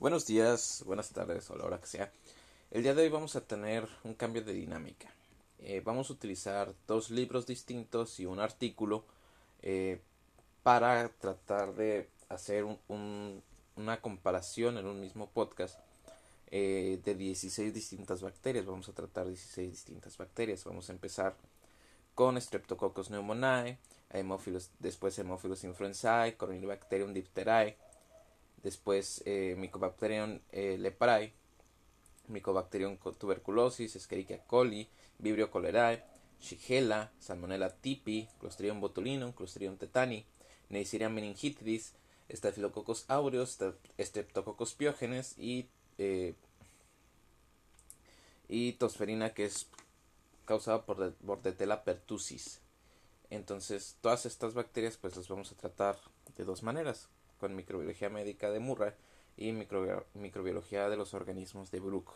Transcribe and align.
Buenos 0.00 0.26
días, 0.26 0.84
buenas 0.86 1.10
tardes 1.10 1.50
o 1.50 1.56
la 1.56 1.64
hora 1.64 1.80
que 1.80 1.88
sea. 1.88 2.12
El 2.70 2.84
día 2.84 2.94
de 2.94 3.02
hoy 3.02 3.08
vamos 3.08 3.34
a 3.34 3.40
tener 3.40 3.88
un 4.04 4.14
cambio 4.14 4.44
de 4.44 4.52
dinámica. 4.52 5.08
Eh, 5.58 5.82
vamos 5.84 6.08
a 6.08 6.12
utilizar 6.12 6.72
dos 6.86 7.10
libros 7.10 7.48
distintos 7.48 8.20
y 8.20 8.24
un 8.24 8.38
artículo 8.38 9.04
eh, 9.60 10.00
para 10.62 11.08
tratar 11.08 11.74
de 11.74 12.08
hacer 12.28 12.64
una 12.86 14.00
comparación 14.00 14.78
en 14.78 14.86
un 14.86 15.00
mismo 15.00 15.30
podcast 15.30 15.80
eh, 16.52 17.00
de 17.04 17.16
16 17.16 17.74
distintas 17.74 18.22
bacterias. 18.22 18.66
Vamos 18.66 18.88
a 18.88 18.92
tratar 18.92 19.26
16 19.26 19.68
distintas 19.68 20.16
bacterias. 20.16 20.62
Vamos 20.62 20.88
a 20.90 20.92
empezar 20.92 21.34
con 22.14 22.40
Streptococcus 22.40 23.08
pneumoniae, 23.08 23.78
después 24.78 25.18
Haemophilus 25.18 25.64
influenzae, 25.64 26.36
Corynebacterium 26.36 27.12
diphtheriae, 27.12 27.76
después 28.68 29.22
eh, 29.24 29.54
Mycobacterium 29.56 30.40
eh, 30.52 30.76
leprae, 30.78 31.32
Mycobacterium 32.28 32.98
tuberculosis, 33.18 33.96
Escherichia 33.96 34.44
coli, 34.46 34.86
Vibrio 35.18 35.48
cholerae, 35.50 36.04
Shigella, 36.38 37.10
Salmonella 37.18 37.70
tipi, 37.70 38.28
Clostridium 38.38 38.80
botulinum, 38.80 39.32
Clostridium 39.32 39.78
tetani, 39.78 40.24
Neisseria 40.68 41.08
meningitidis, 41.08 41.94
Staphylococcus 42.30 43.06
aureus, 43.08 43.56
Streptococcus 43.98 44.74
pyogenes 44.74 45.34
y, 45.38 45.70
eh, 45.96 46.34
y 48.48 48.72
tosferina 48.72 49.32
que 49.32 49.46
es 49.46 49.66
causada 50.44 50.84
por 50.84 51.14
Bordetella 51.20 51.84
pertussis. 51.84 52.60
Entonces, 53.30 53.96
todas 54.02 54.26
estas 54.26 54.52
bacterias 54.52 54.98
pues 54.98 55.16
las 55.16 55.28
vamos 55.28 55.52
a 55.52 55.56
tratar 55.56 55.96
de 56.36 56.44
dos 56.44 56.62
maneras 56.62 57.08
con 57.38 57.54
microbiología 57.54 58.08
médica 58.08 58.50
de 58.50 58.60
Murray 58.60 58.92
y 59.36 59.52
microbiología 59.52 60.88
de 60.88 60.96
los 60.96 61.14
organismos 61.14 61.70
de 61.70 61.80
Brook. 61.80 62.12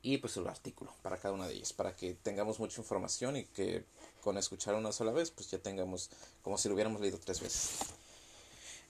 Y 0.00 0.18
pues 0.18 0.36
el 0.36 0.46
artículo 0.46 0.92
para 1.02 1.18
cada 1.18 1.34
una 1.34 1.48
de 1.48 1.54
ellas, 1.54 1.72
para 1.72 1.94
que 1.94 2.14
tengamos 2.14 2.60
mucha 2.60 2.80
información 2.80 3.36
y 3.36 3.44
que 3.44 3.84
con 4.22 4.38
escuchar 4.38 4.74
una 4.74 4.92
sola 4.92 5.12
vez, 5.12 5.30
pues 5.30 5.50
ya 5.50 5.58
tengamos 5.58 6.10
como 6.42 6.56
si 6.56 6.68
lo 6.68 6.74
hubiéramos 6.74 7.00
leído 7.00 7.18
tres 7.18 7.40
veces. 7.40 7.78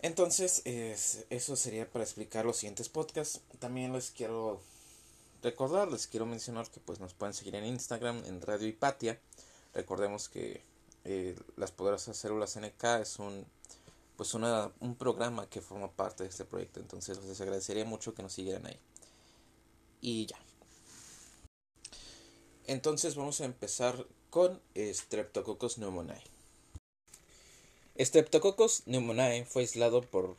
Entonces, 0.01 0.63
eso 0.65 1.57
sería 1.57 1.91
para 1.91 2.05
explicar 2.05 2.45
los 2.45 2.59
siguientes 2.59 2.89
podcasts. 2.89 3.41
También 3.59 3.93
les 3.93 4.11
quiero 4.11 4.61
recordar, 5.43 5.91
les 5.91 6.07
quiero 6.07 6.27
mencionar 6.27 6.71
que 6.71 6.81
pues 6.81 7.01
nos 7.01 7.15
pueden 7.15 7.35
seguir 7.35 7.57
en 7.57 7.65
Instagram, 7.65 8.23
en 8.27 8.41
Radio 8.41 8.69
Hipatia. 8.69 9.19
Recordemos 9.75 10.29
que 10.29 10.63
eh, 11.05 11.37
las 11.57 11.73
poderosas 11.73 12.17
células 12.17 12.57
NK 12.59 12.85
es 13.01 13.19
un 13.19 13.45
pues 14.19 14.35
una, 14.35 14.73
un 14.81 14.97
programa 14.97 15.49
que 15.49 15.61
forma 15.61 15.93
parte 15.93 16.25
de 16.25 16.29
este 16.29 16.45
proyecto. 16.45 16.81
Entonces 16.81 17.23
les 17.25 17.41
agradecería 17.41 17.85
mucho 17.85 18.15
que 18.15 18.23
nos 18.25 18.33
siguieran 18.33 18.67
ahí. 18.67 18.77
Y 20.01 20.27
ya. 20.27 20.39
Entonces 22.67 23.15
vamos 23.15 23.41
a 23.41 23.45
empezar 23.45 24.05
con 24.29 24.61
Streptococcus 24.77 25.77
pneumoniae. 25.77 26.21
Streptococcus 27.97 28.83
pneumoniae 28.87 29.45
fue 29.45 29.63
aislado 29.63 30.03
por, 30.03 30.37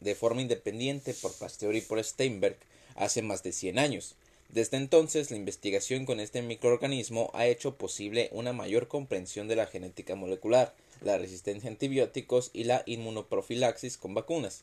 de 0.00 0.14
forma 0.16 0.42
independiente 0.42 1.14
por 1.14 1.32
Pasteur 1.32 1.76
y 1.76 1.80
por 1.80 2.02
Steinberg 2.02 2.58
hace 2.96 3.22
más 3.22 3.44
de 3.44 3.52
100 3.52 3.78
años. 3.78 4.16
Desde 4.48 4.78
entonces, 4.78 5.30
la 5.30 5.36
investigación 5.36 6.06
con 6.06 6.18
este 6.18 6.42
microorganismo 6.42 7.30
ha 7.34 7.46
hecho 7.46 7.76
posible 7.76 8.30
una 8.32 8.52
mayor 8.52 8.88
comprensión 8.88 9.46
de 9.46 9.56
la 9.56 9.66
genética 9.66 10.16
molecular, 10.16 10.74
la 11.04 11.18
resistencia 11.18 11.68
a 11.68 11.72
antibióticos 11.72 12.50
y 12.52 12.64
la 12.64 12.82
inmunoprofilaxis 12.86 13.96
con 13.96 14.14
vacunas. 14.14 14.62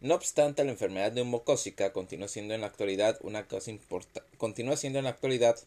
No 0.00 0.14
obstante, 0.14 0.64
la 0.64 0.70
enfermedad 0.70 1.12
neumocócica 1.12 1.92
continúa 1.92 2.28
siendo 2.28 2.54
en 2.54 2.60
la 2.60 2.68
actualidad 2.68 3.18
una 3.22 3.46
causa, 3.46 3.72
continúa 4.36 4.76
siendo 4.76 4.98
en 4.98 5.06
la 5.06 5.10
actualidad 5.10 5.58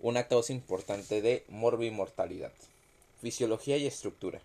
una 0.00 0.28
causa 0.28 0.52
importante 0.52 1.20
de 1.20 1.44
morbimortalidad. 1.48 2.52
Fisiología 3.20 3.76
y 3.76 3.86
estructura. 3.86 4.40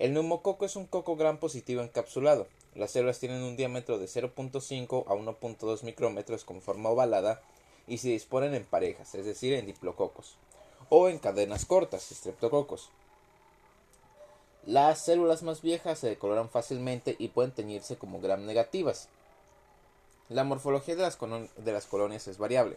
El 0.00 0.14
neumococo 0.14 0.64
es 0.64 0.76
un 0.76 0.86
coco 0.86 1.16
gran 1.16 1.38
positivo 1.38 1.82
encapsulado. 1.82 2.48
Las 2.74 2.92
células 2.92 3.18
tienen 3.20 3.42
un 3.42 3.56
diámetro 3.56 3.98
de 3.98 4.06
0.5 4.06 5.04
a 5.06 5.14
1.2 5.14 5.82
micrómetros 5.82 6.44
con 6.44 6.62
forma 6.62 6.88
ovalada 6.88 7.42
y 7.86 7.98
se 7.98 8.08
disponen 8.08 8.54
en 8.54 8.64
parejas, 8.64 9.14
es 9.14 9.26
decir, 9.26 9.52
en 9.52 9.66
diplococos, 9.66 10.36
o 10.88 11.08
en 11.08 11.18
cadenas 11.18 11.66
cortas, 11.66 12.10
estreptococos. 12.12 12.88
Las 14.66 15.02
células 15.04 15.42
más 15.42 15.62
viejas 15.62 15.98
se 15.98 16.08
decoloran 16.08 16.50
fácilmente 16.50 17.16
y 17.18 17.28
pueden 17.28 17.50
teñirse 17.50 17.96
como 17.96 18.20
gram 18.20 18.44
negativas. 18.44 19.08
La 20.28 20.44
morfología 20.44 20.94
de 20.94 21.02
las, 21.02 21.86
colonias 21.86 22.28
es 22.28 22.38
variable. 22.38 22.76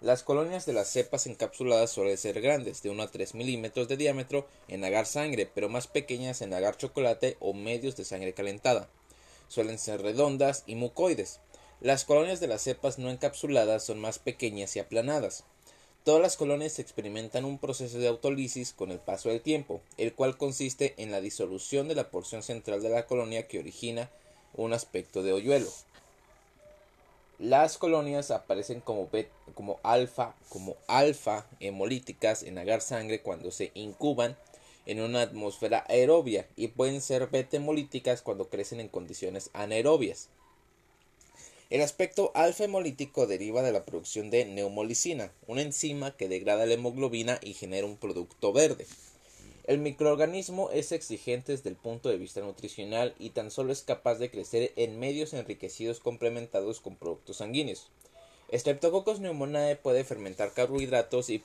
Las 0.00 0.22
colonias 0.22 0.66
de 0.66 0.72
las 0.72 0.88
cepas 0.88 1.26
encapsuladas 1.26 1.90
suelen 1.90 2.16
ser 2.16 2.40
grandes, 2.40 2.82
de 2.82 2.90
1 2.90 3.02
a 3.02 3.08
3 3.08 3.34
milímetros 3.34 3.88
de 3.88 3.96
diámetro 3.96 4.46
en 4.68 4.84
agar 4.84 5.06
sangre, 5.06 5.50
pero 5.52 5.68
más 5.68 5.88
pequeñas 5.88 6.42
en 6.42 6.54
agar 6.54 6.76
chocolate 6.76 7.36
o 7.40 7.52
medios 7.54 7.96
de 7.96 8.04
sangre 8.04 8.32
calentada. 8.32 8.88
Suelen 9.48 9.78
ser 9.78 10.02
redondas 10.02 10.62
y 10.66 10.76
mucoides. 10.76 11.40
Las 11.80 12.04
colonias 12.04 12.40
de 12.40 12.46
las 12.46 12.62
cepas 12.62 12.98
no 12.98 13.10
encapsuladas 13.10 13.84
son 13.84 14.00
más 14.00 14.18
pequeñas 14.20 14.76
y 14.76 14.78
aplanadas. 14.78 15.44
Todas 16.06 16.22
las 16.22 16.36
colonias 16.36 16.78
experimentan 16.78 17.44
un 17.44 17.58
proceso 17.58 17.98
de 17.98 18.06
autólisis 18.06 18.72
con 18.72 18.92
el 18.92 19.00
paso 19.00 19.28
del 19.28 19.40
tiempo, 19.40 19.80
el 19.96 20.14
cual 20.14 20.36
consiste 20.36 20.94
en 20.98 21.10
la 21.10 21.20
disolución 21.20 21.88
de 21.88 21.96
la 21.96 22.10
porción 22.10 22.44
central 22.44 22.80
de 22.80 22.90
la 22.90 23.06
colonia 23.06 23.48
que 23.48 23.58
origina 23.58 24.08
un 24.54 24.72
aspecto 24.72 25.24
de 25.24 25.32
hoyuelo. 25.32 25.68
Las 27.40 27.76
colonias 27.76 28.30
aparecen 28.30 28.80
como, 28.80 29.08
como 29.54 29.80
alfa, 29.82 30.36
como 30.48 30.76
alfa 30.86 31.44
hemolíticas 31.58 32.44
en 32.44 32.58
agar 32.58 32.82
sangre 32.82 33.20
cuando 33.20 33.50
se 33.50 33.72
incuban 33.74 34.36
en 34.86 35.00
una 35.00 35.22
atmósfera 35.22 35.84
aerobia 35.88 36.46
y 36.54 36.68
pueden 36.68 37.00
ser 37.00 37.26
beta 37.26 37.56
hemolíticas 37.56 38.22
cuando 38.22 38.48
crecen 38.48 38.78
en 38.78 38.86
condiciones 38.86 39.50
anaerobias. 39.54 40.28
El 41.68 41.82
aspecto 41.82 42.30
alfa-hemolítico 42.34 43.26
deriva 43.26 43.60
de 43.60 43.72
la 43.72 43.84
producción 43.84 44.30
de 44.30 44.44
neumolicina, 44.44 45.32
una 45.48 45.62
enzima 45.62 46.16
que 46.16 46.28
degrada 46.28 46.64
la 46.64 46.74
hemoglobina 46.74 47.40
y 47.42 47.54
genera 47.54 47.88
un 47.88 47.96
producto 47.96 48.52
verde. 48.52 48.86
El 49.64 49.78
microorganismo 49.78 50.70
es 50.70 50.92
exigente 50.92 51.50
desde 51.50 51.68
el 51.70 51.74
punto 51.74 52.08
de 52.08 52.18
vista 52.18 52.40
nutricional 52.40 53.16
y 53.18 53.30
tan 53.30 53.50
solo 53.50 53.72
es 53.72 53.82
capaz 53.82 54.14
de 54.14 54.30
crecer 54.30 54.72
en 54.76 55.00
medios 55.00 55.34
enriquecidos 55.34 55.98
complementados 55.98 56.80
con 56.80 56.94
productos 56.94 57.38
sanguíneos. 57.38 57.90
Streptococcus 58.52 59.18
pneumoniae 59.18 59.74
puede 59.74 60.04
fermentar 60.04 60.52
carbohidratos 60.52 61.30
y, 61.30 61.42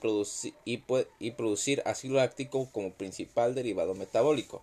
y 0.64 1.30
producir 1.32 1.82
ácido 1.84 2.14
láctico 2.14 2.68
como 2.70 2.92
principal 2.92 3.56
derivado 3.56 3.96
metabólico. 3.96 4.62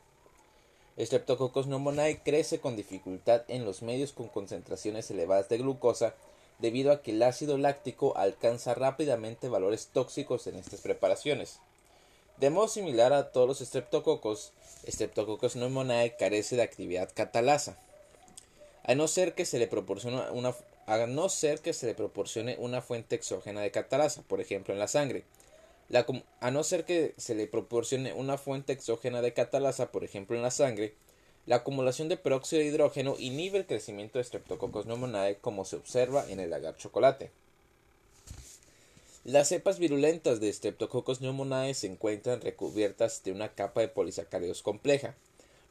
Streptococcus 1.00 1.66
pneumoniae 1.66 2.20
crece 2.20 2.60
con 2.60 2.76
dificultad 2.76 3.44
en 3.48 3.64
los 3.64 3.82
medios 3.82 4.12
con 4.12 4.28
concentraciones 4.28 5.10
elevadas 5.10 5.48
de 5.48 5.58
glucosa 5.58 6.14
debido 6.60 6.92
a 6.92 7.02
que 7.02 7.12
el 7.12 7.24
ácido 7.24 7.58
láctico 7.58 8.18
alcanza 8.18 8.74
rápidamente 8.74 9.48
valores 9.48 9.88
tóxicos 9.94 10.46
en 10.48 10.56
estas 10.56 10.82
preparaciones. 10.82 11.60
De 12.38 12.50
modo 12.50 12.68
similar 12.68 13.14
a 13.14 13.32
todos 13.32 13.48
los 13.48 13.60
streptococos, 13.60 14.52
Streptococcus 14.88 15.54
pneumoniae 15.54 16.16
carece 16.18 16.56
de 16.56 16.64
actividad 16.64 17.10
catalasa. 17.14 17.78
A 18.84 18.96
no 18.96 19.08
ser 19.08 19.36
que 19.36 19.46
se 19.46 19.60
le 19.60 19.68
proporcione 19.68 20.30
una, 20.32 20.54
a 20.86 21.06
no 21.06 21.30
ser 21.30 21.60
que 21.60 21.74
se 21.74 21.86
le 21.86 21.96
proporcione 21.96 22.58
una 22.60 22.82
fuente 22.82 23.16
exógena 23.16 23.62
de 23.62 23.72
catalasa, 23.72 24.22
por 24.24 24.42
ejemplo 24.42 24.74
en 24.74 24.80
la 24.80 24.88
sangre, 24.88 25.24
a 26.40 26.52
no 26.52 26.64
ser 26.64 26.86
que 26.86 27.14
se 27.18 27.36
le 27.36 27.48
proporcione 27.48 28.14
una 28.14 28.38
fuente 28.38 28.74
exógena 28.74 29.22
de 29.22 29.34
catalasa, 29.34 29.92
por 29.92 30.04
ejemplo 30.04 30.36
en 30.36 30.44
la 30.44 30.52
sangre, 30.52 30.94
la 31.48 31.58
acumulación 31.58 32.10
de 32.10 32.18
peróxido 32.18 32.62
de 32.62 32.68
hidrógeno 32.68 33.16
inhibe 33.18 33.58
el 33.58 33.66
crecimiento 33.66 34.20
de 34.20 34.24
Streptococcus 34.24 34.86
pneumoniae 34.86 35.38
como 35.38 35.66
se 35.66 35.78
observa 35.78 36.30
en 36.30 36.40
el 36.40 36.54
agar 36.54 36.78
chocolate. 36.78 37.32
Las 39.24 39.50
cepas 39.50 39.80
virulentas 39.80 40.40
de 40.40 40.54
Streptococcus 40.54 41.20
pneumoniae 41.20 41.74
se 41.74 41.88
encuentran 41.88 42.42
recubiertas 42.42 43.24
de 43.24 43.32
una 43.32 43.50
capa 43.50 43.82
de 43.82 43.88
polisacáridos 43.88 44.62
compleja. 44.62 45.16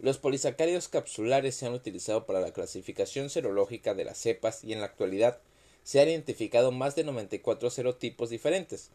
Los 0.00 0.18
polisacáridos 0.18 0.88
capsulares 0.88 1.54
se 1.54 1.66
han 1.66 1.74
utilizado 1.74 2.26
para 2.26 2.40
la 2.40 2.52
clasificación 2.52 3.30
serológica 3.30 3.94
de 3.94 4.04
las 4.04 4.18
cepas 4.18 4.64
y 4.64 4.72
en 4.72 4.80
la 4.80 4.86
actualidad 4.86 5.38
se 5.84 6.00
han 6.00 6.08
identificado 6.08 6.72
más 6.72 6.96
de 6.96 7.04
94 7.04 7.70
serotipos 7.70 8.30
diferentes. 8.30 8.90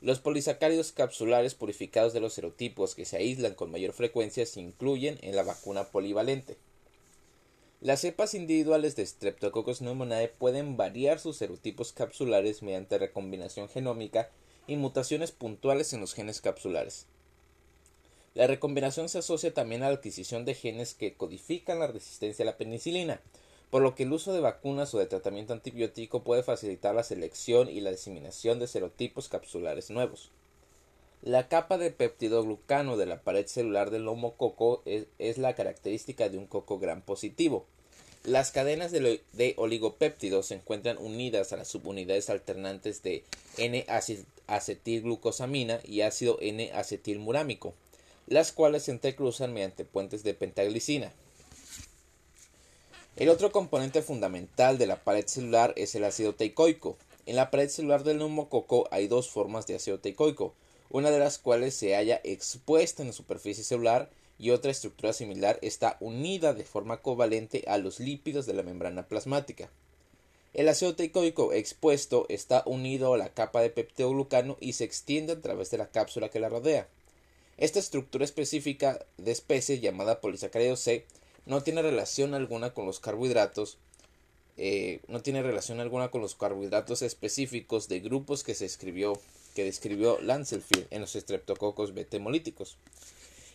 Los 0.00 0.20
polisacáridos 0.20 0.92
capsulares 0.92 1.54
purificados 1.54 2.12
de 2.12 2.20
los 2.20 2.32
serotipos 2.32 2.94
que 2.94 3.04
se 3.04 3.16
aíslan 3.16 3.54
con 3.54 3.72
mayor 3.72 3.92
frecuencia 3.92 4.46
se 4.46 4.60
incluyen 4.60 5.18
en 5.22 5.34
la 5.34 5.42
vacuna 5.42 5.84
polivalente. 5.84 6.56
Las 7.80 8.00
cepas 8.00 8.34
individuales 8.34 8.94
de 8.94 9.06
Streptococcus 9.06 9.80
pneumoniae 9.80 10.28
pueden 10.28 10.76
variar 10.76 11.18
sus 11.18 11.36
serotipos 11.36 11.92
capsulares 11.92 12.62
mediante 12.62 12.98
recombinación 12.98 13.68
genómica 13.68 14.30
y 14.68 14.76
mutaciones 14.76 15.32
puntuales 15.32 15.92
en 15.92 16.00
los 16.00 16.14
genes 16.14 16.40
capsulares. 16.40 17.06
La 18.34 18.46
recombinación 18.46 19.08
se 19.08 19.18
asocia 19.18 19.52
también 19.52 19.82
a 19.82 19.88
la 19.88 19.94
adquisición 19.94 20.44
de 20.44 20.54
genes 20.54 20.94
que 20.94 21.14
codifican 21.14 21.80
la 21.80 21.88
resistencia 21.88 22.44
a 22.44 22.46
la 22.46 22.56
penicilina. 22.56 23.20
Por 23.70 23.82
lo 23.82 23.94
que 23.94 24.04
el 24.04 24.12
uso 24.12 24.32
de 24.32 24.40
vacunas 24.40 24.94
o 24.94 24.98
de 24.98 25.06
tratamiento 25.06 25.52
antibiótico 25.52 26.22
puede 26.22 26.42
facilitar 26.42 26.94
la 26.94 27.02
selección 27.02 27.68
y 27.68 27.80
la 27.80 27.90
diseminación 27.90 28.58
de 28.58 28.66
serotipos 28.66 29.28
capsulares 29.28 29.90
nuevos. 29.90 30.30
La 31.22 31.48
capa 31.48 31.78
de 31.78 31.90
peptidoglucano 31.90 32.96
de 32.96 33.06
la 33.06 33.22
pared 33.22 33.46
celular 33.46 33.90
del 33.90 34.04
neumococo 34.04 34.82
es, 34.84 35.06
es 35.18 35.36
la 35.36 35.54
característica 35.54 36.28
de 36.28 36.38
un 36.38 36.46
coco 36.46 36.78
gran 36.78 37.02
positivo. 37.02 37.66
Las 38.24 38.52
cadenas 38.52 38.92
de, 38.92 39.20
de, 39.32 39.54
oligopéptidos 39.56 40.46
se 40.46 40.54
encuentran 40.54 40.96
unidas 40.98 41.52
a 41.52 41.56
las 41.56 41.66
subunidades 41.68 42.30
alternantes 42.30 43.02
de 43.02 43.24
N-acetilglucosamina 43.58 45.80
y 45.84 46.02
ácido 46.02 46.38
N-acetilmurámico, 46.40 47.74
las 48.26 48.52
cuales 48.52 48.84
se 48.84 48.92
entrecruzan 48.92 49.52
mediante 49.52 49.84
puentes 49.84 50.22
de 50.22 50.34
pentaglicina. 50.34 51.12
El 53.18 53.30
otro 53.30 53.50
componente 53.50 54.00
fundamental 54.00 54.78
de 54.78 54.86
la 54.86 55.02
pared 55.02 55.26
celular 55.26 55.72
es 55.76 55.96
el 55.96 56.04
ácido 56.04 56.36
teicoico. 56.36 56.96
En 57.26 57.34
la 57.34 57.50
pared 57.50 57.68
celular 57.68 58.04
del 58.04 58.18
neumococo 58.18 58.86
hay 58.92 59.08
dos 59.08 59.28
formas 59.28 59.66
de 59.66 59.74
ácido 59.74 59.98
teicoico, 59.98 60.54
una 60.88 61.10
de 61.10 61.18
las 61.18 61.38
cuales 61.38 61.74
se 61.74 61.96
halla 61.96 62.20
expuesta 62.22 63.02
en 63.02 63.08
la 63.08 63.12
superficie 63.12 63.64
celular 63.64 64.08
y 64.38 64.50
otra 64.50 64.70
estructura 64.70 65.12
similar 65.12 65.58
está 65.62 65.96
unida 65.98 66.54
de 66.54 66.62
forma 66.62 66.98
covalente 66.98 67.64
a 67.66 67.76
los 67.78 67.98
lípidos 67.98 68.46
de 68.46 68.54
la 68.54 68.62
membrana 68.62 69.08
plasmática. 69.08 69.68
El 70.54 70.68
ácido 70.68 70.94
teicoico 70.94 71.52
expuesto 71.52 72.24
está 72.28 72.62
unido 72.66 73.14
a 73.14 73.18
la 73.18 73.30
capa 73.30 73.62
de 73.62 73.70
peptidoglucano 73.70 74.56
y 74.60 74.74
se 74.74 74.84
extiende 74.84 75.32
a 75.32 75.40
través 75.40 75.72
de 75.72 75.78
la 75.78 75.90
cápsula 75.90 76.28
que 76.28 76.38
la 76.38 76.50
rodea. 76.50 76.86
Esta 77.56 77.80
estructura 77.80 78.24
específica 78.24 79.04
de 79.16 79.32
especie 79.32 79.80
llamada 79.80 80.20
polisacárido 80.20 80.76
C 80.76 81.04
no 81.48 81.62
tiene 81.62 81.80
relación 81.82 82.34
alguna 82.34 82.74
con 82.74 82.84
los 82.84 83.00
carbohidratos, 83.00 83.78
eh, 84.58 85.00
no 85.08 85.22
tiene 85.22 85.42
relación 85.42 85.80
alguna 85.80 86.10
con 86.10 86.20
los 86.20 86.34
carbohidratos 86.34 87.00
específicos 87.00 87.88
de 87.88 88.00
grupos 88.00 88.44
que 88.44 88.54
se 88.54 88.66
escribió, 88.66 89.18
que 89.54 89.64
describió 89.64 90.20
Lancelfield 90.20 90.86
en 90.90 91.00
los 91.00 91.16
estreptococos 91.16 91.94
betemolíticos. 91.94 92.76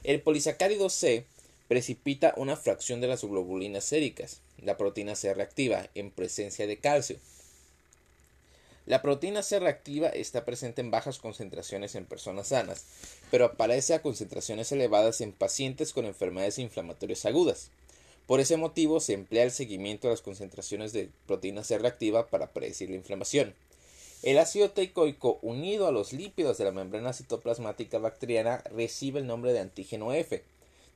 El 0.03 0.21
polisacárido 0.21 0.89
C 0.89 1.27
precipita 1.67 2.33
una 2.35 2.57
fracción 2.57 2.99
de 2.99 3.07
las 3.07 3.23
globulinas 3.23 3.83
séricas, 3.83 4.41
la 4.57 4.75
proteína 4.75 5.15
C 5.15 5.31
reactiva, 5.33 5.87
en 5.93 6.09
presencia 6.09 6.65
de 6.65 6.77
calcio. 6.77 7.17
La 8.87 9.03
proteína 9.03 9.43
C 9.43 9.59
reactiva 9.59 10.09
está 10.09 10.45
presente 10.45 10.81
en 10.81 10.89
bajas 10.89 11.19
concentraciones 11.19 11.93
en 11.93 12.05
personas 12.05 12.47
sanas, 12.47 12.85
pero 13.29 13.45
aparece 13.45 13.93
a 13.93 14.01
concentraciones 14.01 14.71
elevadas 14.71 15.21
en 15.21 15.31
pacientes 15.31 15.93
con 15.93 16.05
enfermedades 16.05 16.57
inflamatorias 16.57 17.25
agudas. 17.25 17.69
Por 18.27 18.39
ese 18.39 18.57
motivo 18.57 18.99
se 18.99 19.13
emplea 19.13 19.43
el 19.43 19.51
seguimiento 19.51 20.07
de 20.07 20.13
las 20.13 20.21
concentraciones 20.21 20.93
de 20.93 21.09
proteína 21.27 21.63
C 21.63 21.77
reactiva 21.77 22.27
para 22.27 22.51
predecir 22.53 22.89
la 22.89 22.95
inflamación. 22.95 23.53
El 24.23 24.37
ácido 24.37 24.71
teicoico 24.71 25.39
unido 25.41 25.87
a 25.87 25.91
los 25.91 26.13
lípidos 26.13 26.57
de 26.57 26.63
la 26.63 26.71
membrana 26.71 27.11
citoplasmática 27.11 27.99
bacteriana 27.99 28.63
recibe 28.71 29.19
el 29.19 29.27
nombre 29.27 29.51
de 29.51 29.59
antígeno 29.59 30.13
F, 30.13 30.41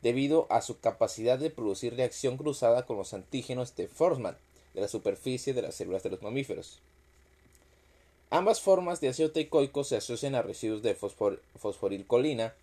debido 0.01 0.47
a 0.49 0.61
su 0.61 0.79
capacidad 0.79 1.37
de 1.37 1.49
producir 1.49 1.95
reacción 1.95 2.37
cruzada 2.37 2.85
con 2.85 2.97
los 2.97 3.13
antígenos 3.13 3.75
de 3.75 3.89
Forssman 3.89 4.37
de 4.73 4.81
la 4.81 4.87
superficie 4.87 5.53
de 5.53 5.63
las 5.63 5.75
células 5.75 6.03
de 6.03 6.11
los 6.11 6.21
mamíferos. 6.21 6.79
Ambas 8.29 8.61
formas 8.61 9.01
de 9.01 9.09
ácido 9.09 9.31
teicoico 9.31 9.83
se 9.83 9.97
asocian 9.97 10.35
a 10.35 10.41
residuos 10.41 10.81
de 10.81 10.95
fosforilcolina 10.95 12.53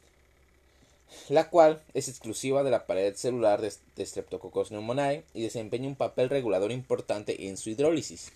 la 1.28 1.48
cual 1.48 1.82
es 1.94 2.08
exclusiva 2.08 2.62
de 2.62 2.70
la 2.70 2.86
pared 2.86 3.14
celular 3.14 3.60
de, 3.60 3.70
Streptococcus 4.06 4.68
pneumoniae 4.68 5.24
y 5.32 5.42
desempeña 5.42 5.88
un 5.88 5.96
papel 5.96 6.28
regulador 6.28 6.72
importante 6.72 7.48
en 7.48 7.56
su 7.56 7.70
hidrólisis. 7.70 8.32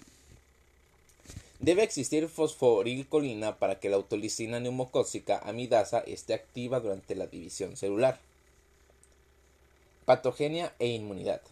Debe 1.60 1.82
existir 1.82 2.28
fosforilcolina 2.28 3.56
para 3.56 3.80
que 3.80 3.90
la 3.90 3.96
autolisina 3.96 4.60
neumocócica 4.60 5.38
amidasa 5.38 5.98
esté 6.00 6.34
activa 6.34 6.78
durante 6.80 7.16
la 7.16 7.26
división 7.26 7.76
celular. 7.76 8.20
Patogenia 10.04 10.72
e 10.78 10.86
inmunidad. 10.86 11.42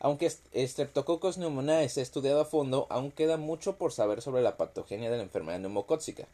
Aunque 0.00 0.28
Streptococcus 0.28 1.36
pneumoniae 1.36 1.88
se 1.88 2.00
ha 2.00 2.02
estudiado 2.02 2.40
a 2.40 2.44
fondo, 2.44 2.86
aún 2.90 3.10
queda 3.10 3.36
mucho 3.36 3.76
por 3.76 3.92
saber 3.92 4.22
sobre 4.22 4.42
la 4.42 4.56
patogenia 4.56 5.10
de 5.10 5.16
la 5.16 5.22
enfermedad 5.22 5.60
neumocócica. 5.60 6.26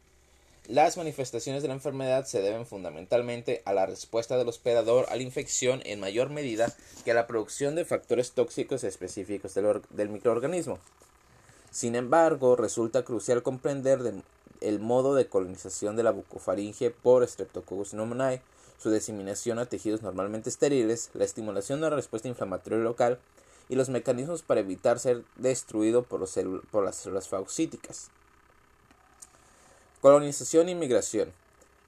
Las 0.69 0.97
manifestaciones 0.97 1.61
de 1.61 1.69
la 1.69 1.75
enfermedad 1.75 2.25
se 2.25 2.41
deben 2.41 2.65
fundamentalmente 2.65 3.61
a 3.67 3.75
la 3.75 3.85
respuesta 3.85 4.39
del 4.39 4.49
hospedador 4.49 5.05
a 5.11 5.17
la 5.17 5.23
infección 5.23 5.83
en 5.85 6.01
mayor 6.01 6.31
medida 6.31 6.75
que 7.05 7.11
a 7.11 7.15
la 7.15 7.27
producción 7.27 7.75
de 7.75 7.85
factores 7.85 8.33
tóxicos 8.33 8.83
específicos 8.83 9.53
del, 9.53 10.09
microorganismo. 10.09 10.79
Sin 11.71 11.95
embargo, 11.97 12.57
resulta 12.57 13.05
crucial 13.05 13.43
comprender 13.43 14.01
el 14.63 14.81
modo 14.81 15.15
de 15.15 15.27
colonización 15.27 15.97
de 15.97 16.03
la 16.03 16.13
bucofaringe 16.13 16.91
por 16.91 17.29
Streptococcus 17.29 17.91
pneumoniae, 17.91 18.41
su 18.79 18.91
diseminación 18.91 19.59
a 19.59 19.67
tejidos 19.67 20.01
normalmente 20.01 20.49
estériles, 20.49 21.11
la 21.13 21.27
estimulación 21.27 21.83
de 21.83 21.91
la 21.91 21.97
respuesta 21.97 22.29
inflamatoria 22.29 22.79
local 22.79 23.19
y 23.69 23.75
los 23.75 23.91
mecanismos 23.91 24.43
para 24.43 24.61
evitar 24.61 24.99
ser 24.99 25.25
destruido 25.37 26.05
por, 26.05 26.21
las 26.21 26.97
células 26.97 27.29
fagocíticas. 27.29 28.11
Colonización 30.05 30.69
y 30.69 30.75
migración. 30.75 31.33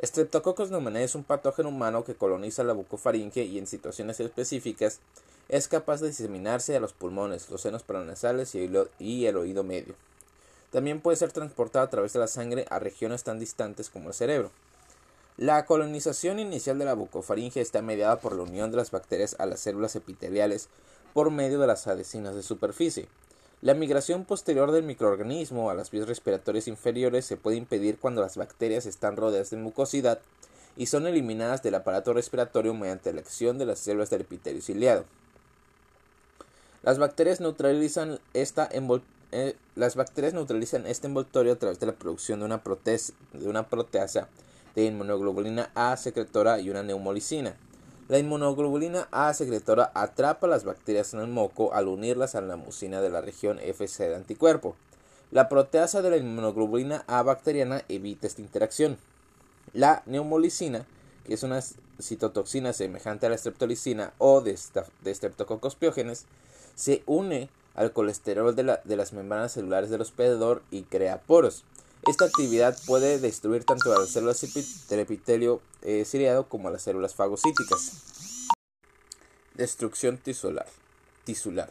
Streptococcus 0.02 0.70
pneumoniae 0.70 1.04
es 1.04 1.14
un 1.14 1.22
patógeno 1.22 1.68
humano 1.68 2.02
que 2.02 2.14
coloniza 2.14 2.64
la 2.64 2.72
bucofaringe 2.72 3.44
y 3.44 3.58
en 3.58 3.66
situaciones 3.66 4.18
específicas 4.20 5.00
es 5.50 5.68
capaz 5.68 6.00
de 6.00 6.08
diseminarse 6.08 6.74
a 6.74 6.80
los 6.80 6.94
pulmones, 6.94 7.50
los 7.50 7.60
senos 7.60 7.82
paranasales 7.82 8.54
y 8.54 9.26
el 9.26 9.36
oído 9.36 9.64
medio. 9.64 9.94
También 10.70 11.02
puede 11.02 11.18
ser 11.18 11.30
transportado 11.32 11.84
a 11.84 11.90
través 11.90 12.14
de 12.14 12.20
la 12.20 12.26
sangre 12.26 12.64
a 12.70 12.78
regiones 12.78 13.22
tan 13.22 13.38
distantes 13.38 13.90
como 13.90 14.08
el 14.08 14.14
cerebro. 14.14 14.50
La 15.36 15.66
colonización 15.66 16.38
inicial 16.38 16.78
de 16.78 16.86
la 16.86 16.94
bucofaringe 16.94 17.60
está 17.60 17.82
mediada 17.82 18.20
por 18.20 18.34
la 18.34 18.44
unión 18.44 18.70
de 18.70 18.78
las 18.78 18.92
bacterias 18.92 19.36
a 19.38 19.44
las 19.44 19.60
células 19.60 19.94
epiteliales 19.94 20.70
por 21.12 21.30
medio 21.30 21.58
de 21.58 21.66
las 21.66 21.86
adhesinas 21.86 22.34
de 22.34 22.42
superficie. 22.42 23.08
La 23.62 23.73
migración 23.73 24.26
posterior 24.26 24.70
del 24.70 24.85
microorganismo 24.85 25.70
a 25.70 25.75
las 25.75 25.91
vías 25.91 26.06
respiratorias 26.06 26.69
inferiores 26.69 27.25
se 27.25 27.38
puede 27.38 27.56
impedir 27.56 27.99
cuando 27.99 28.20
las 28.20 28.37
bacterias 28.37 28.85
están 28.85 29.17
rodeadas 29.17 29.49
de 29.49 29.56
mucosidad 29.56 30.20
y 30.76 30.87
son 30.87 31.06
eliminadas 31.06 31.62
del 31.62 31.75
aparato 31.75 32.12
respiratorio 32.12 32.75
mediante 32.75 33.14
la 33.14 33.20
acción 33.20 33.56
de 33.56 33.64
las 33.64 33.79
células 33.79 34.11
del 34.11 34.20
epitelio 34.20 34.61
ciliado. 34.61 35.05
Las 36.82 36.98
bacterias 36.98 37.41
neutralizan, 37.41 38.20
esta 38.34 38.69
eh, 39.32 39.56
las 39.75 39.96
bacterias 39.96 40.34
neutralizan 40.34 40.86
este 40.86 41.06
envoltorio 41.06 41.55
a 41.55 41.56
través 41.56 41.81
de 41.81 41.86
la 41.86 41.94
producción 41.94 42.41
de 42.41 42.46
una, 42.46 42.63
de 43.32 43.48
una 43.48 43.69
proteasa 43.69 44.29
de 44.75 44.84
inmunoglobulina 44.84 45.70
A 45.75 45.96
secretora 45.96 46.60
y 46.60 46.69
una 46.69 46.82
neumolicina. 46.82 47.56
La 48.08 48.20
inmunoglobulina 48.20 49.08
A 49.10 49.34
secretora 49.34 49.91
atrapa 49.93 50.46
las 50.46 50.63
bacterias 50.63 51.13
en 51.13 51.20
el 51.20 51.27
moco 51.27 51.75
al 51.75 51.89
unirlas 51.89 52.36
a 52.36 52.41
la 52.41 52.55
mucina 52.55 53.01
de 53.01 53.10
la 53.10 53.20
región 53.20 53.58
FC 53.58 54.08
de 54.08 54.15
anticuerpo. 54.15 54.77
La 55.32 55.48
proteasa 55.48 56.03
de 56.03 56.10
la 56.10 56.17
inmunoglobulina 56.17 57.03
A 57.08 57.25
bacteriana 57.25 57.82
evita 57.89 58.29
esta 58.29 58.43
interacción. 58.43 58.96
La 59.72 60.05
neumolicina, 60.06 60.86
que 61.27 61.34
es 61.34 61.43
una 61.43 61.60
citotoxina 62.01 62.72
semejante 62.72 63.27
a 63.27 63.31
la 63.31 63.39
streptolicina 63.39 64.13
o 64.19 64.41
de, 64.41 64.56
de 65.03 65.15
Streptococcus 65.15 65.77
se 66.77 67.03
une 67.06 67.48
al 67.75 67.93
colesterol 67.93 68.55
de 68.55 68.96
las 68.96 69.13
membranas 69.15 69.53
celulares 69.53 69.91
del 69.91 70.03
hospedador 70.03 70.63
y 70.70 70.82
crea 70.82 71.22
poros. 71.22 71.65
Esta 72.05 72.24
actividad 72.24 72.76
puede 72.86 73.19
destruir 73.19 73.65
tanto 73.65 73.93
a 73.93 73.98
las 73.98 74.10
células 74.10 74.41
del 74.88 75.00
epitelio 75.00 75.60
eh, 75.82 76.05
ciliado 76.05 76.48
como 76.48 76.69
a 76.69 76.70
las 76.70 76.82
células 76.82 77.15
fagocíticas. 77.15 78.46
Destrucción 79.55 80.19
tisular. 80.19 80.67
tisular. 81.24 81.70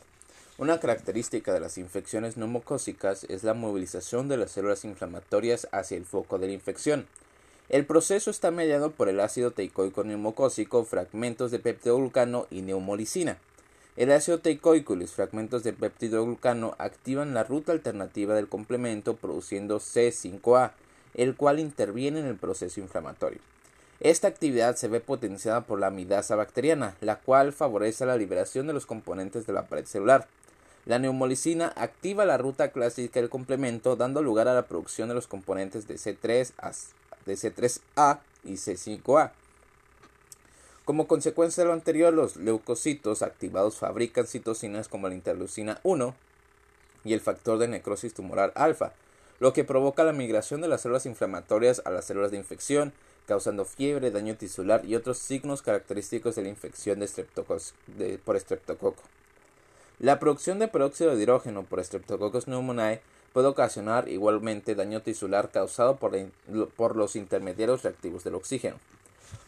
Una 0.57 0.79
característica 0.79 1.53
de 1.53 1.59
las 1.59 1.77
infecciones 1.77 2.37
neumocócicas 2.37 3.25
es 3.25 3.43
la 3.43 3.53
movilización 3.53 4.27
de 4.27 4.37
las 4.37 4.51
células 4.51 4.85
inflamatorias 4.85 5.67
hacia 5.71 5.97
el 5.97 6.05
foco 6.05 6.37
de 6.37 6.47
la 6.47 6.53
infección. 6.53 7.07
El 7.67 7.85
proceso 7.85 8.29
está 8.29 8.51
mediado 8.51 8.91
por 8.91 9.09
el 9.09 9.19
ácido 9.19 9.51
teicoico 9.51 10.03
neumocócico, 10.03 10.85
fragmentos 10.85 11.51
de 11.51 11.59
peptidoglucano 11.59 12.47
y 12.51 12.61
neumolicina. 12.61 13.37
El 13.95 14.11
ácido 14.11 14.39
teicoico 14.39 14.93
y 14.93 14.99
los 14.99 15.11
fragmentos 15.11 15.63
de 15.63 15.71
peptidoglucano 15.71 16.75
activan 16.79 17.33
la 17.33 17.45
ruta 17.45 17.71
alternativa 17.71 18.35
del 18.35 18.49
complemento 18.49 19.15
produciendo 19.15 19.79
C5A, 19.79 20.71
el 21.13 21.35
cual 21.37 21.59
interviene 21.59 22.19
en 22.19 22.25
el 22.25 22.35
proceso 22.35 22.81
inflamatorio. 22.81 23.39
Esta 24.01 24.27
actividad 24.27 24.75
se 24.75 24.89
ve 24.89 24.99
potenciada 24.99 25.61
por 25.61 25.79
la 25.79 25.87
amidasa 25.87 26.35
bacteriana, 26.35 26.97
la 26.99 27.15
cual 27.19 27.53
favorece 27.53 28.05
la 28.05 28.17
liberación 28.17 28.67
de 28.67 28.73
los 28.73 28.85
componentes 28.85 29.47
de 29.47 29.53
la 29.53 29.67
pared 29.67 29.85
celular. 29.85 30.27
La 30.85 30.99
neumolicina 30.99 31.71
activa 31.77 32.25
la 32.25 32.37
ruta 32.37 32.71
clásica 32.71 33.21
del 33.21 33.29
complemento, 33.29 33.95
dando 33.95 34.21
lugar 34.21 34.49
a 34.49 34.53
la 34.53 34.67
producción 34.67 35.07
de 35.07 35.15
los 35.15 35.27
componentes 35.27 35.87
de 35.87 35.95
C3A, 35.95 36.75
de 37.25 37.33
C3A 37.33 38.19
y 38.43 38.53
C5A. 38.55 39.31
Como 40.85 41.07
consecuencia 41.07 41.63
de 41.63 41.67
lo 41.67 41.73
anterior, 41.73 42.13
los 42.13 42.35
leucocitos 42.35 43.23
activados 43.23 43.77
fabrican 43.77 44.27
citocinas 44.27 44.87
como 44.87 45.09
la 45.09 45.15
interleucina 45.15 45.79
1 45.81 46.13
y 47.03 47.13
el 47.13 47.21
factor 47.21 47.57
de 47.57 47.67
necrosis 47.67 48.13
tumoral 48.13 48.51
alfa, 48.53 48.93
lo 49.39 49.51
que 49.51 49.63
provoca 49.63 50.03
la 50.03 50.13
migración 50.13 50.61
de 50.61 50.67
las 50.67 50.81
células 50.81 51.07
inflamatorias 51.07 51.81
a 51.85 51.89
las 51.89 52.05
células 52.05 52.29
de 52.29 52.37
infección, 52.37 52.93
causando 53.25 53.65
fiebre, 53.65 54.11
daño 54.11 54.35
tisular 54.35 54.85
y 54.85 54.93
otros 54.93 55.17
signos 55.17 55.63
característicos 55.63 56.35
de 56.35 56.43
la 56.43 56.49
infección 56.49 56.99
de 56.99 58.19
por 58.23 58.35
estreptococo. 58.35 59.01
La 59.97 60.19
producción 60.19 60.59
de 60.59 60.67
peróxido 60.67 61.15
de 61.15 61.23
hidrógeno 61.23 61.63
por 61.63 61.83
Streptococcus 61.83 62.45
pneumoniae 62.45 63.01
puede 63.33 63.47
ocasionar 63.47 64.07
igualmente 64.07 64.75
daño 64.75 65.01
tisular 65.01 65.49
causado 65.49 65.95
por, 65.95 66.15
por 66.75 66.95
los 66.95 67.15
intermediarios 67.15 67.81
reactivos 67.81 68.23
del 68.23 68.35
oxígeno. 68.35 68.75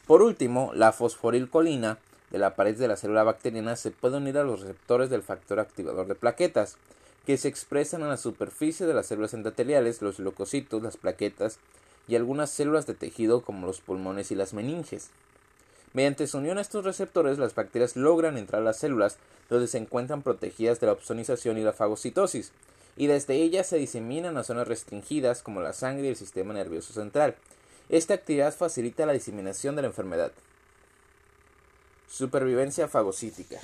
Por 0.05 0.21
último, 0.21 0.71
la 0.73 0.91
fosforilcolina 0.91 1.97
de 2.31 2.39
la 2.39 2.55
pared 2.55 2.77
de 2.77 2.87
la 2.87 2.97
célula 2.97 3.23
bacteriana 3.23 3.75
se 3.75 3.91
puede 3.91 4.17
unir 4.17 4.37
a 4.37 4.43
los 4.43 4.61
receptores 4.61 5.09
del 5.09 5.23
factor 5.23 5.59
activador 5.59 6.07
de 6.07 6.15
plaquetas, 6.15 6.77
que 7.25 7.37
se 7.37 7.49
expresan 7.49 8.01
en 8.01 8.09
la 8.09 8.17
superficie 8.17 8.85
de 8.85 8.93
las 8.93 9.07
células 9.07 9.33
endoteliales, 9.33 10.01
los 10.01 10.19
leucocitos, 10.19 10.81
las 10.81 10.95
plaquetas 10.95 11.59
y 12.07 12.15
algunas 12.15 12.49
células 12.49 12.87
de 12.87 12.93
tejido 12.93 13.41
como 13.41 13.67
los 13.67 13.81
pulmones 13.81 14.31
y 14.31 14.35
las 14.35 14.53
meninges. 14.53 15.09
Mediante 15.93 16.27
su 16.27 16.37
unión 16.37 16.57
a 16.57 16.61
estos 16.61 16.85
receptores, 16.85 17.37
las 17.37 17.53
bacterias 17.53 17.95
logran 17.97 18.37
entrar 18.37 18.61
a 18.61 18.65
las 18.65 18.77
células 18.77 19.17
donde 19.49 19.67
se 19.67 19.77
encuentran 19.77 20.21
protegidas 20.21 20.79
de 20.79 20.87
la 20.87 20.93
opsonización 20.93 21.57
y 21.57 21.63
la 21.63 21.73
fagocitosis, 21.73 22.51
y 22.95 23.07
desde 23.07 23.35
ellas 23.35 23.67
se 23.67 23.77
diseminan 23.77 24.37
a 24.37 24.43
zonas 24.43 24.67
restringidas 24.67 25.43
como 25.43 25.61
la 25.61 25.73
sangre 25.73 26.07
y 26.07 26.09
el 26.09 26.15
sistema 26.15 26.53
nervioso 26.53 26.93
central. 26.93 27.35
Esta 27.89 28.15
actividad 28.15 28.53
facilita 28.53 29.05
la 29.05 29.13
diseminación 29.13 29.75
de 29.75 29.81
la 29.81 29.87
enfermedad. 29.87 30.33
Supervivencia 32.09 32.89
fagocítica. 32.89 33.59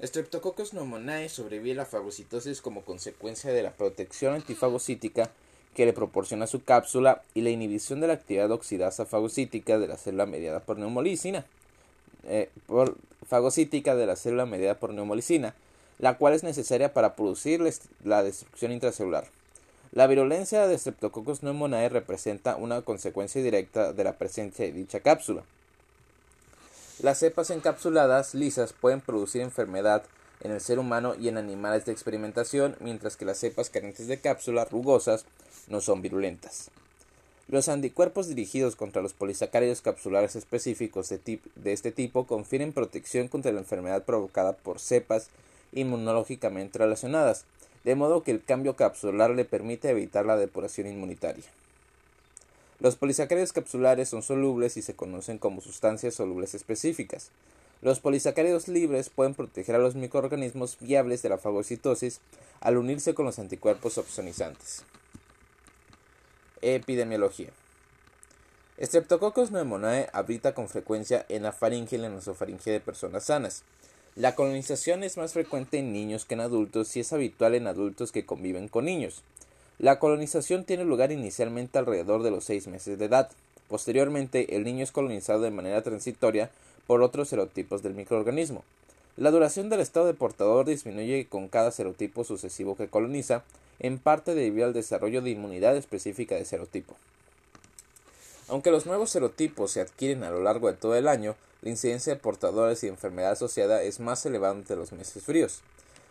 Streptococcus 0.00 0.70
pneumoniae 0.70 1.28
sobrevive 1.28 1.72
a 1.72 1.82
la 1.82 1.84
fagocitosis 1.84 2.60
como 2.60 2.84
consecuencia 2.84 3.52
de 3.52 3.64
la 3.64 3.72
protección 3.72 4.34
antifagocítica 4.34 5.32
que 5.74 5.86
le 5.86 5.92
proporciona 5.92 6.46
su 6.46 6.62
cápsula 6.62 7.22
y 7.34 7.40
la 7.40 7.50
inhibición 7.50 8.00
de 8.00 8.06
la 8.06 8.12
actividad 8.12 8.52
oxidasa 8.52 9.06
fagocítica 9.06 9.78
de 9.78 9.88
la 9.88 9.96
célula 9.96 10.26
mediada 10.26 10.60
por 10.60 10.78
neumolicina. 10.78 11.44
Eh, 12.24 12.50
por 12.66 12.96
fagocítica 13.26 13.96
de 13.96 14.06
la 14.06 14.14
célula 14.14 14.46
mediada 14.46 14.78
por 14.78 14.94
neumolicina, 14.94 15.56
la 15.98 16.16
cual 16.16 16.34
es 16.34 16.44
necesaria 16.44 16.92
para 16.92 17.16
producir 17.16 17.60
la 18.04 18.22
destrucción 18.22 18.70
intracelular. 18.70 19.26
La 19.98 20.06
virulencia 20.06 20.68
de 20.68 20.78
Streptococcus 20.78 21.40
pneumoniae 21.40 21.88
representa 21.88 22.54
una 22.54 22.82
consecuencia 22.82 23.42
directa 23.42 23.92
de 23.92 24.04
la 24.04 24.12
presencia 24.12 24.64
de 24.64 24.70
dicha 24.70 25.00
cápsula. 25.00 25.42
Las 27.02 27.18
cepas 27.18 27.50
encapsuladas 27.50 28.32
lisas 28.32 28.72
pueden 28.72 29.00
producir 29.00 29.42
enfermedad 29.42 30.04
en 30.40 30.52
el 30.52 30.60
ser 30.60 30.78
humano 30.78 31.16
y 31.16 31.26
en 31.26 31.36
animales 31.36 31.84
de 31.84 31.90
experimentación, 31.90 32.76
mientras 32.78 33.16
que 33.16 33.24
las 33.24 33.38
cepas 33.38 33.70
carentes 33.70 34.06
de 34.06 34.20
cápsula 34.20 34.64
rugosas 34.66 35.24
no 35.66 35.80
son 35.80 36.00
virulentas. 36.00 36.70
Los 37.48 37.68
anticuerpos 37.68 38.28
dirigidos 38.28 38.76
contra 38.76 39.02
los 39.02 39.14
polisacáridos 39.14 39.80
capsulares 39.80 40.36
específicos 40.36 41.08
de, 41.08 41.40
de, 41.56 41.72
este 41.72 41.90
tipo 41.90 42.24
confieren 42.24 42.72
protección 42.72 43.26
contra 43.26 43.50
la 43.50 43.58
enfermedad 43.58 44.04
provocada 44.04 44.52
por 44.52 44.78
cepas 44.78 45.28
inmunológicamente 45.72 46.78
relacionadas, 46.78 47.46
de 47.88 47.94
modo 47.94 48.22
que 48.22 48.30
el 48.30 48.44
cambio 48.44 48.76
capsular 48.76 49.30
le 49.30 49.46
permite 49.46 49.88
evitar 49.88 50.26
la 50.26 50.36
depuración 50.36 50.88
inmunitaria. 50.88 51.46
Los 52.80 52.96
polisacáridos 52.96 53.54
capsulares 53.54 54.10
son 54.10 54.22
solubles 54.22 54.76
y 54.76 54.82
se 54.82 54.94
conocen 54.94 55.38
como 55.38 55.62
sustancias 55.62 56.12
solubles 56.12 56.52
específicas. 56.52 57.30
Los 57.80 57.98
polisacáridos 58.00 58.68
libres 58.68 59.08
pueden 59.08 59.32
proteger 59.32 59.74
a 59.74 59.78
los 59.78 59.94
microorganismos 59.94 60.76
viables 60.80 61.22
de 61.22 61.30
la 61.30 61.38
fagocitosis 61.38 62.20
al 62.60 62.76
unirse 62.76 63.14
con 63.14 63.24
los 63.24 63.38
anticuerpos 63.38 63.96
opsonizantes. 63.96 64.82
Epidemiología. 66.60 67.52
Streptococcus 68.78 69.48
pneumoniae 69.48 70.10
habita 70.12 70.52
con 70.52 70.68
frecuencia 70.68 71.24
en 71.30 71.44
la 71.44 71.52
faringe 71.52 71.96
y 71.96 72.00
la 72.00 72.10
nasofaringe 72.10 72.70
de 72.70 72.80
personas 72.80 73.24
sanas. 73.24 73.62
La 74.18 74.34
colonización 74.34 75.04
es 75.04 75.16
más 75.16 75.32
frecuente 75.32 75.78
en 75.78 75.92
niños 75.92 76.24
que 76.24 76.34
en 76.34 76.40
adultos 76.40 76.96
y 76.96 77.00
es 77.00 77.12
habitual 77.12 77.54
en 77.54 77.68
adultos 77.68 78.10
que 78.10 78.26
conviven 78.26 78.66
con 78.66 78.84
niños. 78.84 79.22
La 79.78 80.00
colonización 80.00 80.64
tiene 80.64 80.84
lugar 80.84 81.12
inicialmente 81.12 81.78
alrededor 81.78 82.24
de 82.24 82.32
los 82.32 82.42
seis 82.42 82.66
meses 82.66 82.98
de 82.98 83.04
edad. 83.04 83.30
Posteriormente, 83.68 84.56
el 84.56 84.64
niño 84.64 84.82
es 84.82 84.90
colonizado 84.90 85.42
de 85.42 85.52
manera 85.52 85.82
transitoria 85.82 86.50
por 86.88 87.00
otros 87.02 87.28
serotipos 87.28 87.84
del 87.84 87.94
microorganismo. 87.94 88.64
La 89.16 89.30
duración 89.30 89.68
del 89.68 89.78
estado 89.78 90.06
de 90.06 90.14
portador 90.14 90.66
disminuye 90.66 91.28
con 91.28 91.46
cada 91.46 91.70
serotipo 91.70 92.24
sucesivo 92.24 92.76
que 92.76 92.88
coloniza, 92.88 93.44
en 93.78 94.00
parte 94.00 94.34
debido 94.34 94.66
al 94.66 94.72
desarrollo 94.72 95.22
de 95.22 95.30
inmunidad 95.30 95.76
específica 95.76 96.34
de 96.34 96.44
serotipo. 96.44 96.96
Aunque 98.48 98.70
los 98.70 98.86
nuevos 98.86 99.10
serotipos 99.10 99.72
se 99.72 99.82
adquieren 99.82 100.24
a 100.24 100.30
lo 100.30 100.42
largo 100.42 100.68
de 100.68 100.76
todo 100.76 100.96
el 100.96 101.06
año, 101.06 101.36
la 101.60 101.68
incidencia 101.68 102.14
de 102.14 102.20
portadores 102.20 102.82
y 102.82 102.88
enfermedad 102.88 103.32
asociada 103.32 103.82
es 103.82 104.00
más 104.00 104.24
elevada 104.24 104.54
entre 104.54 104.76
los 104.76 104.92
meses 104.92 105.22
fríos. 105.22 105.60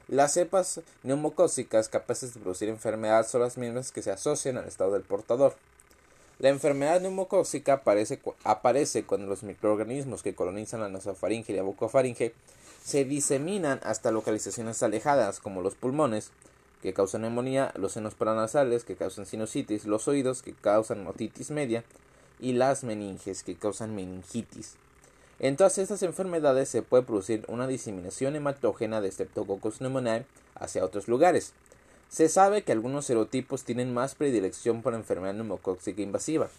Las 0.07 0.33
cepas 0.33 0.81
neumocócicas 1.03 1.89
capaces 1.89 2.33
de 2.33 2.39
producir 2.39 2.69
enfermedad 2.69 3.27
son 3.27 3.41
las 3.41 3.57
mismas 3.57 3.91
que 3.91 4.03
se 4.03 4.11
asocian 4.11 4.57
al 4.57 4.67
estado 4.67 4.93
del 4.93 5.01
portador. 5.01 5.55
La 6.37 6.49
enfermedad 6.49 7.01
neumocócica 7.01 7.73
aparece, 7.73 8.19
aparece 8.43 9.03
cuando 9.03 9.25
los 9.25 9.41
microorganismos 9.41 10.21
que 10.21 10.35
colonizan 10.35 10.81
la 10.81 10.89
nasofaringe 10.89 11.51
y 11.51 11.55
la 11.55 11.63
bucofaringe 11.63 12.33
se 12.83 13.03
diseminan 13.03 13.79
hasta 13.83 14.11
localizaciones 14.11 14.83
alejadas 14.83 15.39
como 15.39 15.63
los 15.63 15.73
pulmones, 15.73 16.29
que 16.83 16.93
causan 16.93 17.23
neumonía, 17.23 17.73
los 17.75 17.93
senos 17.93 18.13
paranasales, 18.13 18.83
que 18.83 18.95
causan 18.95 19.25
sinusitis, 19.25 19.85
los 19.85 20.07
oídos, 20.07 20.43
que 20.43 20.53
causan 20.53 21.07
otitis 21.07 21.49
media, 21.49 21.83
y 22.39 22.53
las 22.53 22.83
meninges, 22.83 23.43
que 23.43 23.55
causan 23.55 23.95
meningitis. 23.95 24.75
En 25.39 25.55
todas 25.55 25.77
estas 25.77 26.01
enfermedades 26.01 26.67
se 26.69 26.81
puede 26.81 27.03
producir 27.03 27.45
una 27.47 27.67
diseminación 27.67 28.35
hematógena 28.35 29.01
de 29.01 29.11
Streptococcus 29.11 29.77
pneumoniae 29.77 30.25
hacia 30.55 30.83
otros 30.83 31.07
lugares. 31.07 31.53
Se 32.09 32.27
sabe 32.27 32.63
que 32.63 32.71
algunos 32.71 33.05
serotipos 33.05 33.63
tienen 33.63 33.93
más 33.93 34.15
predilección 34.15 34.81
por 34.81 34.93
enfermedad 34.95 35.35
neumocóxica 35.35 36.01
invasiva. 36.01 36.49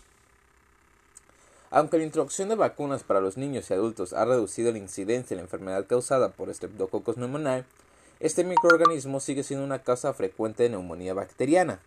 Aunque 1.70 1.99
la 1.99 2.04
introducción 2.04 2.49
de 2.49 2.54
vacunas 2.54 3.02
para 3.02 3.20
los 3.20 3.37
niños 3.37 3.68
y 3.68 3.75
adultos 3.75 4.12
ha 4.12 4.25
reducido 4.25 4.73
la 4.73 4.78
incidencia 4.78 5.35
de 5.35 5.37
la 5.37 5.47
enfermedad 5.47 5.87
causada 5.87 6.30
por 6.30 6.54
Streptococcus 6.54 7.16
pneumoniae, 7.16 7.64
este 8.20 8.44
microorganismo 8.44 9.20
sigue 9.20 9.42
siendo 9.42 9.64
una 9.64 9.82
causa 9.82 10.12
frecuente 10.12 10.62
de 10.62 10.70
neumonía 10.70 11.14
bacteriana, 11.14 11.80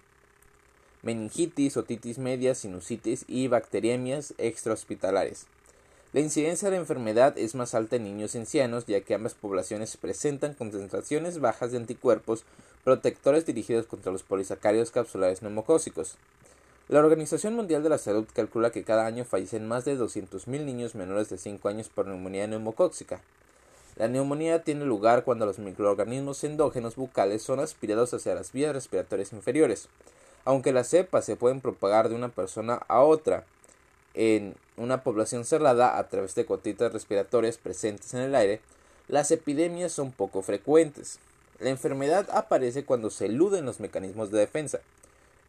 meningitis, 1.03 1.77
otitis 1.77 2.17
media, 2.17 2.55
sinusitis 2.55 3.25
y 3.27 3.47
bacteriemias 3.47 4.33
extrahospitalarias. 4.37 5.47
La 6.13 6.19
incidencia 6.19 6.69
de 6.69 6.75
enfermedad 6.75 7.37
es 7.37 7.55
más 7.55 7.73
alta 7.73 7.95
en 7.95 8.03
niños 8.03 8.35
y 8.35 8.39
ancianos, 8.39 8.85
ya 8.85 8.99
que 8.99 9.13
ambas 9.13 9.33
poblaciones 9.33 9.95
presentan 9.95 10.53
concentraciones 10.53 11.39
bajas 11.39 11.71
de 11.71 11.77
anticuerpos 11.77 12.43
protectores 12.83 13.45
dirigidos 13.45 13.85
contra 13.85 14.11
los 14.11 14.23
polisacáridos 14.23 14.91
capsulares 14.91 15.41
neumocócicos. 15.41 16.17
La 16.89 16.99
Organización 16.99 17.55
Mundial 17.55 17.83
de 17.83 17.89
la 17.89 17.97
Salud 17.97 18.27
calcula 18.33 18.71
que 18.71 18.83
cada 18.83 19.05
año 19.05 19.23
fallecen 19.23 19.65
más 19.65 19.85
de 19.85 19.97
200.000 19.97 20.65
niños 20.65 20.95
menores 20.95 21.29
de 21.29 21.37
5 21.37 21.69
años 21.69 21.87
por 21.87 22.05
neumonía 22.07 22.47
neumocóxica. 22.47 23.21
La 23.95 24.09
neumonía 24.09 24.63
tiene 24.63 24.83
lugar 24.83 25.23
cuando 25.23 25.45
los 25.45 25.59
microorganismos 25.59 26.43
endógenos 26.43 26.97
bucales 26.97 27.43
son 27.43 27.61
aspirados 27.61 28.13
hacia 28.13 28.35
las 28.35 28.51
vías 28.51 28.73
respiratorias 28.73 29.31
inferiores. 29.31 29.87
Aunque 30.45 30.73
las 30.73 30.87
cepas 30.87 31.25
se 31.25 31.35
pueden 31.35 31.61
propagar 31.61 32.09
de 32.09 32.15
una 32.15 32.29
persona 32.29 32.75
a 32.87 33.01
otra 33.01 33.45
en 34.13 34.55
una 34.77 35.03
población 35.03 35.45
cerrada 35.45 35.97
a 35.97 36.07
través 36.09 36.35
de 36.35 36.43
gotitas 36.43 36.91
respiratorias 36.91 37.57
presentes 37.57 38.13
en 38.13 38.21
el 38.21 38.35
aire, 38.35 38.59
las 39.07 39.31
epidemias 39.31 39.91
son 39.91 40.11
poco 40.11 40.41
frecuentes. 40.41 41.19
La 41.59 41.69
enfermedad 41.69 42.27
aparece 42.31 42.85
cuando 42.85 43.09
se 43.09 43.27
eluden 43.27 43.65
los 43.65 43.79
mecanismos 43.79 44.31
de 44.31 44.39
defensa, 44.39 44.79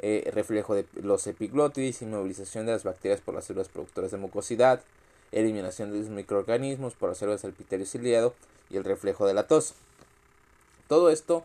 eh, 0.01 0.31
reflejo 0.35 0.75
de 0.75 0.85
los 1.01 1.27
epiglotis, 1.27 2.03
inmovilización 2.03 2.67
de 2.67 2.73
las 2.73 2.85
bacterias 2.85 3.21
por 3.21 3.35
las 3.35 3.45
células 3.45 3.69
productoras 3.69 4.11
de 4.11 4.19
mucosidad, 4.19 4.83
eliminación 5.31 5.91
de 5.91 6.01
los 6.01 6.09
microorganismos 6.09 6.95
por 6.95 7.09
las 7.09 7.19
células 7.19 7.43
del 7.43 7.87
ciliado 7.87 8.35
y 8.69 8.77
el 8.77 8.85
reflejo 8.85 9.27
de 9.27 9.35
la 9.35 9.47
tos. 9.47 9.75
Todo 10.89 11.11
esto 11.11 11.45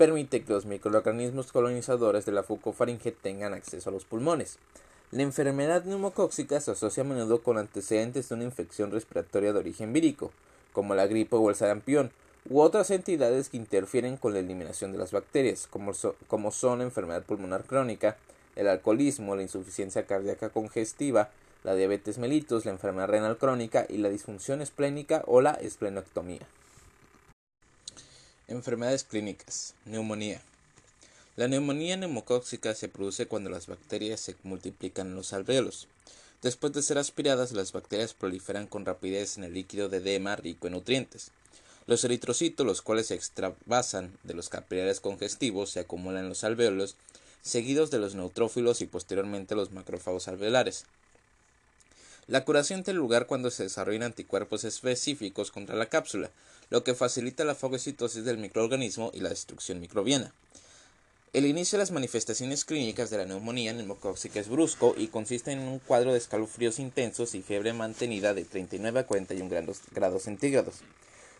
permite 0.00 0.42
que 0.42 0.54
los 0.54 0.64
microorganismos 0.64 1.52
colonizadores 1.52 2.24
de 2.24 2.32
la 2.32 2.42
fucofaringe 2.42 3.12
tengan 3.12 3.52
acceso 3.52 3.90
a 3.90 3.92
los 3.92 4.06
pulmones. 4.06 4.56
La 5.10 5.20
enfermedad 5.20 5.84
neumocóxica 5.84 6.58
se 6.58 6.70
asocia 6.70 7.02
a 7.02 7.06
menudo 7.06 7.42
con 7.42 7.58
antecedentes 7.58 8.30
de 8.30 8.34
una 8.36 8.44
infección 8.44 8.92
respiratoria 8.92 9.52
de 9.52 9.58
origen 9.58 9.92
vírico, 9.92 10.32
como 10.72 10.94
la 10.94 11.06
gripe 11.06 11.36
o 11.36 11.50
el 11.50 11.54
sarampión, 11.54 12.12
u 12.48 12.60
otras 12.60 12.90
entidades 12.90 13.50
que 13.50 13.58
interfieren 13.58 14.16
con 14.16 14.32
la 14.32 14.38
eliminación 14.38 14.90
de 14.92 14.96
las 14.96 15.12
bacterias, 15.12 15.66
como, 15.66 15.92
como 16.28 16.50
son 16.50 16.78
la 16.78 16.84
enfermedad 16.84 17.24
pulmonar 17.24 17.64
crónica, 17.64 18.16
el 18.56 18.68
alcoholismo, 18.68 19.36
la 19.36 19.42
insuficiencia 19.42 20.06
cardíaca 20.06 20.48
congestiva, 20.48 21.28
la 21.62 21.74
diabetes 21.74 22.16
mellitus, 22.16 22.64
la 22.64 22.70
enfermedad 22.70 23.08
renal 23.08 23.36
crónica 23.36 23.84
y 23.86 23.98
la 23.98 24.08
disfunción 24.08 24.62
esplénica 24.62 25.24
o 25.26 25.42
la 25.42 25.52
esplenectomía. 25.52 26.46
Enfermedades 28.50 29.04
clínicas. 29.04 29.74
Neumonía. 29.84 30.42
La 31.36 31.46
neumonía 31.46 31.96
neumocóxica 31.96 32.74
se 32.74 32.88
produce 32.88 33.26
cuando 33.26 33.48
las 33.48 33.68
bacterias 33.68 34.18
se 34.18 34.34
multiplican 34.42 35.06
en 35.06 35.14
los 35.14 35.32
alvéolos. 35.32 35.86
Después 36.42 36.72
de 36.72 36.82
ser 36.82 36.98
aspiradas, 36.98 37.52
las 37.52 37.70
bacterias 37.70 38.12
proliferan 38.12 38.66
con 38.66 38.84
rapidez 38.84 39.38
en 39.38 39.44
el 39.44 39.54
líquido 39.54 39.88
de 39.88 39.98
edema 39.98 40.34
rico 40.34 40.66
en 40.66 40.72
nutrientes. 40.72 41.30
Los 41.86 42.02
eritrocitos, 42.02 42.66
los 42.66 42.82
cuales 42.82 43.06
se 43.06 43.14
extravasan 43.14 44.18
de 44.24 44.34
los 44.34 44.48
capilares 44.48 44.98
congestivos, 44.98 45.70
se 45.70 45.78
acumulan 45.78 46.24
en 46.24 46.28
los 46.30 46.42
alvéolos, 46.42 46.96
seguidos 47.42 47.92
de 47.92 48.00
los 48.00 48.16
neutrófilos 48.16 48.80
y 48.80 48.86
posteriormente 48.86 49.54
los 49.54 49.70
macrófagos 49.70 50.26
alveolares. 50.26 50.86
La 52.30 52.44
curación 52.44 52.84
tiene 52.84 53.00
lugar 53.00 53.26
cuando 53.26 53.50
se 53.50 53.64
desarrollan 53.64 54.04
anticuerpos 54.04 54.62
específicos 54.62 55.50
contra 55.50 55.74
la 55.74 55.86
cápsula, 55.86 56.30
lo 56.68 56.84
que 56.84 56.94
facilita 56.94 57.44
la 57.44 57.56
fagocitosis 57.56 58.24
del 58.24 58.38
microorganismo 58.38 59.10
y 59.12 59.18
la 59.18 59.30
destrucción 59.30 59.80
microbiana. 59.80 60.32
El 61.32 61.44
inicio 61.44 61.76
de 61.76 61.82
las 61.82 61.90
manifestaciones 61.90 62.64
clínicas 62.64 63.10
de 63.10 63.16
la 63.16 63.24
neumonía 63.24 63.72
neumocóxica 63.72 64.38
es 64.38 64.48
brusco 64.48 64.94
y 64.96 65.08
consiste 65.08 65.50
en 65.50 65.58
un 65.58 65.80
cuadro 65.80 66.12
de 66.12 66.18
escalofríos 66.18 66.78
intensos 66.78 67.34
y 67.34 67.42
fiebre 67.42 67.72
mantenida 67.72 68.32
de 68.32 68.44
39 68.44 69.00
a 69.00 69.06
41 69.08 69.50
grados, 69.50 69.80
grados 69.92 70.22
centígrados. 70.22 70.76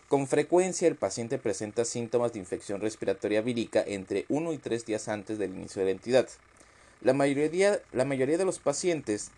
Con 0.08 0.26
frecuencia 0.26 0.88
el 0.88 0.96
paciente 0.96 1.38
presenta 1.38 1.84
síntomas 1.84 2.32
de 2.32 2.40
infección 2.40 2.80
respiratoria 2.80 3.42
vírica 3.42 3.80
entre 3.86 4.26
1 4.28 4.52
y 4.54 4.58
3 4.58 4.86
días 4.86 5.06
antes 5.06 5.38
del 5.38 5.54
inicio 5.54 5.82
de 5.82 5.86
la 5.86 5.92
entidad. 5.92 6.28
La 7.00 7.14
mayoría 7.14 7.78
de 7.84 8.44
los 8.44 8.58
pacientes 8.58 9.30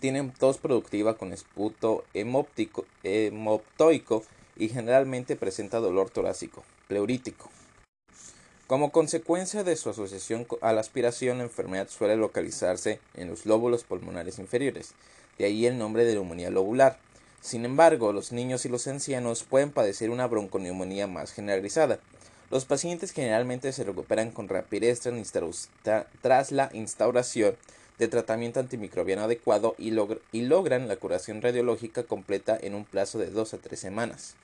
tienen 0.00 0.32
tos 0.32 0.58
productiva 0.58 1.16
con 1.16 1.32
esputo 1.32 2.04
hemoptoico 2.14 2.86
y 4.56 4.68
generalmente 4.68 5.36
presenta 5.36 5.78
dolor 5.78 6.10
torácico, 6.10 6.64
pleurítico. 6.88 7.50
Como 8.66 8.92
consecuencia 8.92 9.64
de 9.64 9.76
su 9.76 9.90
asociación 9.90 10.46
a 10.60 10.72
la 10.72 10.80
aspiración, 10.80 11.38
la 11.38 11.44
enfermedad 11.44 11.88
suele 11.88 12.16
localizarse 12.16 13.00
en 13.14 13.28
los 13.28 13.44
lóbulos 13.46 13.84
pulmonares 13.84 14.38
inferiores, 14.38 14.94
de 15.38 15.46
ahí 15.46 15.66
el 15.66 15.76
nombre 15.76 16.04
de 16.04 16.14
neumonía 16.14 16.50
lobular. 16.50 16.98
Sin 17.40 17.64
embargo, 17.64 18.12
los 18.12 18.32
niños 18.32 18.64
y 18.66 18.68
los 18.68 18.86
ancianos 18.86 19.42
pueden 19.42 19.72
padecer 19.72 20.10
una 20.10 20.26
bronconeumonía 20.26 21.06
más 21.06 21.32
generalizada. 21.32 21.98
Los 22.50 22.64
pacientes 22.64 23.12
generalmente 23.12 23.72
se 23.72 23.84
recuperan 23.84 24.30
con 24.30 24.48
rapidez 24.48 25.00
tras 25.00 26.52
la 26.52 26.70
instauración 26.72 27.56
de 28.00 28.08
tratamiento 28.08 28.60
antimicrobiano 28.60 29.24
adecuado 29.24 29.74
y, 29.76 29.90
logran 29.90 30.88
la 30.88 30.96
curación 30.96 31.42
radiológica 31.42 32.02
completa 32.02 32.58
en 32.58 32.74
un 32.74 32.86
plazo 32.86 33.18
de 33.18 33.30
2 33.30 33.52
a 33.54 33.58
3 33.58 33.78
semanas. 33.78 34.36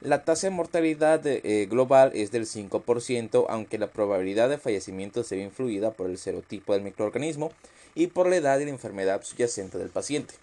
La 0.00 0.24
tasa 0.24 0.46
de 0.46 0.54
mortalidad 0.54 1.20
eh, 1.26 1.66
global 1.70 2.12
es 2.14 2.30
del 2.32 2.46
5%, 2.46 3.44
aunque 3.50 3.76
la 3.76 3.88
probabilidad 3.88 4.48
de 4.48 4.56
fallecimiento 4.56 5.22
se 5.22 5.36
ve 5.36 5.42
influida 5.42 5.90
por 5.90 6.08
el 6.08 6.16
serotipo 6.16 6.72
del 6.72 6.82
microorganismo 6.82 7.52
y 7.94 8.06
por 8.06 8.26
la 8.26 8.36
edad 8.36 8.58
y 8.58 8.64
la 8.64 8.70
enfermedad 8.70 9.22
subyacente 9.22 9.76
del 9.76 9.90
paciente. 9.90 10.34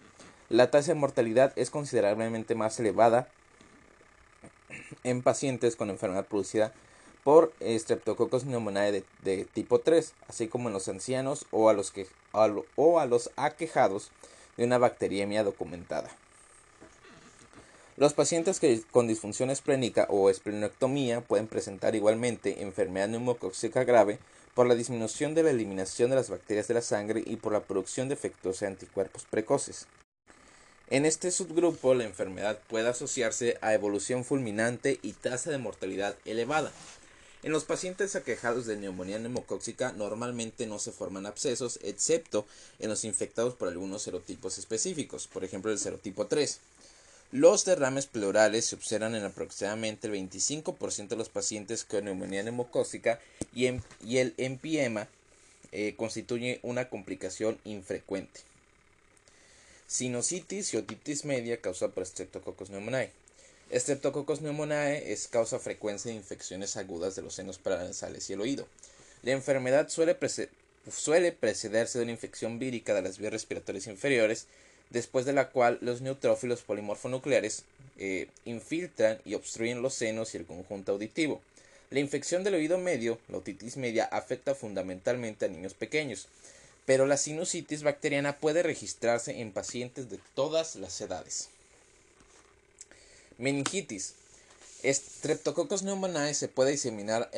La 0.50 0.70
tasa 0.70 0.94
de 0.94 1.00
mortalidad 1.00 1.52
es 1.56 1.72
considerablemente 1.72 2.54
más 2.54 2.80
elevada 2.80 3.28
en 5.04 5.24
pacientes 5.24 5.76
con 5.76 5.90
enfermedad 5.90 6.28
producida 6.28 6.74
por 7.24 7.54
Streptococcus 7.62 8.44
pneumoniae 8.44 9.04
de, 9.22 9.46
tipo 9.46 9.80
3, 9.80 10.14
así 10.28 10.48
como 10.48 10.70
en 10.70 10.74
los 10.74 10.88
ancianos 10.88 11.46
o 11.52 11.70
a 11.70 11.74
los, 11.74 11.92
que, 11.92 12.08
o 12.76 13.00
a 13.00 13.06
los 13.06 13.32
aquejados 13.36 14.12
de 14.58 14.66
una 14.66 14.78
bacteriemia 14.78 15.44
documentada. 15.44 16.10
Los 17.96 18.14
pacientes 18.14 18.60
que, 18.60 18.82
con 18.92 19.08
disfunción 19.08 19.52
esplénica 19.52 20.08
o 20.10 20.30
esplenectomía 20.30 21.22
pueden 21.22 21.48
presentar 21.48 21.96
igualmente 21.96 22.64
enfermedad 22.64 23.08
neumocóxica 23.08 23.84
grave 23.84 24.20
por 24.56 24.68
la 24.68 24.76
disminución 24.76 25.36
de 25.36 25.44
la 25.44 25.52
eliminación 25.52 26.10
de 26.10 26.16
las 26.16 26.30
bacterias 26.30 26.68
de 26.68 26.74
la 26.74 26.82
sangre 26.82 27.24
y 27.26 27.36
por 27.38 27.54
la 27.54 27.62
producción 27.62 28.10
defectuosa 28.10 28.66
de 28.66 28.72
anticuerpos 28.72 29.26
precoces. 29.30 29.88
En 30.90 31.06
este 31.06 31.32
subgrupo, 31.32 31.94
la 31.94 32.04
enfermedad 32.04 32.60
puede 32.68 32.90
asociarse 32.90 33.58
a 33.62 33.74
evolución 33.74 34.26
fulminante 34.26 35.00
y 35.02 35.14
tasa 35.14 35.50
de 35.50 35.58
mortalidad 35.58 36.16
elevada. 36.26 36.72
En 37.44 37.52
los 37.52 37.66
pacientes 37.66 38.16
aquejados 38.16 38.66
de 38.66 38.78
neumonía 38.78 39.20
neumocóxica 39.20 39.92
normalmente 39.92 40.66
no 40.66 40.80
se 40.80 40.94
forman 40.94 41.26
abscesos, 41.26 41.78
excepto 41.84 42.46
en 42.80 42.90
los 42.90 43.04
infectados 43.04 43.54
por 43.54 43.68
algunos 43.68 44.04
serotipos 44.04 44.58
específicos, 44.58 45.28
por 45.28 45.44
ejemplo 45.44 45.70
el 45.70 45.78
serotipo 45.78 46.28
3. 46.28 46.60
Los 47.34 47.66
derrames 47.66 48.06
pleurales 48.06 48.66
se 48.66 48.76
observan 48.76 49.14
en 49.16 49.26
aproximadamente 49.26 50.08
el 50.08 50.14
25% 50.14 51.10
de 51.10 51.16
los 51.18 51.28
pacientes 51.28 51.84
con 51.84 52.06
neumonía 52.06 52.44
neumocócica 52.44 53.20
y, 53.54 53.66
el 53.66 54.34
empiema 54.38 55.10
eh, 55.74 55.96
constituye 55.98 56.62
una 56.64 56.88
complicación 56.88 57.60
infrecuente. 57.66 58.40
Sinusitis 59.88 60.74
y 60.74 60.78
otitis 60.78 61.26
media 61.26 61.60
causada 61.60 61.92
por 61.92 62.06
Streptococcus 62.06 62.70
pneumoniae. 62.70 63.12
Streptococcus 63.76 64.40
pneumoniae 64.40 65.12
es 65.12 65.28
causa 65.28 65.58
frecuente 65.58 66.10
de 66.10 66.16
infecciones 66.16 66.78
agudas 66.78 67.16
de 67.16 67.24
los 67.24 67.34
senos 67.34 67.58
paranasales 67.58 68.30
y 68.30 68.34
el 68.34 68.42
oído. 68.42 68.68
La 69.24 69.32
enfermedad 69.32 69.90
suele, 69.90 70.14
precederse 71.32 71.98
de 71.98 72.04
una 72.04 72.12
infección 72.12 72.60
vírica 72.60 72.94
de 72.94 73.02
las 73.02 73.18
vías 73.18 73.34
respiratorias 73.34 73.88
inferiores 73.88 74.46
después 74.92 75.26
de 75.26 75.34
la 75.34 75.50
cual 75.50 75.80
los 75.82 76.02
neutrófilos 76.02 76.62
polimorfonucleares 76.62 77.64
eh, 77.98 78.28
infiltran 78.46 79.18
y 79.26 79.34
obstruyen 79.34 79.82
los 79.82 79.96
senos 79.96 80.36
y 80.36 80.38
el 80.38 80.46
conjunto 80.46 80.92
auditivo. 80.92 81.42
La 81.90 82.00
infección 82.00 82.44
del 82.44 82.54
oído 82.54 82.78
medio, 82.78 83.18
la 83.28 83.38
otitis 83.38 83.78
media, 83.78 84.06
afecta 84.06 84.54
fundamentalmente 84.54 85.46
a 85.46 85.50
niños 85.50 85.74
pequeños, 85.74 86.28
pero 86.86 87.08
la 87.08 87.18
sinusitis 87.18 87.82
bacteriana 87.82 88.38
puede 88.38 88.62
registrarse 88.62 89.42
en 89.42 89.52
pacientes 89.52 90.12
de 90.12 90.20
todas 90.36 90.76
las 90.76 91.02
edades. 91.02 91.50
Meningitis. 93.38 94.14
Streptococcus 94.84 95.82
pneumoniae 95.82 96.34
se 96.34 96.50
puede 96.50 96.72
diseminar 96.72 97.32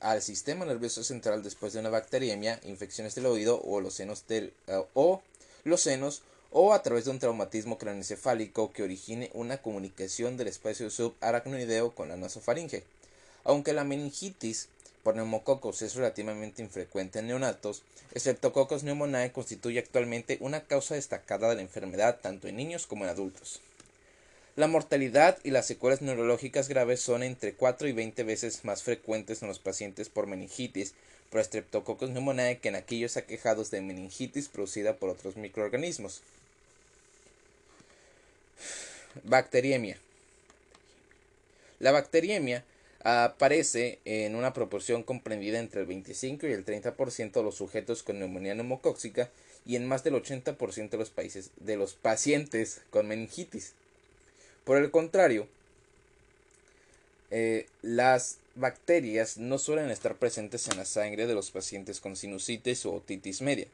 al 0.00 0.22
sistema 0.22 0.64
nervioso 0.64 1.04
central 1.04 1.42
después 1.42 1.72
de 1.72 1.80
una 1.80 1.90
bacteriemia, 1.90 2.58
infecciones 2.64 3.14
del 3.14 3.26
oído 3.26 3.60
o 3.62 3.80
los 3.80 3.94
senos, 3.94 4.24
eh, 4.30 4.50
o 4.94 5.20
los 5.64 5.82
senos 5.82 6.22
o 6.50 6.72
a 6.72 6.82
través 6.82 7.04
de 7.04 7.10
un 7.10 7.18
traumatismo 7.18 7.76
craneoencefálico 7.76 8.72
que 8.72 8.82
origine 8.82 9.30
una 9.34 9.58
comunicación 9.58 10.38
del 10.38 10.48
espacio 10.48 10.88
subaracnoideo 10.88 11.94
con 11.94 12.08
la 12.08 12.16
nasofaringe. 12.16 12.82
Aunque 13.44 13.74
la 13.74 13.84
meningitis 13.84 14.68
por 15.02 15.16
neumococos 15.16 15.82
es 15.82 15.94
relativamente 15.96 16.62
infrecuente 16.62 17.18
en 17.18 17.26
neonatos, 17.26 17.82
Streptococcus 18.16 18.82
pneumoniae 18.82 19.32
constituye 19.32 19.80
actualmente 19.80 20.38
una 20.40 20.62
causa 20.62 20.94
destacada 20.94 21.50
de 21.50 21.56
la 21.56 21.62
enfermedad 21.62 22.20
tanto 22.22 22.48
en 22.48 22.56
niños 22.56 22.86
como 22.86 23.04
en 23.04 23.10
adultos. 23.10 23.60
La 24.56 24.68
mortalidad 24.68 25.38
y 25.44 25.50
las 25.50 25.66
secuelas 25.66 26.00
neurológicas 26.00 26.68
graves 26.68 27.00
son 27.00 27.22
entre 27.22 27.52
4 27.52 27.88
y 27.88 27.92
20 27.92 28.22
veces 28.22 28.64
más 28.64 28.82
frecuentes 28.82 29.42
en 29.42 29.48
los 29.48 29.58
pacientes 29.58 30.08
por 30.08 30.26
meningitis 30.26 30.94
por 31.30 31.44
Streptococcus 31.44 32.08
que 32.62 32.68
en 32.68 32.74
aquellos 32.74 33.18
aquejados 33.18 33.70
de 33.70 33.82
meningitis 33.82 34.48
producida 34.48 34.96
por 34.96 35.10
otros 35.10 35.36
microorganismos. 35.36 36.22
Bacteriemia. 39.24 39.98
La 41.78 41.92
bacteriemia 41.92 42.64
aparece 43.00 43.98
en 44.06 44.36
una 44.36 44.54
proporción 44.54 45.02
comprendida 45.02 45.58
entre 45.58 45.82
el 45.82 45.86
25 45.86 46.46
y 46.46 46.52
el 46.52 46.64
30% 46.64 47.32
de 47.32 47.42
los 47.42 47.56
sujetos 47.56 48.02
con 48.02 48.18
neumonía 48.18 48.54
neumocóxica 48.54 49.28
y 49.66 49.76
en 49.76 49.86
más 49.86 50.02
del 50.02 50.14
80% 50.14 50.90
de 50.90 50.96
los, 50.96 51.10
países, 51.10 51.50
de 51.56 51.76
los 51.76 51.92
pacientes 51.92 52.80
con 52.88 53.06
meningitis. 53.06 53.74
Por 54.66 54.78
el 54.78 54.90
contrario, 54.90 55.46
eh, 57.30 57.66
las 57.82 58.38
bacterias 58.56 59.38
no 59.38 59.58
suelen 59.58 59.90
estar 59.90 60.16
presentes 60.16 60.66
en 60.66 60.76
la 60.76 60.84
sangre 60.84 61.28
de 61.28 61.34
los 61.34 61.52
pacientes 61.52 62.00
con 62.00 62.16
sinusitis 62.16 62.84
o 62.84 62.94
otitis 62.94 63.42
media. 63.42 63.68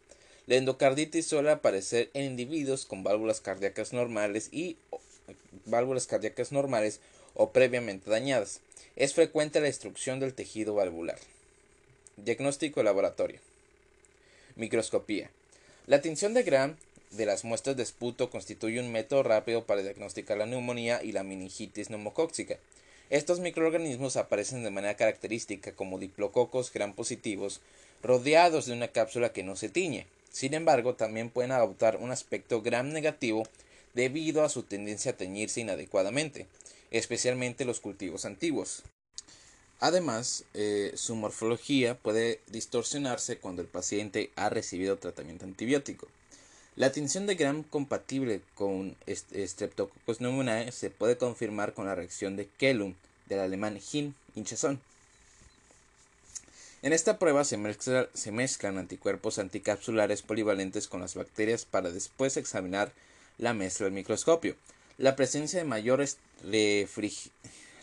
La 0.47 0.57
endocarditis 0.57 1.27
suele 1.27 1.51
aparecer 1.51 2.11
en 2.13 2.25
individuos 2.25 2.85
con 2.85 3.03
válvulas 3.03 3.41
cardíacas 3.41 3.95
normales 3.95 4.51
y 4.53 4.77
válvulas 5.65 6.07
cardíacas 6.07 6.53
normales 6.53 7.01
o 7.33 7.53
previamente 7.53 8.11
dañadas. 8.11 8.61
Es 8.95 9.15
frecuente 9.15 9.61
la 9.61 9.69
destrucción 9.69 10.21
del 10.21 10.35
tejido 10.35 10.75
valvular. 10.75 11.19
Diagnóstico 12.19 12.83
laboratorio. 12.83 13.41
Microscopía. 14.57 15.31
La 15.87 16.03
tinción 16.03 16.35
de 16.35 16.43
Gram 16.43 16.77
de 17.13 17.27
las 17.27 17.45
muestras 17.45 17.77
de 17.77 17.83
esputo 17.83 18.31
constituye 18.31 18.81
un 18.81 18.91
método 18.91 19.23
rápido 19.23 19.65
para 19.65 19.83
diagnosticar 19.83 20.39
la 20.39 20.47
neumonía 20.47 21.03
y 21.03 21.13
la 21.13 21.23
meningitis 21.23 21.91
neumocóxica. 21.91 22.59
Estos 23.11 23.41
microorganismos 23.41 24.17
aparecen 24.17 24.65
de 24.65 24.71
manera 24.71 24.97
característica 24.97 25.73
como 25.73 25.99
diplococos 25.99 26.73
gram 26.73 26.95
positivos 26.95 27.61
rodeados 28.03 28.67
de 28.67 28.73
una 28.73 28.89
cápsula 28.89 29.33
que 29.33 29.43
no 29.43 29.57
se 29.57 29.69
tiñe. 29.69 30.07
Sin 30.31 30.55
embargo, 30.55 30.95
también 30.95 31.29
pueden 31.29 31.53
adoptar 31.53 31.99
un 31.99 32.11
aspecto 32.11 32.63
gram 32.63 32.89
negativo 32.89 33.43
debido 33.95 34.45
a 34.45 34.49
su 34.49 34.63
tendencia 34.63 35.13
a 35.13 35.17
teñirse 35.17 35.61
inadecuadamente, 35.61 36.47
especialmente 36.91 37.67
los 37.67 37.81
cultivos 37.81 38.25
antiguos. 38.25 38.83
Además, 39.79 40.45
eh, 40.55 40.93
su 40.95 41.17
morfología 41.17 41.99
puede 41.99 42.41
distorsionarse 42.47 43.39
cuando 43.39 43.63
el 43.63 43.69
paciente 43.69 44.31
ha 44.37 44.49
recibido 44.49 44.97
tratamiento 44.97 45.45
antibiótico. 45.45 46.09
La 46.75 46.91
tinción 46.91 47.27
de 47.27 47.35
Gram 47.35 47.65
compatible 47.65 48.41
con 48.55 48.97
Streptococcus 49.07 50.19
pneumoniae 50.19 50.73
se 50.73 50.89
puede 50.89 51.19
confirmar 51.19 51.75
con 51.75 51.85
la 51.85 51.95
reacción 51.95 52.35
de 52.35 52.49
Kellum 52.59 52.95
del 53.27 53.41
alemán 53.41 53.79
Hin 53.93 54.15
hinchazón. 54.35 54.81
En 56.81 56.95
esta 56.95 57.19
prueba 57.19 57.45
se, 57.45 57.59
se, 58.15 58.33
mezclan 58.33 58.79
anticuerpos 58.79 59.39
anticapsulares 59.39 60.23
polivalentes 60.23 60.89
con 60.89 61.03
las 61.03 61.15
bacterias 61.15 61.67
para 61.67 61.91
después 61.91 62.39
examinar 62.39 62.91
la 63.37 63.53
mezcla 63.53 63.87
al 63.87 63.93
microscopio. 63.93 64.57
La 64.97 65.15
presencia 65.15 65.59
de 65.59 65.67
mayor 65.67 66.03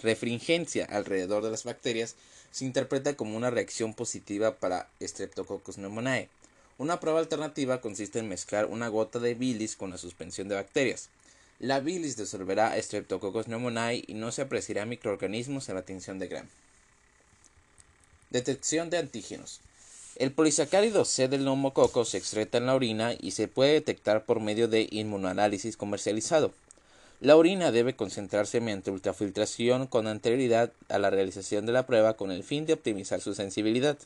refringencia 0.02 0.86
alrededor 0.86 1.44
de 1.44 1.52
las 1.52 1.64
bacterias 1.64 2.16
se 2.52 2.66
interpreta 2.66 3.16
como 3.16 3.38
una 3.38 3.52
reacción 3.52 3.94
positiva 3.94 4.56
para 4.56 4.90
Streptococcus 5.00 5.76
pneumoniae. 5.76 6.28
Una 6.80 7.02
prueba 7.02 7.20
alternativa 7.20 7.82
consiste 7.82 8.20
en 8.20 8.30
mezclar 8.30 8.66
una 8.66 8.88
gota 8.88 9.20
de 9.20 9.34
bilis 9.34 9.76
con 9.76 9.90
la 9.90 9.98
suspensión 9.98 10.48
de 10.48 10.56
bacterias. 10.56 11.10
La 11.60 11.82
bilis 11.82 12.16
disolverá 12.16 12.82
Streptococcus 12.82 13.48
pneumoniae 13.48 14.06
y 14.08 14.14
no 14.14 14.32
se 14.32 14.44
apreciará 14.44 14.86
microorganismos 14.86 15.68
en 15.68 15.76
la 15.76 15.82
tinción 15.82 16.20
de 16.20 16.30
Gram. 16.30 16.48
Detección 18.30 18.90
de 18.90 18.98
antígenos. 18.98 19.60
El 20.16 20.32
polisacárido 20.32 21.04
C 21.04 21.28
del 21.28 21.44
neumococo 21.44 22.06
se 22.06 22.18
excreta 22.18 22.60
en 22.60 22.68
la 22.68 22.76
orina 22.76 23.14
y 23.20 23.32
se 23.32 23.50
puede 23.50 23.74
detectar 23.74 24.24
por 24.24 24.40
medio 24.40 24.70
de 24.70 24.88
inmunoanálisis 24.90 25.76
comercializado. 25.76 26.54
La 27.20 27.36
orina 27.36 27.74
debe 27.74 27.98
concentrarse 27.98 28.62
mediante 28.62 28.90
ultrafiltración 28.90 29.88
con 29.88 30.08
anterioridad 30.08 30.72
a 30.88 30.98
la 30.98 31.10
realización 31.10 31.66
de 31.66 31.74
la 31.74 31.86
prueba 31.86 32.14
con 32.16 32.32
el 32.32 32.46
fin 32.46 32.66
de 32.66 32.72
optimizar 32.72 33.20
su 33.20 33.36
sensibilidad. 33.36 33.98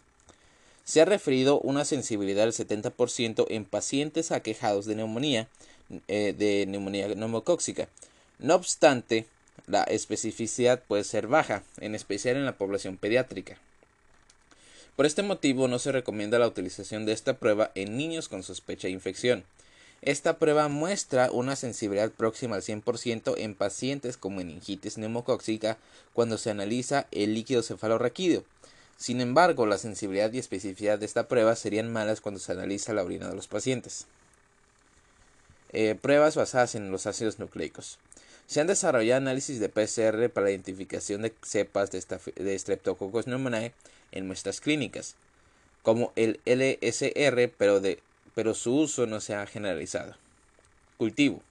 Se 0.86 1.02
ha 1.02 1.06
referido 1.06 1.60
una 1.60 1.86
sensibilidad 1.86 2.44
del 2.44 2.54
70% 2.54 3.46
en 3.50 3.66
pacientes 3.66 4.32
aquejados 4.32 4.86
de 4.86 4.96
neumonía, 4.96 5.48
eh, 6.08 6.34
de 6.38 6.66
neumonía 6.68 7.08
neumocóxica. 7.08 7.88
No 8.40 8.56
obstante, 8.56 9.26
la 9.68 9.84
especificidad 9.84 10.84
puede 10.84 11.04
ser 11.04 11.28
baja, 11.28 11.64
en 11.80 11.96
especial 11.96 12.36
en 12.36 12.46
la 12.46 12.58
población 12.58 12.98
pediátrica. 12.98 13.58
Por 14.96 15.06
este 15.06 15.24
motivo 15.24 15.68
no 15.68 15.80
se 15.80 15.92
recomienda 15.92 16.38
la 16.38 16.48
utilización 16.48 17.06
de 17.06 17.14
esta 17.14 17.36
prueba 17.36 17.72
en 17.76 17.98
niños 17.98 18.28
con 18.28 18.44
sospecha 18.44 18.88
de 18.88 18.94
infección. 18.94 19.44
Esta 20.02 20.38
prueba 20.38 20.68
muestra 20.68 21.32
una 21.32 21.56
sensibilidad 21.56 22.12
próxima 22.12 22.58
al 22.58 22.62
100% 22.62 23.36
en 23.38 23.56
pacientes 23.56 24.18
con 24.18 24.36
meningitis 24.36 24.98
neumocóxica 24.98 25.78
cuando 26.12 26.38
se 26.38 26.50
analiza 26.50 27.08
el 27.12 27.34
líquido 27.34 27.64
cefalorraquídeo. 27.64 28.44
Sin 28.98 29.22
embargo, 29.22 29.66
la 29.66 29.78
sensibilidad 29.78 30.32
y 30.32 30.40
especificidad 30.40 31.00
de 31.00 31.06
esta 31.06 31.28
prueba 31.28 31.56
serían 31.56 31.92
malas 31.92 32.22
cuando 32.22 32.40
se 32.40 32.52
analiza 32.52 32.94
la 32.94 33.04
orina 33.04 33.28
de 33.28 33.36
los 33.36 33.48
pacientes. 33.48 34.06
Eh, 35.72 35.96
pruebas 36.00 36.36
basadas 36.36 36.76
en 36.76 36.92
los 36.92 37.08
ácidos 37.08 37.40
nucleicos. 37.40 37.98
Se 38.46 38.62
han 38.62 38.68
desarrollado 38.68 39.18
análisis 39.18 39.60
de 39.60 39.70
PCR 39.70 40.30
para 40.30 40.46
la 40.46 40.52
identificación 40.52 41.24
de 41.24 41.34
cepas 41.44 41.92
de, 41.92 42.04
de 42.36 42.60
Streptococcus 42.60 43.26
pneumoniae 43.26 43.74
en 44.12 44.28
muestras 44.28 44.62
clínicas, 44.62 45.16
como 45.82 46.14
el 46.16 46.40
LSR, 46.46 47.52
pero 47.58 47.80
de 47.80 48.00
pero 48.36 48.54
su 48.54 48.76
uso 48.76 49.06
no 49.06 49.20
se 49.22 49.36
ha 49.36 49.46
generalizado. 49.46 50.16
Cultivo. 50.98 51.42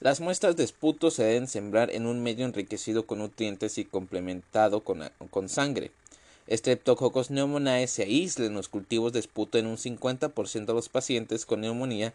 Las 0.00 0.20
muestras 0.20 0.56
de 0.56 0.64
esputo 0.64 1.10
se 1.10 1.24
deben 1.24 1.48
sembrar 1.48 1.90
en 1.90 2.06
un 2.06 2.22
medio 2.22 2.44
enriquecido 2.44 3.06
con 3.06 3.20
nutrientes 3.20 3.78
y 3.78 3.84
complementado 3.84 4.80
con, 4.84 5.10
con 5.30 5.48
sangre. 5.48 5.90
Streptococcus 6.48 7.28
pneumoniae 7.28 7.88
se 7.88 8.04
aísla 8.04 8.46
en 8.46 8.54
los 8.54 8.68
cultivos 8.68 9.12
de 9.12 9.18
esputo 9.18 9.58
en 9.58 9.66
un 9.66 9.76
50% 9.76 10.66
de 10.66 10.72
los 10.72 10.88
pacientes 10.88 11.44
con 11.44 11.60
neumonía, 11.62 12.14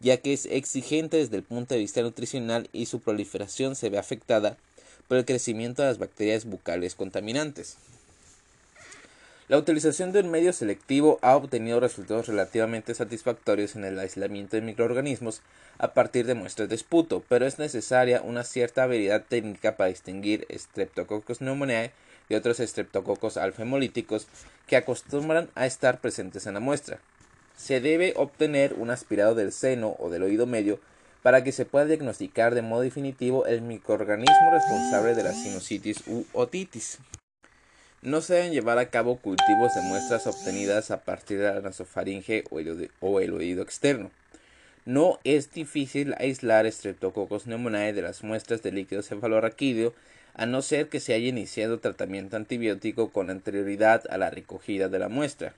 ya 0.00 0.16
que 0.16 0.32
es 0.32 0.46
exigente 0.46 1.18
desde 1.18 1.36
el 1.36 1.42
punto 1.42 1.74
de 1.74 1.80
vista 1.80 2.00
nutricional 2.02 2.68
y 2.72 2.86
su 2.86 3.00
proliferación 3.00 3.76
se 3.76 3.90
ve 3.90 3.98
afectada 3.98 4.56
por 5.08 5.18
el 5.18 5.24
crecimiento 5.24 5.82
de 5.82 5.88
las 5.88 5.98
bacterias 5.98 6.46
bucales 6.46 6.94
contaminantes. 6.94 7.76
La 9.48 9.58
utilización 9.58 10.10
de 10.10 10.20
un 10.20 10.30
medio 10.30 10.52
selectivo 10.52 11.20
ha 11.22 11.36
obtenido 11.36 11.78
resultados 11.78 12.26
relativamente 12.26 12.94
satisfactorios 12.94 13.76
en 13.76 13.84
el 13.84 13.96
aislamiento 13.98 14.56
de 14.56 14.62
microorganismos 14.62 15.40
a 15.78 15.94
partir 15.94 16.26
de 16.26 16.34
muestras 16.34 16.68
de 16.68 16.74
esputo, 16.74 17.22
pero 17.28 17.46
es 17.46 17.60
necesaria 17.60 18.22
una 18.22 18.42
cierta 18.42 18.82
habilidad 18.82 19.24
técnica 19.28 19.76
para 19.76 19.90
distinguir 19.90 20.48
Streptococcus 20.50 21.38
pneumoniae 21.38 21.92
de 22.28 22.36
otros 22.36 22.58
Streptococcus 22.58 23.36
alfa 23.36 23.62
hemolíticos 23.62 24.26
que 24.66 24.76
acostumbran 24.76 25.48
a 25.54 25.66
estar 25.66 26.00
presentes 26.00 26.46
en 26.46 26.54
la 26.54 26.60
muestra. 26.60 26.98
Se 27.56 27.80
debe 27.80 28.12
obtener 28.16 28.74
un 28.74 28.90
aspirado 28.90 29.34
del 29.34 29.52
seno 29.52 29.96
o 29.98 30.10
del 30.10 30.22
oído 30.22 30.46
medio 30.46 30.80
para 31.22 31.42
que 31.42 31.52
se 31.52 31.64
pueda 31.64 31.86
diagnosticar 31.86 32.54
de 32.54 32.62
modo 32.62 32.82
definitivo 32.82 33.46
el 33.46 33.62
microorganismo 33.62 34.50
responsable 34.52 35.14
de 35.14 35.24
la 35.24 35.32
sinusitis 35.32 36.06
u 36.06 36.24
otitis. 36.32 36.98
No 38.02 38.20
se 38.20 38.34
deben 38.34 38.52
llevar 38.52 38.78
a 38.78 38.90
cabo 38.90 39.16
cultivos 39.16 39.74
de 39.74 39.80
muestras 39.80 40.28
obtenidas 40.28 40.92
a 40.92 41.00
partir 41.00 41.38
de 41.38 41.52
la 41.52 41.60
nasofaringe 41.60 42.44
o 43.00 43.18
el, 43.20 43.32
oído 43.32 43.62
externo. 43.62 44.12
No 44.84 45.18
es 45.24 45.50
difícil 45.50 46.14
aislar 46.18 46.70
Streptococcus 46.70 47.44
pneumoniae 47.44 47.92
de 47.92 48.02
las 48.02 48.22
muestras 48.22 48.62
de 48.62 48.70
líquido 48.70 49.02
cefalorraquídeo 49.02 49.94
a 50.36 50.44
no 50.44 50.60
ser 50.60 50.88
que 50.88 51.00
se 51.00 51.14
haya 51.14 51.28
iniciado 51.28 51.80
tratamiento 51.80 52.36
antibiótico 52.36 53.10
con 53.10 53.30
anterioridad 53.30 54.04
a 54.10 54.18
la 54.18 54.30
recogida 54.30 54.88
de 54.88 54.98
la 54.98 55.08
muestra. 55.08 55.54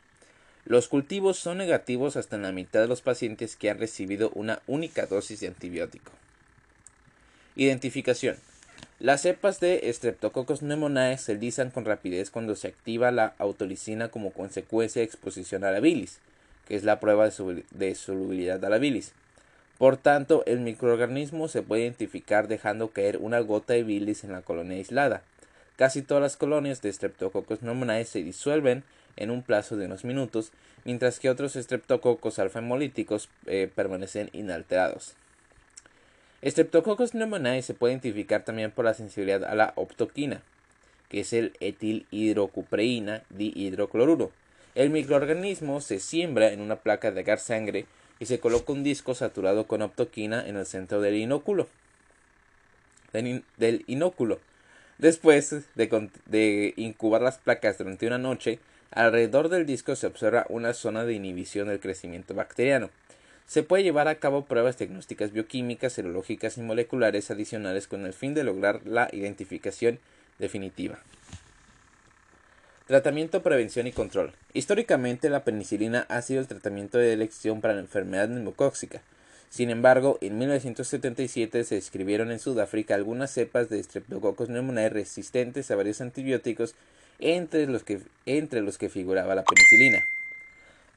Los 0.64 0.87
cultivos 0.87 1.37
son 1.37 1.59
negativos 1.59 2.17
hasta 2.17 2.37
en 2.37 2.43
la 2.43 2.53
mitad 2.53 2.81
de 2.81 2.87
los 2.87 3.03
pacientes 3.03 3.57
que 3.57 3.71
han 3.71 3.79
recibido 3.79 4.31
una 4.35 4.62
única 4.69 5.07
dosis 5.07 5.41
de 5.41 5.49
antibiótico. 5.49 6.12
Identificación. 7.57 8.37
Las 9.01 9.23
cepas 9.23 9.59
de 9.59 9.91
Streptococcus 9.93 10.61
pneumoniae 10.61 11.19
se 11.19 11.35
lisan 11.35 11.71
con 11.71 11.85
rapidez 11.85 12.31
cuando 12.31 12.55
se 12.55 12.69
activa 12.69 13.11
la 13.11 13.35
autolicina 13.38 14.09
como 14.09 14.31
consecuencia 14.31 15.01
de 15.01 15.07
exposición 15.07 15.64
a 15.64 15.73
la 15.73 15.81
bilis, 15.81 16.19
que 16.69 16.77
es 16.77 16.85
la 16.85 17.01
prueba 17.01 17.29
de 17.29 17.95
solubilidad 17.97 18.64
a 18.64 18.69
la 18.69 18.79
bilis. 18.79 19.12
Por 19.79 19.97
tanto, 19.97 20.43
el 20.47 20.59
microorganismo 20.59 21.47
se 21.47 21.62
puede 21.62 21.83
identificar 21.83 22.49
dejando 22.49 22.88
caer 22.88 23.19
una 23.19 23.38
gota 23.38 23.75
de 23.75 23.85
bilis 23.85 24.25
en 24.25 24.33
la 24.33 24.43
colonia 24.43 24.77
aislada. 24.77 25.23
Casi 25.77 26.03
todas 26.03 26.21
las 26.21 26.37
colonias 26.37 26.83
de 26.83 26.93
Streptococcus 26.93 27.61
pneumoniae 27.61 28.05
se 28.05 28.25
disuelven 28.25 28.83
en 29.17 29.31
un 29.31 29.43
plazo 29.43 29.77
de 29.77 29.87
unos 29.87 30.05
minutos, 30.05 30.51
mientras 30.85 31.21
que 31.21 31.31
otros 31.31 31.53
Streptococcus 31.53 32.41
alfa 32.41 32.59
hemolíticos 32.59 33.29
eh, 33.47 33.71
permanecen 33.73 34.31
inalterados. 34.33 35.14
Streptococcus 36.45 37.12
pneumoniae 37.12 37.62
se 37.62 37.75
puede 37.75 37.93
identificar 37.93 38.45
también 38.45 38.73
por 38.73 38.85
la 38.85 38.95
sensibilidad 38.95 39.45
a 39.45 39.55
la 39.55 39.73
optoquina, 39.77 40.43
que 41.09 41.21
es 41.21 41.33
el 41.33 41.53
etilhidrocupreína 41.61 43.23
dihidrocloruro. 43.31 44.33
El 44.75 44.91
microorganismo 44.91 45.81
se 45.81 46.01
siembra 46.01 46.53
en 46.53 46.61
una 46.61 46.77
placa 46.77 47.12
de 47.12 47.21
agar 47.21 47.38
sangre 47.38 47.87
y 48.20 48.26
se 48.26 48.40
coloca 48.40 48.72
un 48.72 48.83
disco 48.83 49.14
saturado 49.14 49.66
con 49.66 49.83
optoquina 49.83 50.46
en 50.46 50.57
el 50.57 50.66
centro 50.66 51.00
del 51.00 51.16
inóculo. 51.16 51.68
Del 53.12 53.85
inóculo. 53.87 54.38
Después 54.98 55.50
de, 55.74 56.11
de 56.26 56.74
incubar 56.76 57.22
las 57.22 57.38
placas 57.38 57.78
durante 57.78 58.07
una 58.07 58.18
noche, 58.18 58.59
alrededor 58.90 59.48
del 59.48 59.66
disco 59.66 59.96
se 59.96 60.07
observa 60.07 60.46
una 60.48 60.74
zona 60.74 61.04
de 61.04 61.14
inhibición 61.14 61.68
del 61.68 61.81
crecimiento 61.81 62.35
bacteriano 62.35 62.90
se 63.48 63.62
puede 63.62 63.83
llevar 63.83 64.09
a 64.09 64.16
cabo 64.16 64.44
pruebas 64.44 64.76
diagnósticas 64.76 65.33
bioquímicas, 65.33 65.94
serológicas 65.94 66.59
y 66.59 66.61
moleculares 66.61 67.31
adicionales 67.31 67.88
con 67.88 68.04
el 68.04 68.12
fin 68.12 68.35
de 68.35 68.44
lograr 68.44 68.83
la 68.85 69.09
identificación 69.11 69.98
definitiva. 70.38 70.98
Tratamiento, 72.88 73.42
prevención 73.42 73.87
y 73.87 73.92
control. 73.92 74.33
Históricamente 74.55 75.29
la 75.29 75.44
penicilina 75.44 76.07
ha 76.09 76.22
sido 76.22 76.40
el 76.40 76.46
tratamiento 76.46 76.96
de 76.96 77.12
elección 77.12 77.61
para 77.61 77.74
la 77.74 77.81
enfermedad 77.81 78.29
neumocóxica. 78.29 79.03
Sin 79.51 79.68
embargo, 79.68 80.16
en 80.22 80.38
1977 80.38 81.64
se 81.64 81.74
describieron 81.74 82.31
en 82.31 82.38
Sudáfrica 82.38 82.94
algunas 82.94 83.31
cepas 83.31 83.68
de 83.68 83.83
Streptococcus 83.83 84.48
pneumoniae 84.48 84.88
resistentes 84.88 85.70
a 85.70 85.77
varios 85.77 86.01
antibióticos 86.01 86.74
entre 87.18 87.66
los 87.66 87.85
que, 87.85 88.01
entre 88.24 88.62
los 88.62 88.79
que 88.79 88.88
figuraba 88.88 89.35
la 89.35 89.44
penicilina. 89.44 90.03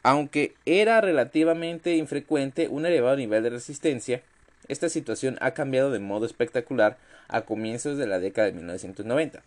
Aunque 0.01 0.53
era 0.65 1.01
relativamente 1.01 1.97
infrecuente 1.97 2.69
un 2.69 2.85
elevado 2.85 3.17
nivel 3.17 3.43
de 3.43 3.49
resistencia, 3.49 4.21
esta 4.69 4.87
situación 4.87 5.37
ha 5.41 5.51
cambiado 5.51 5.91
de 5.91 5.99
modo 5.99 6.25
espectacular 6.25 6.95
a 7.27 7.41
comienzos 7.41 7.97
de 7.97 8.07
la 8.07 8.19
década 8.19 8.47
de 8.47 8.53
1990. 8.53 9.43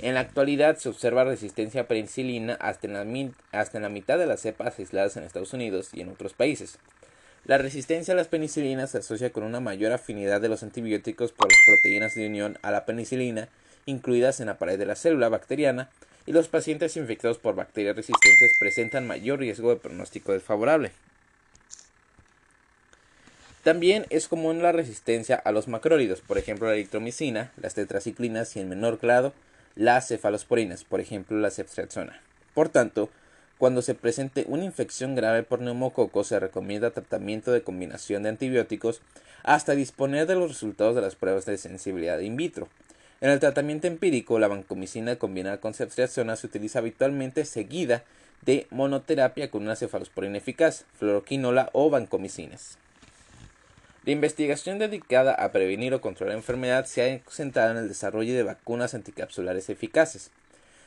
En 0.00 0.14
la 0.14 0.20
actualidad 0.20 0.76
se 0.76 0.88
observa 0.88 1.24
resistencia 1.24 1.82
a 1.82 1.86
penicilina 1.88 2.54
hasta 2.60 2.86
en, 2.86 2.92
la, 2.92 3.88
mitad 3.88 4.18
de 4.18 4.26
las 4.26 4.40
cepas 4.40 4.78
aisladas 4.78 5.16
en 5.16 5.24
Estados 5.24 5.52
Unidos 5.52 5.90
y 5.92 6.02
en 6.02 6.08
otros 6.08 6.34
países. 6.34 6.78
La 7.44 7.58
resistencia 7.58 8.14
a 8.14 8.16
las 8.16 8.28
penicilinas 8.28 8.92
se 8.92 8.98
asocia 8.98 9.30
con 9.30 9.42
una 9.42 9.58
mayor 9.58 9.92
afinidad 9.92 10.40
de 10.40 10.48
los 10.48 10.62
antibióticos 10.62 11.32
por 11.32 11.50
las 11.50 11.58
proteínas 11.66 12.14
de 12.14 12.26
unión 12.26 12.58
a 12.62 12.70
la 12.70 12.84
penicilina 12.84 13.48
incluidas 13.86 14.38
en 14.40 14.46
la 14.46 14.58
pared 14.58 14.78
de 14.78 14.86
la 14.86 14.96
célula 14.96 15.30
bacteriana 15.30 15.88
y 16.26 16.32
los 16.32 16.46
pacientes 16.46 16.96
infectados 16.96 17.38
por 17.38 17.54
bacterias 17.54 17.96
resistentes 17.96 18.52
presentan 18.60 19.06
mayor 19.06 19.40
riesgo 19.40 19.70
de 19.70 19.76
pronóstico 19.76 20.32
desfavorable. 20.32 20.92
También 23.64 24.06
es 24.10 24.28
común 24.28 24.62
la 24.62 24.72
resistencia 24.72 25.36
a 25.36 25.52
los 25.52 25.68
macrólidos, 25.68 26.20
por 26.20 26.38
ejemplo 26.38 26.68
la 26.68 26.74
eritromicina, 26.74 27.50
las 27.56 27.74
tetraciclinas 27.74 28.54
y 28.56 28.60
en 28.60 28.68
menor 28.68 28.98
grado 29.00 29.32
las 29.78 30.08
cefalosporinas, 30.08 30.82
por 30.82 31.00
ejemplo 31.00 31.38
la 31.38 31.52
ceftriaxona. 31.52 32.20
Por 32.52 32.68
tanto, 32.68 33.08
cuando 33.58 33.80
se 33.80 33.94
presente 33.94 34.44
una 34.48 34.64
infección 34.64 35.14
grave 35.14 35.44
por 35.44 35.60
neumococo 35.60 36.24
se 36.24 36.40
recomienda 36.40 36.90
tratamiento 36.90 37.52
de 37.52 37.62
combinación 37.62 38.24
de 38.24 38.30
antibióticos 38.30 39.00
hasta 39.44 39.76
disponer 39.76 40.26
de 40.26 40.34
los 40.34 40.50
resultados 40.50 40.96
de 40.96 41.02
las 41.02 41.14
pruebas 41.14 41.46
de 41.46 41.56
sensibilidad 41.58 42.18
in 42.18 42.36
vitro. 42.36 42.68
En 43.20 43.30
el 43.30 43.38
tratamiento 43.38 43.86
empírico, 43.86 44.40
la 44.40 44.48
vancomicina 44.48 45.16
combinada 45.16 45.58
con 45.58 45.74
ceftriaxona 45.74 46.34
se 46.34 46.48
utiliza 46.48 46.80
habitualmente 46.80 47.44
seguida 47.44 48.02
de 48.42 48.66
monoterapia 48.70 49.48
con 49.48 49.62
una 49.62 49.76
cefalosporina 49.76 50.38
eficaz, 50.38 50.86
fluoroquinola 50.98 51.70
o 51.72 51.88
vancomicinas. 51.88 52.78
La 54.08 54.12
investigación 54.12 54.78
dedicada 54.78 55.34
a 55.34 55.52
prevenir 55.52 55.92
o 55.92 56.00
controlar 56.00 56.32
la 56.32 56.38
enfermedad 56.38 56.86
se 56.86 57.02
ha 57.02 57.30
centrado 57.30 57.72
en 57.72 57.76
el 57.76 57.88
desarrollo 57.88 58.32
de 58.32 58.42
vacunas 58.42 58.94
anticapsulares 58.94 59.68
eficaces. 59.68 60.30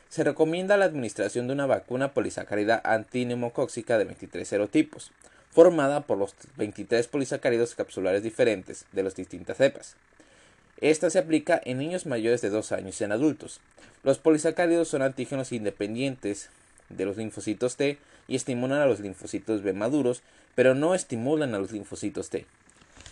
Se 0.08 0.24
recomienda 0.24 0.76
la 0.76 0.86
administración 0.86 1.46
de 1.46 1.52
una 1.52 1.66
vacuna 1.66 2.14
polisacárida 2.14 2.82
antineumocóxica 2.84 3.96
de 3.96 4.06
23 4.06 4.48
serotipos, 4.48 5.12
formada 5.52 6.00
por 6.00 6.18
los 6.18 6.34
23 6.56 7.06
polisacáridos 7.06 7.76
capsulares 7.76 8.24
diferentes 8.24 8.86
de 8.90 9.04
las 9.04 9.14
distintas 9.14 9.58
cepas. 9.58 9.94
Esta 10.80 11.08
se 11.08 11.20
aplica 11.20 11.60
en 11.64 11.78
niños 11.78 12.06
mayores 12.06 12.40
de 12.40 12.50
2 12.50 12.72
años 12.72 13.00
y 13.00 13.04
en 13.04 13.12
adultos. 13.12 13.60
Los 14.02 14.18
polisacáridos 14.18 14.88
son 14.88 15.02
antígenos 15.02 15.52
independientes 15.52 16.50
de 16.88 17.04
los 17.04 17.18
linfocitos 17.18 17.76
T 17.76 17.98
y 18.26 18.34
estimulan 18.34 18.80
a 18.80 18.86
los 18.86 18.98
linfocitos 18.98 19.62
B 19.62 19.74
maduros, 19.74 20.22
pero 20.56 20.74
no 20.74 20.96
estimulan 20.96 21.54
a 21.54 21.60
los 21.60 21.70
linfocitos 21.70 22.28
T. 22.28 22.46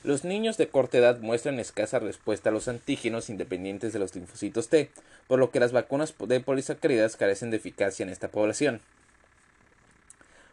Los 0.02 0.24
niños 0.24 0.56
de 0.56 0.66
corta 0.66 0.96
edad 0.96 1.18
muestran 1.18 1.60
escasa 1.60 1.98
respuesta 1.98 2.48
a 2.48 2.52
los 2.52 2.68
antígenos 2.68 3.28
independientes 3.28 3.92
de 3.92 3.98
los 3.98 4.14
linfocitos 4.14 4.68
T, 4.68 4.88
por 5.28 5.38
lo 5.38 5.50
que 5.50 5.60
las 5.60 5.72
vacunas 5.72 6.14
de 6.18 6.40
polisacáridas 6.40 7.16
carecen 7.16 7.50
de 7.50 7.58
eficacia 7.58 8.02
en 8.02 8.08
esta 8.08 8.28
población. 8.28 8.80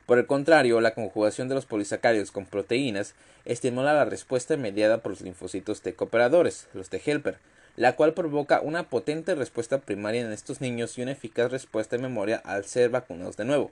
Por 0.05 0.17
el 0.17 0.25
contrario, 0.25 0.81
la 0.81 0.93
conjugación 0.93 1.47
de 1.47 1.55
los 1.55 1.65
polisacáridos 1.65 2.31
con 2.31 2.45
proteínas 2.45 3.13
estimula 3.45 3.93
la 3.93 4.03
respuesta 4.03 4.57
mediada 4.57 4.97
por 4.97 5.13
los 5.13 5.21
linfocitos 5.21 5.79
T 5.79 5.93
cooperadores, 5.93 6.67
los 6.73 6.89
T 6.89 7.01
helper, 7.05 7.37
la 7.77 7.95
cual 7.95 8.13
provoca 8.13 8.59
una 8.59 8.89
potente 8.89 9.33
respuesta 9.33 9.79
primaria 9.79 10.21
en 10.21 10.33
estos 10.33 10.59
niños 10.59 10.97
y 10.97 11.03
una 11.03 11.11
eficaz 11.13 11.51
respuesta 11.51 11.95
de 11.95 12.01
memoria 12.01 12.41
al 12.43 12.65
ser 12.65 12.89
vacunados 12.89 13.37
de 13.37 13.45
nuevo. 13.45 13.71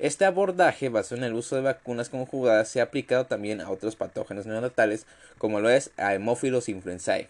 Este 0.00 0.24
abordaje 0.24 0.88
basado 0.88 1.18
en 1.18 1.24
el 1.24 1.34
uso 1.34 1.56
de 1.56 1.60
vacunas 1.60 2.08
conjugadas 2.08 2.70
se 2.70 2.80
ha 2.80 2.84
aplicado 2.84 3.26
también 3.26 3.60
a 3.60 3.68
otros 3.68 3.96
patógenos 3.96 4.46
neonatales 4.46 5.04
como 5.36 5.60
lo 5.60 5.68
es 5.68 5.90
a 5.98 6.14
Hemophilus 6.14 6.70
influenzae. 6.70 7.28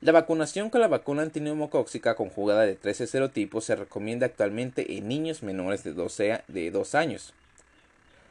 La 0.00 0.12
vacunación 0.12 0.70
con 0.70 0.80
la 0.80 0.88
vacuna 0.88 1.20
antineumocóxica 1.20 2.14
conjugada 2.14 2.62
de 2.62 2.74
13 2.74 3.06
serotipos 3.06 3.66
se 3.66 3.76
recomienda 3.76 4.24
actualmente 4.24 4.96
en 4.96 5.08
niños 5.08 5.42
menores 5.42 5.84
de, 5.84 5.92
12 5.92 6.40
de 6.48 6.70
2 6.70 6.94
años. 6.94 7.34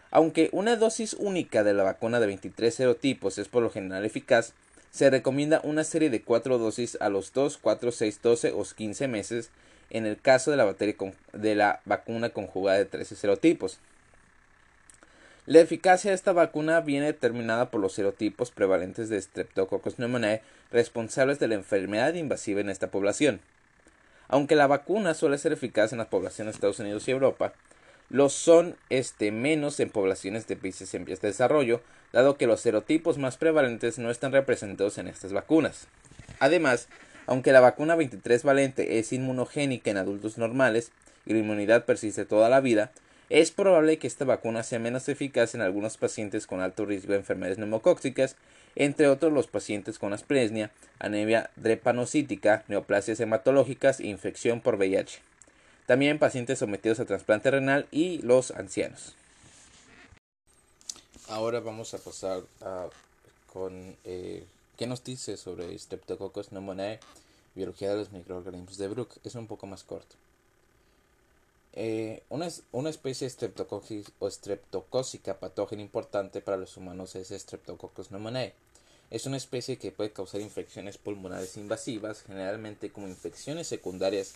Aunque 0.09 0.49
una 0.51 0.75
dosis 0.75 1.13
única 1.13 1.63
de 1.63 1.75
la 1.75 1.83
vacuna 1.83 2.19
de 2.19 2.25
23 2.25 2.73
serotipos 2.73 3.37
es 3.37 3.49
por 3.49 3.61
lo 3.61 3.69
general 3.69 4.03
eficaz, 4.03 4.53
se 4.89 5.11
recomienda 5.11 5.61
una 5.63 5.83
serie 5.83 6.09
de 6.09 6.23
4 6.23 6.57
dosis 6.57 6.97
a 7.01 7.09
los 7.09 7.33
2, 7.33 7.59
4, 7.59 7.91
6, 7.91 8.19
12 8.23 8.51
o 8.51 8.63
15 8.63 9.07
meses 9.07 9.51
en 9.89 10.05
el 10.05 10.19
caso 10.19 10.51
de 10.51 10.57
la, 10.57 10.75
de 11.33 11.55
la 11.55 11.81
vacuna 11.85 12.29
conjugada 12.29 12.77
de 12.77 12.85
13 12.85 13.15
serotipos. 13.15 13.79
La 15.45 15.59
eficacia 15.61 16.11
de 16.11 16.15
esta 16.15 16.31
vacuna 16.31 16.79
viene 16.81 17.07
determinada 17.07 17.71
por 17.71 17.81
los 17.81 17.93
serotipos 17.93 18.51
prevalentes 18.51 19.09
de 19.09 19.19
Streptococcus 19.19 19.95
pneumoniae 19.95 20.43
responsables 20.71 21.39
de 21.39 21.47
la 21.47 21.55
enfermedad 21.55 22.13
invasiva 22.13 22.61
en 22.61 22.69
esta 22.69 22.91
población. 22.91 23.39
Aunque 24.27 24.55
la 24.55 24.67
vacuna 24.67 25.15
suele 25.15 25.39
ser 25.39 25.53
eficaz 25.53 25.91
en 25.91 25.97
las 25.97 26.07
poblaciones 26.07 26.53
de 26.53 26.57
Estados 26.57 26.79
Unidos 26.79 27.07
y 27.07 27.11
Europa, 27.11 27.53
lo 28.09 28.29
son 28.29 28.75
este, 28.89 29.31
menos 29.31 29.79
en 29.79 29.89
poblaciones 29.89 30.47
de 30.47 30.55
países 30.55 30.93
en 30.93 31.05
vías 31.05 31.21
de 31.21 31.29
desarrollo, 31.29 31.81
dado 32.13 32.37
que 32.37 32.47
los 32.47 32.61
serotipos 32.61 33.17
más 33.17 33.37
prevalentes 33.37 33.97
no 33.97 34.11
están 34.11 34.31
representados 34.31 34.99
en 34.99 35.07
estas 35.07 35.33
vacunas. 35.33 35.87
Además, 36.39 36.87
aunque 37.29 37.51
la 37.51 37.59
vacuna 37.59 37.95
23 37.95 38.41
valente 38.41 38.97
es 38.97 39.13
inmunogénica 39.13 39.91
en 39.91 39.97
adultos 39.97 40.39
normales 40.39 40.91
y 41.27 41.33
la 41.33 41.39
inmunidad 41.39 41.85
persiste 41.85 42.25
toda 42.25 42.49
la 42.49 42.59
vida, 42.59 42.91
es 43.29 43.51
probable 43.51 43.99
que 43.99 44.07
esta 44.07 44.25
vacuna 44.25 44.63
sea 44.63 44.79
menos 44.79 45.07
eficaz 45.09 45.53
en 45.53 45.61
algunos 45.61 45.97
pacientes 45.97 46.47
con 46.47 46.59
alto 46.59 46.87
riesgo 46.87 47.11
de 47.11 47.19
enfermedades 47.19 47.59
neumocóxicas, 47.59 48.35
entre 48.75 49.07
otros 49.07 49.31
los 49.31 49.45
pacientes 49.45 49.99
con 49.99 50.11
asplesnia, 50.11 50.71
anemia 50.97 51.51
drepanocítica, 51.55 52.63
neoplasias 52.67 53.19
hematológicas 53.19 53.99
e 53.99 54.07
infección 54.07 54.59
por 54.59 54.77
VIH. 54.77 55.19
También 55.85 56.17
pacientes 56.17 56.57
sometidos 56.57 56.99
a 56.99 57.05
trasplante 57.05 57.51
renal 57.51 57.85
y 57.91 58.23
los 58.23 58.49
ancianos. 58.49 59.13
Ahora 61.27 61.59
vamos 61.59 61.93
a 61.93 61.99
pasar 61.99 62.41
con 63.53 63.95
eh, 64.03 64.45
¿Qué 64.79 64.87
nos 64.87 65.03
dice 65.03 65.35
sobre 65.35 65.77
Streptococcus 65.77 66.47
pneumoniae, 66.47 67.01
biología 67.53 67.89
de 67.89 67.97
los 67.97 68.13
microorganismos 68.13 68.77
de 68.77 68.87
Brook? 68.87 69.17
Es 69.25 69.35
un 69.35 69.45
poco 69.45 69.67
más 69.67 69.83
corto. 69.83 70.15
Eh, 71.73 72.23
una, 72.29 72.47
una, 72.71 72.89
especie 72.89 73.27
o 74.19 74.31
streptocócica 74.31 75.37
patógena 75.37 75.81
importante 75.81 76.39
para 76.39 76.55
los 76.55 76.77
humanos 76.77 77.13
es 77.15 77.27
Streptococcus 77.27 78.07
pneumoniae. 78.07 78.53
Es 79.11 79.25
una 79.25 79.35
especie 79.35 79.77
que 79.77 79.91
puede 79.91 80.13
causar 80.13 80.39
infecciones 80.39 80.97
pulmonares 80.97 81.57
invasivas, 81.57 82.21
generalmente 82.21 82.89
como 82.89 83.09
infecciones 83.09 83.67
secundarias 83.67 84.35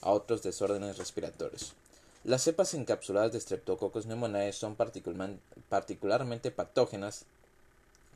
a 0.00 0.12
otros 0.12 0.42
desórdenes 0.42 0.96
respiratorios. 0.96 1.74
Las 2.24 2.40
cepas 2.40 2.72
encapsuladas 2.72 3.32
de 3.32 3.40
Streptococcus 3.40 4.06
pneumoniae 4.06 4.54
son 4.54 4.74
particularmente 4.74 6.50
patógenas 6.50 7.26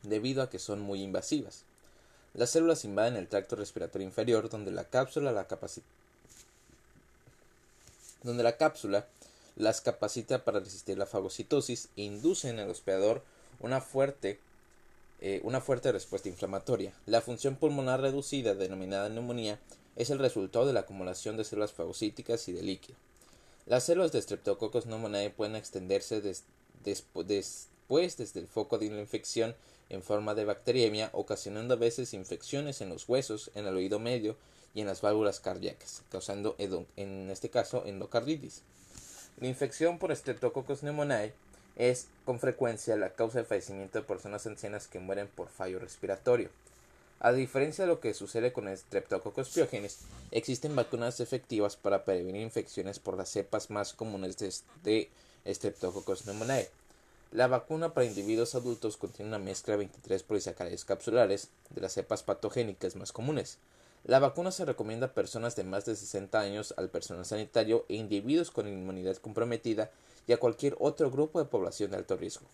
debido 0.03 0.41
a 0.41 0.49
que 0.49 0.57
son 0.57 0.81
muy 0.81 1.03
invasivas. 1.03 1.66
Las 2.37 2.51
células 2.51 2.85
invaden 2.85 3.15
el 3.15 3.27
tracto 3.27 3.55
respiratorio 3.55 4.07
inferior 4.07 4.47
donde 4.47 4.71
la 4.71 4.85
cápsula 4.85 5.31
la 5.31 5.47
donde 8.23 8.43
la 8.43 8.57
cápsula 8.57 9.07
las 9.55 9.81
capacita 9.81 10.45
para 10.45 10.59
resistir 10.59 10.99
la 10.99 11.07
fagocitosis 11.07 11.89
e 11.97 12.03
induce 12.03 12.49
en 12.49 12.59
el 12.59 12.69
hospedador 12.69 13.23
una 13.59 13.81
fuerte, 13.81 14.39
eh, 15.19 15.41
una 15.43 15.61
fuerte 15.61 15.91
respuesta 15.91 16.29
inflamatoria. 16.29 16.93
La 17.07 17.21
función 17.21 17.55
pulmonar 17.55 18.01
reducida, 18.01 18.53
denominada 18.53 19.09
neumonía, 19.09 19.59
es 19.95 20.11
el 20.11 20.19
resultado 20.19 20.67
de 20.67 20.73
la 20.73 20.81
acumulación 20.81 21.37
de 21.37 21.43
células 21.43 21.73
fagocíticas 21.73 22.47
y 22.49 22.53
de 22.53 22.61
líquido. 22.61 22.99
Las 23.65 23.85
células 23.85 24.11
de 24.11 24.21
Streptococcus 24.21 24.85
pneumoniae 24.85 25.31
pueden 25.31 25.55
extenderse 25.55 26.21
después 26.83 28.17
desde 28.17 28.39
el 28.39 28.47
foco 28.47 28.77
de 28.77 28.91
la 28.91 29.01
infección 29.01 29.55
en 29.89 30.03
forma 30.03 30.35
de 30.35 30.45
bacteriemia, 30.45 31.09
ocasionando 31.13 31.73
a 31.73 31.77
veces 31.77 32.13
infecciones 32.13 32.81
en 32.81 32.89
los 32.89 33.07
huesos, 33.07 33.51
en 33.55 33.65
el 33.65 33.75
oído 33.75 33.99
medio 33.99 34.35
y 34.73 34.81
en 34.81 34.87
las 34.87 35.01
válvulas 35.01 35.39
cardíacas, 35.39 36.03
causando 36.11 36.55
en 36.57 37.29
este 37.29 37.49
caso 37.49 37.85
endocarditis. 37.85 38.63
La 39.39 39.47
infección 39.47 39.99
por 39.99 40.15
Streptococcus 40.15 40.79
pneumoniae 40.79 41.33
es 41.75 42.07
con 42.25 42.39
frecuencia 42.39 42.95
la 42.95 43.11
causa 43.11 43.39
de 43.39 43.45
fallecimiento 43.45 43.99
de 43.99 44.05
personas 44.05 44.45
ancianas 44.47 44.87
que 44.87 44.99
mueren 44.99 45.27
por 45.27 45.47
fallo 45.49 45.79
respiratorio. 45.79 46.49
A 47.19 47.31
diferencia 47.31 47.83
de 47.83 47.87
lo 47.87 47.99
que 47.99 48.13
sucede 48.13 48.51
con 48.51 48.67
Streptococcus 48.75 49.49
pyogenes, 49.49 49.99
existen 50.31 50.75
vacunas 50.75 51.19
efectivas 51.19 51.75
para 51.75 52.03
prevenir 52.03 52.41
infecciones 52.41 52.99
por 52.99 53.17
las 53.17 53.29
cepas 53.29 53.69
más 53.69 53.93
comunes 53.93 54.37
de 54.83 55.09
Streptococcus 55.45 56.23
pneumoniae. 56.23 56.69
La 57.31 57.47
vacuna 57.47 57.93
para 57.93 58.05
individuos 58.05 58.55
adultos 58.55 58.95
contiene 58.95 59.27
una 59.29 59.39
mezcla 59.39 59.73
de 59.73 59.79
23 59.79 60.23
polisacáridos 60.23 60.85
capsulares 60.85 61.49
de 61.71 61.81
las 61.81 61.91
cepas 61.93 62.23
patogénicas 62.23 62.95
más 62.95 63.11
comunes. 63.11 63.57
La 64.05 64.19
vacuna 64.19 64.51
se 64.51 64.63
recomienda 64.63 65.07
a 65.07 65.13
personas 65.13 65.55
de 65.57 65.65
más 65.65 65.83
de 65.83 65.97
60 65.97 66.39
años, 66.39 66.73
al 66.77 66.89
personal 66.89 67.25
sanitario 67.25 67.85
e 67.89 67.95
individuos 67.95 68.49
con 68.49 68.67
inmunidad 68.67 69.17
comprometida 69.17 69.91
y 70.25 70.31
a 70.31 70.39
cualquier 70.39 70.77
otro 70.79 71.11
grupo 71.11 71.39
de 71.39 71.49
población 71.49 71.91
de 71.91 71.97
alto 71.97 72.15
riesgo. 72.15 72.45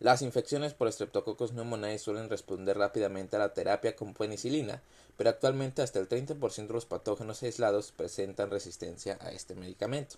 Las 0.00 0.20
infecciones 0.20 0.74
por 0.74 0.92
Streptococcus 0.92 1.52
pneumoniae 1.52 1.98
suelen 1.98 2.28
responder 2.28 2.76
rápidamente 2.76 3.36
a 3.36 3.38
la 3.38 3.54
terapia 3.54 3.96
con 3.96 4.12
penicilina, 4.12 4.82
pero 5.16 5.30
actualmente 5.30 5.80
hasta 5.80 5.98
el 5.98 6.08
30% 6.08 6.66
de 6.66 6.72
los 6.72 6.86
patógenos 6.86 7.42
aislados 7.42 7.92
presentan 7.92 8.50
resistencia 8.50 9.18
a 9.20 9.30
este 9.30 9.54
medicamento. 9.54 10.16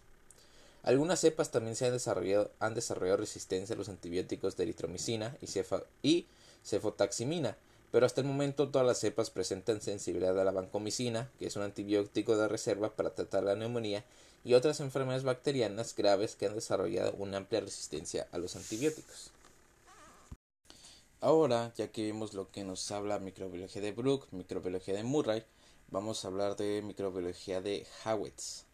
Algunas 0.82 1.20
cepas 1.20 1.50
también 1.50 1.76
se 1.76 1.86
han 1.86 1.92
desarrollado, 1.92 2.50
resistencia 3.16 3.74
a 3.74 3.78
los 3.78 3.88
antibióticos 3.88 4.56
de 4.56 4.64
eritromicina 4.64 5.36
y, 5.40 5.46
y 6.02 6.26
cefotaximina, 6.64 7.56
pero 7.92 8.06
hasta 8.06 8.20
el 8.20 8.26
momento 8.26 8.68
todas 8.68 8.86
las 8.86 8.98
cepas 8.98 9.30
presentan 9.30 9.80
sensibilidad 9.80 10.38
a 10.40 10.44
la 10.44 10.50
vancomicina, 10.50 11.30
que 11.38 11.46
es 11.46 11.56
un 11.56 11.62
antibiótico 11.62 12.36
de 12.36 12.48
reserva 12.48 12.90
para 12.90 13.14
tratar 13.14 13.44
la 13.44 13.54
neumonía, 13.54 14.04
y 14.44 14.54
otras 14.54 14.80
enfermedades 14.80 15.22
bacterianas 15.22 15.94
graves 15.94 16.34
que 16.34 16.46
han 16.46 16.54
desarrollado 16.54 17.12
una 17.12 17.36
amplia 17.36 17.60
resistencia 17.60 18.26
a 18.32 18.38
los 18.38 18.56
antibióticos. 18.56 19.30
Ahora, 21.20 21.72
ya 21.76 21.92
que 21.92 22.02
vimos 22.02 22.34
lo 22.34 22.50
que 22.50 22.64
nos 22.64 22.90
habla 22.90 23.20
microbiología 23.20 23.80
de 23.80 23.92
Brook, 23.92 24.26
microbiología 24.32 24.94
de 24.94 25.04
Murray, 25.04 25.44
vamos 25.92 26.24
a 26.24 26.28
hablar 26.28 26.56
de 26.56 26.82
microbiología 26.82 27.60
de 27.60 27.86
Howitz. 28.04 28.64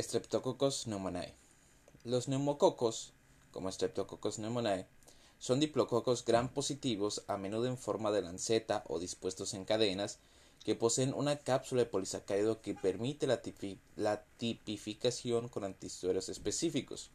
Streptococcus 0.00 0.84
pneumoniae. 0.84 1.34
Los 2.04 2.28
neumococos, 2.28 3.12
como 3.50 3.72
Streptococcus 3.72 4.36
pneumoniae, 4.36 4.86
son 5.40 5.58
diplococos 5.58 6.24
gram 6.24 6.48
positivos, 6.48 7.24
a 7.26 7.36
menudo 7.36 7.66
en 7.66 7.76
forma 7.76 8.12
de 8.12 8.22
lanceta 8.22 8.84
o 8.86 9.00
dispuestos 9.00 9.54
en 9.54 9.64
cadenas, 9.64 10.20
que 10.64 10.76
poseen 10.76 11.14
una 11.14 11.38
cápsula 11.38 11.82
de 11.82 11.90
polisacárido 11.90 12.60
que 12.60 12.74
permite 12.74 13.26
la, 13.26 14.22
tipificación 14.36 15.48
con 15.48 15.64
antisueros 15.64 16.28
específicos. 16.28 17.10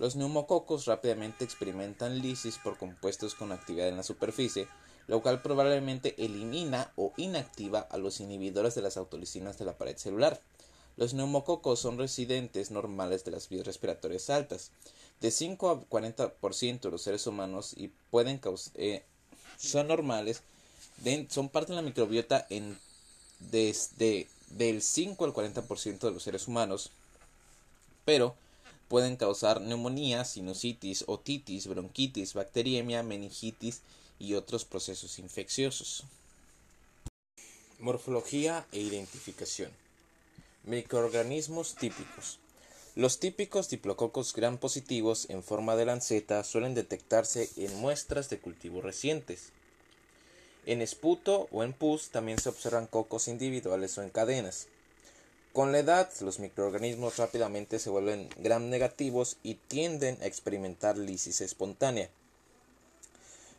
Los 0.00 0.16
neumococos 0.16 0.86
rápidamente 0.86 1.44
experimentan 1.44 2.18
lisis 2.18 2.58
por 2.58 2.78
compuestos 2.78 3.36
con 3.36 3.52
actividad 3.52 3.88
en 3.88 3.96
la 3.96 4.02
superficie, 4.02 4.66
lo 5.06 5.22
cual 5.22 5.40
probablemente 5.40 6.14
elimina 6.24 6.92
o 6.96 7.12
inactiva 7.16 7.80
a 7.80 7.96
los 7.96 8.18
inhibidores 8.18 8.74
de 8.74 8.82
las 8.82 8.96
autolisinas 8.96 9.56
de 9.58 9.64
la 9.64 9.78
pared 9.78 9.96
celular. 9.96 10.40
Los 10.98 11.14
neumococos 11.14 11.78
son 11.78 11.96
residentes 11.96 12.72
normales 12.72 13.24
de 13.24 13.30
las 13.30 13.48
vías 13.48 13.64
respiratorias 13.64 14.30
altas. 14.30 14.72
De 15.20 15.30
5 15.30 15.70
a 15.70 15.80
40% 15.88 16.80
de 16.80 16.90
los 16.90 17.02
seres 17.02 17.24
humanos 17.28 17.72
y 17.76 17.92
pueden 18.10 18.40
eh, 18.74 19.04
son 19.56 19.86
normales, 19.86 20.42
son 21.28 21.50
parte 21.50 21.70
de 21.70 21.76
la 21.76 21.82
microbiota 21.82 22.44
en 22.50 22.76
desde 23.38 24.26
del 24.50 24.82
5 24.82 25.24
al 25.24 25.32
40% 25.32 26.00
de 26.00 26.10
los 26.10 26.24
seres 26.24 26.48
humanos, 26.48 26.90
pero 28.04 28.34
pueden 28.88 29.16
causar 29.16 29.60
neumonía, 29.60 30.24
sinusitis, 30.24 31.04
otitis, 31.06 31.68
bronquitis, 31.68 32.34
bacteriemia, 32.34 33.04
meningitis 33.04 33.82
y 34.18 34.34
otros 34.34 34.64
procesos 34.64 35.20
infecciosos. 35.20 36.02
Morfología 37.78 38.66
e 38.72 38.80
identificación. 38.80 39.70
Microorganismos 40.68 41.76
típicos. 41.76 42.40
Los 42.94 43.18
típicos 43.20 43.70
diplococos 43.70 44.34
gram 44.34 44.58
positivos 44.58 45.24
en 45.30 45.42
forma 45.42 45.76
de 45.76 45.86
lanceta 45.86 46.44
suelen 46.44 46.74
detectarse 46.74 47.48
en 47.56 47.74
muestras 47.76 48.28
de 48.28 48.38
cultivo 48.38 48.82
recientes. 48.82 49.52
En 50.66 50.82
esputo 50.82 51.48
o 51.52 51.64
en 51.64 51.72
pus 51.72 52.10
también 52.10 52.38
se 52.38 52.50
observan 52.50 52.86
cocos 52.86 53.28
individuales 53.28 53.96
o 53.96 54.02
en 54.02 54.10
cadenas. 54.10 54.66
Con 55.54 55.72
la 55.72 55.78
edad, 55.78 56.10
los 56.20 56.38
microorganismos 56.38 57.16
rápidamente 57.16 57.78
se 57.78 57.88
vuelven 57.88 58.28
gram 58.36 58.68
negativos 58.68 59.38
y 59.42 59.54
tienden 59.54 60.18
a 60.20 60.26
experimentar 60.26 60.98
lisis 60.98 61.40
espontánea. 61.40 62.10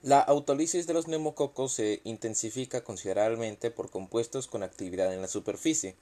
La 0.04 0.20
autolisis 0.20 0.86
de 0.86 0.94
los 0.94 1.08
neumococos 1.08 1.74
se 1.74 2.02
intensifica 2.04 2.84
considerablemente 2.84 3.72
por 3.72 3.90
compuestos 3.90 4.46
con 4.46 4.62
actividad 4.62 5.12
en 5.12 5.24
la 5.24 5.28
superficie. 5.28 5.96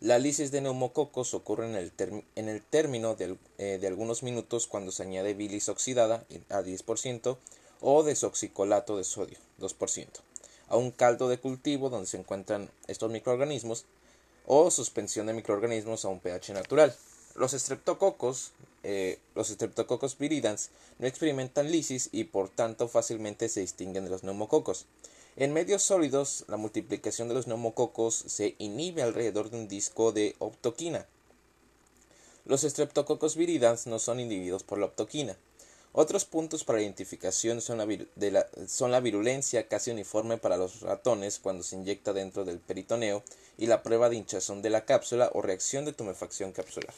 La 0.00 0.20
lisis 0.20 0.52
de 0.52 0.60
neumococos 0.60 1.34
ocurre 1.34 1.66
en 1.66 1.74
el, 1.74 2.62
término 2.62 3.16
eh, 3.18 3.78
de, 3.80 3.86
algunos 3.88 4.22
minutos 4.22 4.68
cuando 4.68 4.92
se 4.92 5.02
añade 5.02 5.34
bilis 5.34 5.68
oxidada 5.68 6.24
a 6.50 6.62
10% 6.62 7.36
o 7.80 8.02
desoxicolato 8.04 8.96
de 8.96 9.02
sodio 9.02 9.38
2% 9.58 10.06
a 10.68 10.76
un 10.76 10.92
caldo 10.92 11.28
de 11.28 11.38
cultivo 11.38 11.90
donde 11.90 12.06
se 12.06 12.16
encuentran 12.16 12.70
estos 12.86 13.10
microorganismos 13.10 13.86
o 14.46 14.70
suspensión 14.70 15.26
de 15.26 15.34
microorganismos 15.34 16.04
a 16.04 16.08
un 16.08 16.20
pH 16.20 16.52
natural. 16.52 16.94
Los 17.34 17.52
estreptococos, 17.52 18.52
eh, 18.82 19.18
los 19.34 19.50
estreptococos 19.50 20.16
viridans 20.16 20.70
no 20.98 21.06
experimentan 21.06 21.70
lisis 21.70 22.08
y 22.12 22.24
por 22.24 22.48
tanto 22.48 22.88
fácilmente 22.88 23.48
se 23.48 23.60
distinguen 23.60 24.04
de 24.04 24.10
los 24.10 24.24
neumococos. 24.24 24.86
En 25.40 25.52
medios 25.52 25.84
sólidos, 25.84 26.44
la 26.48 26.56
multiplicación 26.56 27.28
de 27.28 27.34
los 27.34 27.46
neumococos 27.46 28.24
se 28.26 28.56
inhibe 28.58 29.02
alrededor 29.02 29.50
de 29.50 29.56
un 29.58 29.68
disco 29.68 30.10
de 30.10 30.34
optoquina. 30.40 31.06
Los 32.44 32.62
streptococcus 32.62 33.36
viridans 33.36 33.86
no 33.86 34.00
son 34.00 34.18
inhibidos 34.18 34.64
por 34.64 34.78
la 34.78 34.86
optoquina. 34.86 35.36
Otros 35.92 36.24
puntos 36.24 36.64
para 36.64 36.82
identificación 36.82 37.60
la, 37.68 38.48
son 38.66 38.90
la 38.90 38.98
virulencia 38.98 39.68
casi 39.68 39.92
uniforme 39.92 40.38
para 40.38 40.56
los 40.56 40.80
ratones 40.80 41.38
cuando 41.38 41.62
se 41.62 41.76
inyecta 41.76 42.12
dentro 42.12 42.44
del 42.44 42.58
peritoneo 42.58 43.22
y 43.58 43.66
la 43.66 43.84
prueba 43.84 44.08
de 44.08 44.16
hinchazón 44.16 44.60
de 44.60 44.70
la 44.70 44.86
cápsula 44.86 45.30
o 45.34 45.40
reacción 45.40 45.84
de 45.84 45.92
tumefacción 45.92 46.50
capsular. 46.50 46.92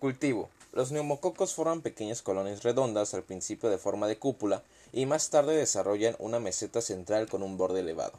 Cultivo. 0.00 0.50
Los 0.72 0.90
neumococos 0.90 1.54
forman 1.54 1.82
pequeñas 1.82 2.22
colonias 2.22 2.64
redondas 2.64 3.14
al 3.14 3.22
principio 3.22 3.70
de 3.70 3.78
forma 3.78 4.08
de 4.08 4.18
cúpula 4.18 4.64
y 4.94 5.06
más 5.06 5.30
tarde 5.30 5.56
desarrollan 5.56 6.16
una 6.18 6.38
meseta 6.38 6.80
central 6.80 7.28
con 7.28 7.42
un 7.42 7.58
borde 7.58 7.80
elevado. 7.80 8.18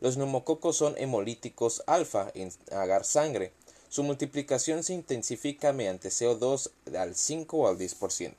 Los 0.00 0.16
neumococos 0.16 0.76
son 0.76 0.94
hemolíticos 0.96 1.82
alfa 1.86 2.30
en 2.34 2.52
agar 2.70 3.04
sangre. 3.04 3.52
Su 3.88 4.02
multiplicación 4.02 4.82
se 4.84 4.94
intensifica 4.94 5.72
mediante 5.72 6.08
CO2 6.08 6.70
al 6.96 7.14
5 7.14 7.56
o 7.56 7.68
al 7.68 7.78
10%. 7.78 8.32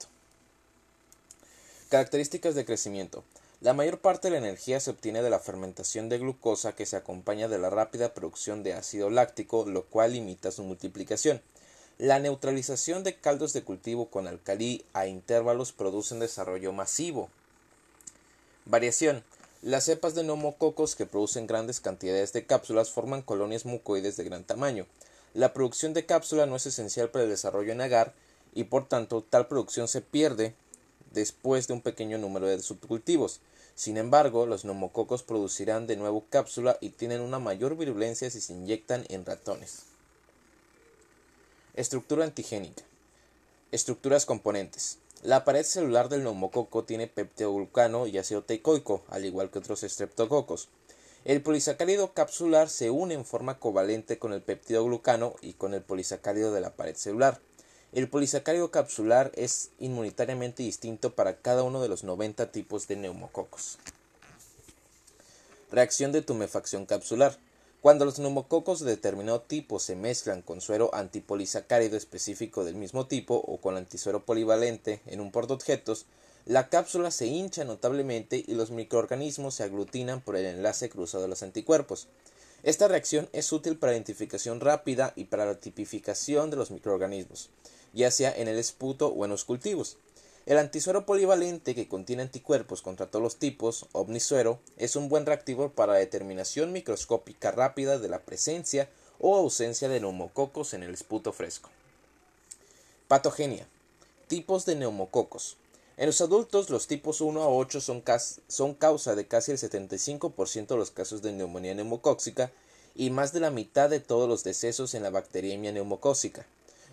Características 1.89 2.55
de 2.55 2.65
crecimiento. 2.65 3.23
La 3.61 3.73
mayor 3.73 3.99
parte 3.99 4.27
de 4.27 4.31
la 4.31 4.45
energía 4.45 4.79
se 4.79 4.89
obtiene 4.89 5.21
de 5.21 5.29
la 5.29 5.39
fermentación 5.39 6.09
de 6.09 6.17
glucosa 6.17 6.75
que 6.75 6.85
se 6.85 6.97
acompaña 6.97 7.47
de 7.47 7.59
la 7.59 7.69
rápida 7.69 8.13
producción 8.13 8.63
de 8.63 8.73
ácido 8.73 9.09
láctico, 9.09 9.65
lo 9.65 9.85
cual 9.85 10.13
limita 10.13 10.51
su 10.51 10.63
multiplicación. 10.63 11.41
La 11.97 12.19
neutralización 12.19 13.03
de 13.03 13.15
caldos 13.15 13.53
de 13.53 13.63
cultivo 13.63 14.09
con 14.09 14.27
alcalí 14.27 14.83
a 14.93 15.07
intervalos 15.07 15.71
produce 15.71 16.13
un 16.13 16.19
desarrollo 16.19 16.73
masivo. 16.73 17.29
Variación. 18.65 19.25
Las 19.61 19.83
cepas 19.83 20.15
de 20.15 20.23
neumococos 20.23 20.95
que 20.95 21.05
producen 21.05 21.47
grandes 21.47 21.81
cantidades 21.81 22.31
de 22.31 22.45
cápsulas 22.45 22.91
forman 22.91 23.21
colonias 23.21 23.65
mucoides 23.65 24.15
de 24.15 24.23
gran 24.23 24.45
tamaño. 24.45 24.87
La 25.33 25.51
producción 25.51 25.93
de 25.93 26.05
cápsula 26.05 26.45
no 26.45 26.55
es 26.55 26.65
esencial 26.65 27.09
para 27.09 27.25
el 27.25 27.29
desarrollo 27.29 27.73
en 27.73 27.81
agar 27.81 28.13
y 28.53 28.63
por 28.65 28.87
tanto 28.87 29.21
tal 29.21 29.47
producción 29.47 29.89
se 29.89 29.99
pierde 29.99 30.55
después 31.11 31.67
de 31.67 31.73
un 31.73 31.81
pequeño 31.81 32.17
número 32.17 32.47
de 32.47 32.61
subcultivos. 32.61 33.41
Sin 33.75 33.97
embargo, 33.97 34.45
los 34.45 34.63
neumococos 34.63 35.23
producirán 35.23 35.85
de 35.85 35.97
nuevo 35.97 36.23
cápsula 36.29 36.77
y 36.79 36.91
tienen 36.91 37.19
una 37.19 37.39
mayor 37.39 37.75
virulencia 37.75 38.29
si 38.29 38.39
se 38.39 38.53
inyectan 38.53 39.05
en 39.09 39.25
ratones. 39.25 39.83
Estructura 41.73 42.23
antigénica. 42.23 42.83
Estructuras 43.73 44.25
componentes. 44.25 44.99
La 45.23 45.45
pared 45.45 45.63
celular 45.63 46.09
del 46.09 46.25
neumococo 46.25 46.83
tiene 46.83 47.07
peptidoglucano 47.07 48.07
y 48.07 48.17
ácido 48.17 48.43
teicoico, 48.43 49.05
al 49.07 49.23
igual 49.23 49.49
que 49.49 49.59
otros 49.59 49.81
estreptococos. 49.83 50.67
El 51.23 51.41
polisacárido 51.41 52.13
capsular 52.13 52.67
se 52.67 52.89
une 52.89 53.13
en 53.13 53.23
forma 53.23 53.57
covalente 53.57 54.19
con 54.19 54.33
el 54.33 54.41
peptidoglucano 54.41 55.35
y 55.41 55.53
con 55.53 55.73
el 55.73 55.81
polisacárido 55.81 56.53
de 56.53 56.59
la 56.59 56.75
pared 56.75 56.97
celular. 56.97 57.39
El 57.93 58.09
polisacárido 58.09 58.69
capsular 58.69 59.31
es 59.35 59.69
inmunitariamente 59.79 60.61
distinto 60.61 61.15
para 61.15 61.37
cada 61.37 61.63
uno 61.63 61.81
de 61.81 61.87
los 61.87 62.03
90 62.03 62.51
tipos 62.51 62.89
de 62.89 62.97
neumococos. 62.97 63.77
Reacción 65.71 66.11
de 66.11 66.21
tumefacción 66.21 66.85
capsular. 66.85 67.37
Cuando 67.83 68.05
los 68.05 68.17
neumococos 68.17 68.79
de 68.79 68.91
determinado 68.91 69.41
tipo 69.41 69.77
se 69.77 69.97
mezclan 69.97 70.41
con 70.41 70.61
suero 70.61 70.89
antipolisacárido 70.95 71.97
específico 71.97 72.63
del 72.63 72.75
mismo 72.75 73.07
tipo 73.07 73.35
o 73.35 73.57
con 73.57 73.75
antisuero 73.75 74.23
polivalente 74.23 75.01
en 75.05 75.19
un 75.19 75.33
portaobjetos, 75.33 76.05
la 76.45 76.69
cápsula 76.69 77.11
se 77.11 77.27
hincha 77.27 77.65
notablemente 77.65 78.41
y 78.47 78.53
los 78.53 78.71
microorganismos 78.71 79.55
se 79.55 79.63
aglutinan 79.63 80.21
por 80.21 80.37
el 80.37 80.45
enlace 80.45 80.87
cruzado 80.87 81.23
de 81.23 81.29
los 81.29 81.43
anticuerpos. 81.43 82.07
Esta 82.63 82.87
reacción 82.87 83.27
es 83.33 83.51
útil 83.51 83.77
para 83.77 83.91
identificación 83.91 84.61
rápida 84.61 85.11
y 85.17 85.25
para 85.25 85.45
la 85.45 85.59
tipificación 85.59 86.51
de 86.51 86.55
los 86.55 86.71
microorganismos, 86.71 87.49
ya 87.91 88.11
sea 88.11 88.33
en 88.33 88.47
el 88.47 88.59
esputo 88.59 89.09
o 89.09 89.25
en 89.25 89.31
los 89.31 89.43
cultivos. 89.43 89.97
El 90.45 90.57
antisuero 90.57 91.05
polivalente 91.05 91.73
que 91.73 91.87
contiene 91.87 92.23
anticuerpos 92.23 92.81
contra 92.81 93.05
todos 93.05 93.23
los 93.23 93.37
tipos, 93.37 93.85
omnisuero, 93.93 94.59
es 94.75 94.97
un 94.97 95.07
buen 95.07 95.25
reactivo 95.25 95.69
para 95.69 95.93
la 95.93 95.99
determinación 95.99 96.73
microscópica 96.73 97.51
rápida 97.51 97.97
de 97.97 98.09
la 98.09 98.19
presencia 98.19 98.89
o 99.19 99.37
ausencia 99.37 99.87
de 99.87 100.01
neumococos 100.01 100.73
en 100.73 100.83
el 100.83 100.93
esputo 100.93 101.31
fresco. 101.31 101.69
Patogenia. 103.07 103.67
Tipos 104.27 104.65
de 104.65 104.75
neumococos. 104.75 105.55
En 105.95 106.07
los 106.07 106.19
adultos, 106.19 106.69
los 106.69 106.87
tipos 106.87 107.21
1 107.21 107.41
a 107.41 107.47
8 107.47 107.79
son, 107.79 108.73
causa 108.73 109.15
de 109.15 109.27
casi 109.27 109.51
el 109.53 109.59
75% 109.59 110.67
de 110.67 110.75
los 110.75 110.91
casos 110.91 111.21
de 111.21 111.31
neumonía 111.31 111.73
neumocóxica 111.73 112.51
y 112.95 113.11
más 113.11 113.31
de 113.31 113.39
la 113.39 113.49
mitad 113.49 113.89
de 113.89 114.01
todos 114.01 114.27
los 114.27 114.43
decesos 114.43 114.93
en 114.93 115.03
la 115.03 115.09
bacteriemia 115.09 115.71
neumocóxica. 115.71 116.45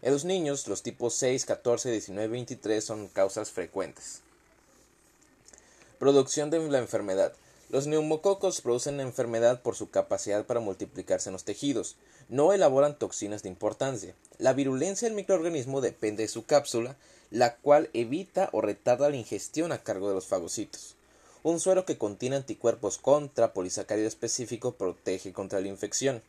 En 0.02 0.12
los 0.12 0.24
niños, 0.24 0.66
los 0.66 0.82
tipos 0.82 1.14
6, 1.14 1.44
14, 1.44 1.90
19 1.90 2.26
y 2.26 2.30
23 2.30 2.82
son 2.82 3.08
causas 3.08 3.50
frecuentes. 3.50 4.20
Producción 5.98 6.48
de 6.48 6.58
la 6.70 6.78
enfermedad. 6.78 7.34
Los 7.68 7.86
neumococos 7.86 8.62
producen 8.62 8.96
la 8.96 9.02
enfermedad 9.02 9.60
por 9.60 9.76
su 9.76 9.90
capacidad 9.90 10.46
para 10.46 10.60
multiplicarse 10.60 11.28
en 11.28 11.34
los 11.34 11.44
tejidos. 11.44 11.96
No 12.30 12.54
elaboran 12.54 12.98
toxinas 12.98 13.42
de 13.42 13.50
importancia. 13.50 14.14
La 14.38 14.54
virulencia 14.54 15.06
del 15.06 15.14
microorganismo 15.14 15.82
depende 15.82 16.22
de 16.22 16.28
su 16.28 16.46
cápsula, 16.46 16.96
la 17.30 17.56
cual 17.56 17.90
evita 17.92 18.48
o 18.52 18.62
retarda 18.62 19.10
la 19.10 19.16
ingestión 19.16 19.70
a 19.70 19.82
cargo 19.82 20.08
de 20.08 20.14
los 20.14 20.26
fagocitos. 20.26 20.96
Un 21.42 21.60
suero 21.60 21.84
que 21.84 21.98
contiene 21.98 22.36
anticuerpos 22.36 22.98
contra 22.98 23.52
polisacárido 23.52 24.08
específico 24.08 24.72
protege 24.72 25.32
contra 25.32 25.60
la 25.60 25.68
infección. 25.68 26.22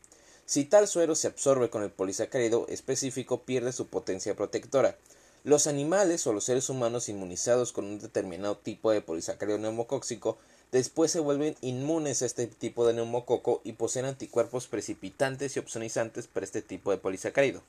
Si 0.52 0.66
tal 0.66 0.90
suero 0.90 1.16
se 1.16 1.28
absorbe 1.28 1.70
con 1.70 1.82
el 1.82 1.92
polisacárido 1.92 2.66
específico 2.68 3.44
pierde 3.44 3.72
su 3.72 3.88
potencia 3.88 4.36
protectora. 4.36 4.98
Los 5.46 5.66
animales 5.66 6.28
o 6.28 6.34
los 6.34 6.44
seres 6.44 6.70
humanos 6.70 7.08
inmunizados 7.08 7.72
con 7.72 7.86
un 7.86 8.00
determinado 8.00 8.58
tipo 8.58 8.92
de 8.92 9.00
polisacárido 9.00 9.58
neumocóxico 9.60 10.38
Después 10.74 11.10
se 11.10 11.22
vuelven 11.22 11.56
inmunes 11.62 12.22
a 12.22 12.26
este 12.26 12.48
tipo 12.48 12.86
de 12.86 12.94
neumococo 12.94 13.62
y 13.64 13.72
poseen 13.72 14.04
anticuerpos 14.04 14.68
precipitantes 14.68 15.56
y 15.56 15.60
opsonizantes 15.60 16.28
para 16.28 16.46
este 16.46 16.62
tipo 16.62 16.92
de 16.92 16.98
polisacárido. 16.98 17.62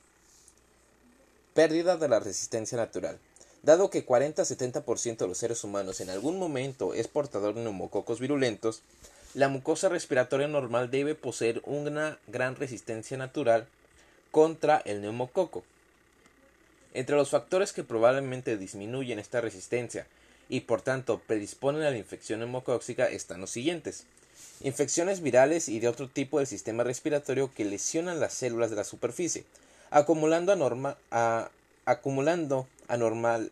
Pérdida 1.53 1.95
de 1.95 2.09
la 2.09 2.19
resistencia 2.19 2.77
natural. 2.77 3.17
Dado 3.61 3.89
que 3.89 4.05
40-70% 4.05 5.17
de 5.19 5.27
los 5.29 5.37
seres 5.37 5.63
humanos 5.63 6.01
en 6.01 6.09
algún 6.09 6.37
momento 6.37 6.93
es 6.93 7.07
portador 7.07 7.55
de 7.55 7.61
neumococos 7.63 8.19
virulentos, 8.19 8.81
la 9.33 9.49
mucosa 9.49 9.89
respiratoria 9.89 10.47
normal 10.47 10.91
debe 10.91 11.15
poseer 11.15 11.61
una 11.65 12.19
gran 12.27 12.55
resistencia 12.55 13.17
natural 13.17 13.67
contra 14.31 14.77
el 14.85 15.01
neumococo. 15.01 15.63
Entre 16.93 17.15
los 17.15 17.31
factores 17.31 17.73
que 17.73 17.83
probablemente 17.83 18.57
disminuyen 18.57 19.17
esta 19.17 19.41
resistencia 19.41 20.05
y 20.49 20.61
por 20.61 20.81
tanto 20.81 21.19
predisponen 21.25 21.81
a 21.81 21.89
la 21.89 21.97
infección 21.97 22.39
neumocóxica 22.39 23.05
están 23.05 23.41
los 23.41 23.49
siguientes. 23.49 24.05
Infecciones 24.61 25.21
virales 25.21 25.67
y 25.67 25.79
de 25.79 25.87
otro 25.87 26.07
tipo 26.07 26.37
del 26.37 26.47
sistema 26.47 26.83
respiratorio 26.83 27.51
que 27.53 27.65
lesionan 27.65 28.19
las 28.19 28.33
células 28.33 28.69
de 28.69 28.75
la 28.75 28.83
superficie, 28.83 29.45
acumulando, 29.89 30.53
a, 31.09 31.49
acumulando 31.85 32.67
anormal, 32.87 33.51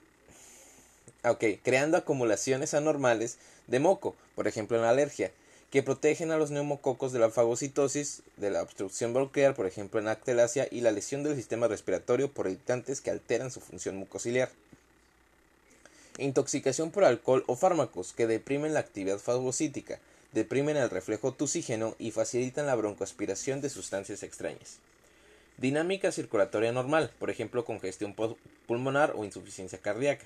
creando 1.64 1.98
acumulaciones 1.98 2.76
anormales 2.76 3.38
de 3.66 3.80
moco, 3.80 4.16
por 4.36 4.48
ejemplo 4.48 4.78
en 4.78 4.84
la 4.84 4.90
alergia, 4.90 5.32
que 5.72 5.84
protegen 5.84 6.32
a 6.32 6.38
los 6.38 6.51
neumococos 6.51 7.13
de 7.13 7.19
la 7.19 7.30
fagocitosis, 7.30 8.22
de 8.38 8.51
la 8.51 8.61
obstrucción 8.61 9.13
bronquial, 9.13 9.55
por 9.55 9.65
ejemplo 9.65 9.99
en 9.99 10.09
actelasia, 10.09 10.67
y 10.69 10.82
la 10.82 10.91
lesión 10.91 11.24
del 11.24 11.36
sistema 11.36 11.67
respiratorio 11.67 12.32
por 12.32 12.47
irritantes 12.47 13.01
que 13.01 13.09
alteran 13.09 13.51
su 13.51 13.61
función 13.61 13.95
mucociliar 13.95 14.49
intoxicación 16.17 16.91
por 16.91 17.03
alcohol 17.03 17.43
o 17.47 17.55
fármacos 17.55 18.13
que 18.13 18.28
deprimen 18.28 18.74
la 18.74 18.82
actividad 18.82 19.17
fagocítica, 19.17 19.99
deprimen 20.34 20.78
el 20.78 20.89
reflejo 20.89 21.34
tusígeno 21.34 21.95
y 21.99 22.11
facilitan 22.11 22.65
la 22.65 22.76
broncoaspiración 22.76 23.61
de 23.61 23.69
sustancias 23.69 24.24
extrañas. 24.24 24.78
Dinámica 25.57 26.11
circulatoria 26.11 26.72
normal, 26.72 27.11
por 27.19 27.30
ejemplo 27.30 27.65
congestión 27.65 28.15
pulmonar 28.67 29.13
o 29.15 29.26
insuficiencia 29.26 29.80
cardíaca. 29.80 30.26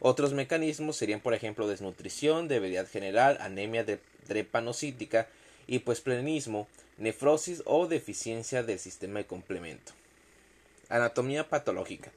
Otros 0.00 0.32
mecanismos 0.32 0.96
serían, 0.96 1.20
por 1.20 1.34
ejemplo, 1.34 1.68
desnutrición, 1.68 2.48
debilidad 2.48 2.88
general, 2.88 3.36
anemia 3.40 3.84
drepanocítica, 4.28 5.28
hipoesplenismo, 5.66 6.68
nefrosis 6.98 7.62
o 7.64 7.86
deficiencia 7.86 8.62
del 8.62 8.78
sistema 8.78 9.20
de 9.20 9.26
complemento. 9.26 9.92
Anatomía 10.88 11.48
patológica. 11.48 12.10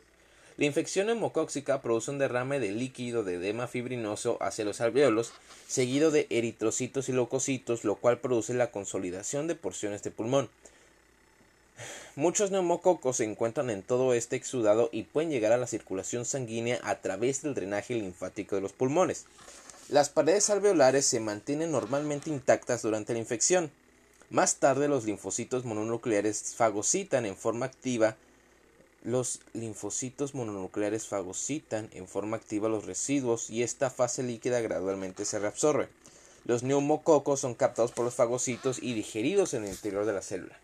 La 0.58 0.66
infección 0.66 1.10
hemocóxica 1.10 1.82
produce 1.82 2.12
un 2.12 2.20
derrame 2.20 2.60
de 2.60 2.72
líquido 2.72 3.24
de 3.24 3.36
edema 3.36 3.68
fibrinoso 3.68 4.38
hacia 4.40 4.66
los 4.66 4.82
alveolos, 4.82 5.34
seguido 5.68 6.12
de 6.12 6.28
eritrocitos 6.30 7.10
y 7.10 7.14
leucocitos, 7.14 7.84
lo 7.84 7.96
cual 7.96 8.20
produce 8.20 8.54
la 8.54 8.70
consolidación 8.70 9.48
de 9.48 9.56
porciones 9.56 10.04
de 10.04 10.12
pulmón. 10.12 10.50
Muchos 12.16 12.52
neumococos 12.52 13.18
se 13.18 13.24
encuentran 13.24 13.72
en 13.72 13.82
todo 13.82 14.14
este 14.14 14.36
exudado 14.36 14.90
y 14.92 15.04
pueden 15.04 15.32
llegar 15.32 15.52
a 15.54 15.58
la 15.58 15.66
circulación 15.66 16.24
sanguínea 16.26 16.80
a 16.84 17.02
través 17.02 17.42
del 17.42 17.56
drenaje 17.56 17.96
linfático 17.96 18.56
de 18.56 18.62
los 18.62 18.74
pulmones. 18.74 19.26
Las 19.90 20.10
paredes 20.10 20.50
alveolares 20.50 21.06
se 21.06 21.20
mantienen 21.20 21.72
normalmente 21.72 22.30
intactas 22.30 22.82
durante 22.82 23.14
la 23.14 23.20
infección. 23.20 23.72
Más 24.30 24.56
tarde 24.58 24.88
los 24.88 25.06
linfocitos 25.06 25.66
mononucleares 25.66 26.56
fagocitan 26.56 27.26
en 27.26 27.36
forma 27.36 27.68
activa 27.68 28.16
los 29.04 29.42
linfocitos 29.52 30.34
mononucleares 30.34 31.08
fagocitan 31.08 31.90
en 31.92 32.08
forma 32.08 32.38
activa 32.38 32.70
los 32.70 32.86
residuos 32.86 33.50
y 33.50 33.62
esta 33.62 33.90
fase 33.90 34.24
líquida 34.24 34.62
gradualmente 34.62 35.26
se 35.26 35.40
reabsorbe. 35.40 35.90
Los 36.46 36.64
neumococos 36.64 37.42
son 37.42 37.54
captados 37.54 37.92
por 37.92 38.06
los 38.06 38.16
fagocitos 38.16 38.82
y 38.82 38.94
digeridos 38.94 39.54
en 39.54 39.66
el 39.66 39.72
interior 39.72 40.06
de 40.06 40.14
la 40.14 40.22
célula. 40.22 40.58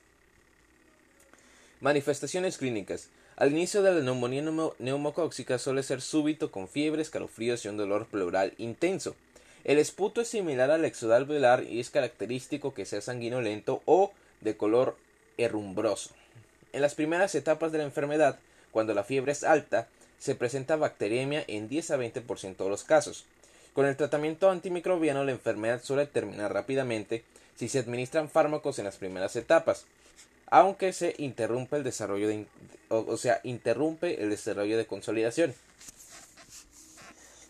Manifestaciones 1.82 2.58
clínicas. 2.58 3.10
Al 3.40 3.54
inicio 3.54 3.82
de 3.82 3.94
la 3.94 4.02
neumonía 4.02 4.44
neumocóxica 4.80 5.58
suele 5.60 5.82
ser 5.82 6.02
súbito 6.02 6.52
con 6.52 6.68
fiebre, 6.68 7.02
escalofríos 7.02 7.64
y 7.64 7.70
un 7.70 7.78
dolor 7.78 8.06
pleural 8.06 8.54
intenso. 8.58 9.16
El 9.64 9.80
esputo 9.80 10.20
es 10.20 10.28
similar 10.28 10.72
al 10.72 10.84
exudal 10.84 11.24
velar 11.24 11.64
y 11.64 11.80
es 11.80 11.90
característico 11.90 12.74
que 12.74 12.86
sea 12.86 13.00
sanguinolento 13.00 13.82
o 13.86 14.12
de 14.42 14.58
color 14.58 14.98
herrumbroso. 15.38 16.10
En 16.74 16.82
las 16.82 16.96
primeras 16.96 17.34
etapas 17.34 17.72
de 17.72 17.78
la 17.78 17.86
enfermedad, 17.86 18.38
cuando 18.72 18.94
la 18.94 19.06
fiebre 19.06 19.32
es 19.32 19.46
alta, 19.46 19.88
se 20.20 20.36
presenta 20.36 20.76
bacteriemia 20.76 21.46
en 21.48 21.70
10 21.70 21.92
a 21.92 21.98
20% 21.98 22.58
de 22.58 22.70
los 22.70 22.84
casos. 22.84 23.24
Con 23.74 23.86
el 23.86 23.96
tratamiento 23.96 24.50
antimicrobiano 24.50 25.24
la 25.24 25.32
enfermedad 25.32 25.82
suele 25.82 26.08
terminar 26.08 26.52
rápidamente 26.52 27.24
si 27.56 27.70
se 27.70 27.80
administran 27.80 28.30
fármacos 28.30 28.80
en 28.80 28.86
las 28.86 28.98
primeras 28.98 29.38
etapas, 29.38 29.86
aunque 30.50 30.94
se 30.94 31.16
interrumpe 31.18 31.78
el 31.78 31.84
desarrollo 31.84 32.28
de, 32.28 32.48
o, 32.90 33.18
sea, 33.18 33.40
interrumpe 33.44 34.22
el 34.22 34.30
desarrollo 34.30 34.78
de 34.78 34.88
consolidación. 34.88 35.54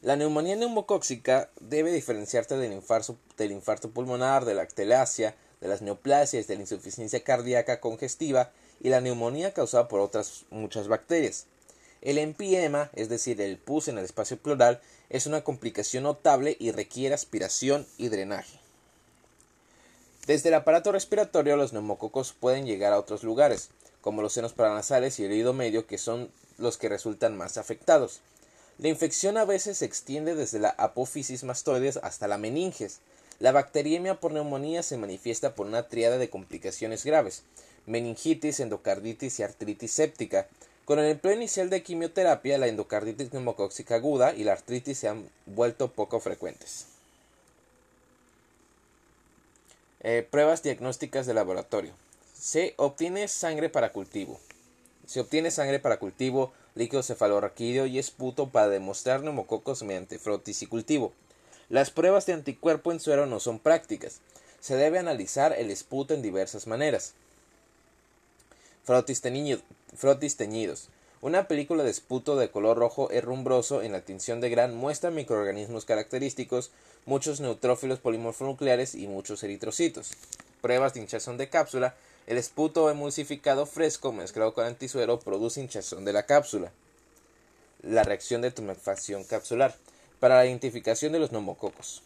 La 0.01 0.15
neumonía 0.15 0.55
neumocóxica 0.55 1.49
debe 1.59 1.91
diferenciarse 1.91 2.55
del 2.57 2.71
infarto, 2.71 3.17
del 3.37 3.51
infarto 3.51 3.89
pulmonar, 3.89 4.45
de 4.45 4.53
la 4.53 4.61
actelasia, 4.61 5.35
de 5.59 5.67
las 5.67 5.81
neoplasias, 5.81 6.47
de 6.47 6.55
la 6.55 6.61
insuficiencia 6.61 7.23
cardíaca 7.23 7.81
congestiva 7.81 8.51
y 8.81 8.89
la 8.89 9.01
neumonía 9.01 9.53
causada 9.53 9.87
por 9.87 9.99
otras 9.99 10.45
muchas 10.49 10.87
bacterias. 10.87 11.47
El 12.01 12.17
empiema, 12.17 12.89
es 12.93 13.09
decir, 13.09 13.41
el 13.41 13.57
pus 13.57 13.89
en 13.89 13.97
el 13.97 14.05
espacio 14.05 14.37
pleural, 14.37 14.79
es 15.09 15.25
una 15.25 15.43
complicación 15.43 16.03
notable 16.03 16.55
y 16.59 16.71
requiere 16.71 17.13
aspiración 17.13 17.85
y 17.97 18.07
drenaje. 18.07 18.58
Desde 20.27 20.49
el 20.49 20.55
aparato 20.55 20.91
respiratorio 20.91 21.55
los 21.55 21.73
neumococos 21.73 22.33
pueden 22.33 22.65
llegar 22.65 22.93
a 22.93 22.99
otros 22.99 23.23
lugares, 23.23 23.69
como 24.01 24.21
los 24.21 24.33
senos 24.33 24.53
paranasales 24.53 25.19
y 25.19 25.25
el 25.25 25.31
oído 25.31 25.53
medio, 25.53 25.87
que 25.87 25.97
son 25.97 26.31
los 26.57 26.77
que 26.77 26.89
resultan 26.89 27.37
más 27.37 27.57
afectados. 27.57 28.21
La 28.77 28.87
infección 28.87 29.37
a 29.37 29.45
veces 29.45 29.79
se 29.79 29.85
extiende 29.85 30.35
desde 30.35 30.59
la 30.59 30.69
apófisis 30.69 31.43
mastoides 31.43 31.97
hasta 31.97 32.27
la 32.27 32.37
meninges. 32.37 32.99
La 33.39 33.51
bacteriemia 33.51 34.19
por 34.19 34.31
neumonía 34.31 34.83
se 34.83 34.97
manifiesta 34.97 35.55
por 35.55 35.67
una 35.67 35.87
triada 35.87 36.17
de 36.17 36.29
complicaciones 36.29 37.03
graves, 37.05 37.43
meningitis, 37.85 38.59
endocarditis 38.59 39.39
y 39.39 39.43
artritis 39.43 39.91
séptica. 39.91 40.47
Con 40.85 40.99
el 40.99 41.05
empleo 41.05 41.33
inicial 41.33 41.69
de 41.69 41.83
quimioterapia, 41.83 42.57
la 42.57 42.67
endocarditis 42.67 43.33
neumocóxica 43.33 43.95
aguda 43.95 44.33
y 44.33 44.43
la 44.43 44.53
artritis 44.53 44.99
se 44.99 45.07
han 45.07 45.29
vuelto 45.45 45.91
poco 45.91 46.19
frecuentes. 46.19 46.85
Eh, 50.01 50.25
pruebas 50.29 50.63
diagnósticas 50.63 51.25
de 51.25 51.33
laboratorio. 51.33 51.91
Se 52.33 52.73
obtiene 52.77 53.27
sangre 53.27 53.67
para 53.67 53.91
cultivo. 53.91 54.39
Se 55.05 55.19
obtiene 55.19 55.51
sangre 55.51 55.79
para 55.79 55.99
cultivo, 55.99 56.53
líquido 56.73 57.03
cefalorraquídeo 57.03 57.85
y 57.85 57.99
esputo 57.99 58.49
para 58.49 58.69
demostrar 58.69 59.23
neumococos 59.23 59.83
mediante 59.83 60.17
frotis 60.17 60.61
y 60.61 60.67
cultivo. 60.67 61.11
Las 61.67 61.91
pruebas 61.91 62.25
de 62.25 62.33
anticuerpo 62.33 62.93
en 62.93 63.01
suero 63.01 63.25
no 63.25 63.41
son 63.41 63.59
prácticas. 63.59 64.21
Se 64.61 64.75
debe 64.75 64.99
analizar 64.99 65.53
el 65.57 65.69
esputo 65.69 66.13
en 66.13 66.21
diversas 66.21 66.65
maneras. 66.65 67.13
Frotis, 68.85 69.21
teñidos. 69.21 70.89
Una 71.21 71.49
película 71.49 71.83
de 71.83 71.89
esputo 71.89 72.37
de 72.37 72.49
color 72.49 72.77
rojo 72.77 73.11
herrumbroso 73.11 73.81
en 73.81 73.91
la 73.91 73.99
tinción 73.99 74.39
de 74.39 74.49
gran 74.49 74.73
muestra 74.73 75.11
microorganismos 75.11 75.83
característicos, 75.83 76.71
muchos 77.05 77.41
neutrófilos 77.41 77.99
polimorfonucleares 77.99 78.95
y 78.95 79.07
muchos 79.07 79.43
eritrocitos. 79.43 80.11
Pruebas 80.61 80.93
de 80.93 81.01
hinchazón 81.01 81.37
de 81.37 81.49
cápsula. 81.49 81.95
El 82.25 82.37
esputo 82.37 82.89
emulsificado 82.89 83.65
fresco 83.65 84.13
mezclado 84.13 84.53
con 84.53 84.65
antisuero 84.65 85.19
produce 85.19 85.59
hinchazón 85.59 86.05
de 86.05 86.13
la 86.13 86.25
cápsula. 86.25 86.71
La 87.81 88.03
reacción 88.03 88.41
de 88.41 88.51
tumefacción 88.51 89.25
capsular. 89.25 89.75
para 90.21 90.35
la 90.35 90.45
identificación 90.45 91.11
de 91.11 91.19
los 91.19 91.33
neumococos. 91.33 92.01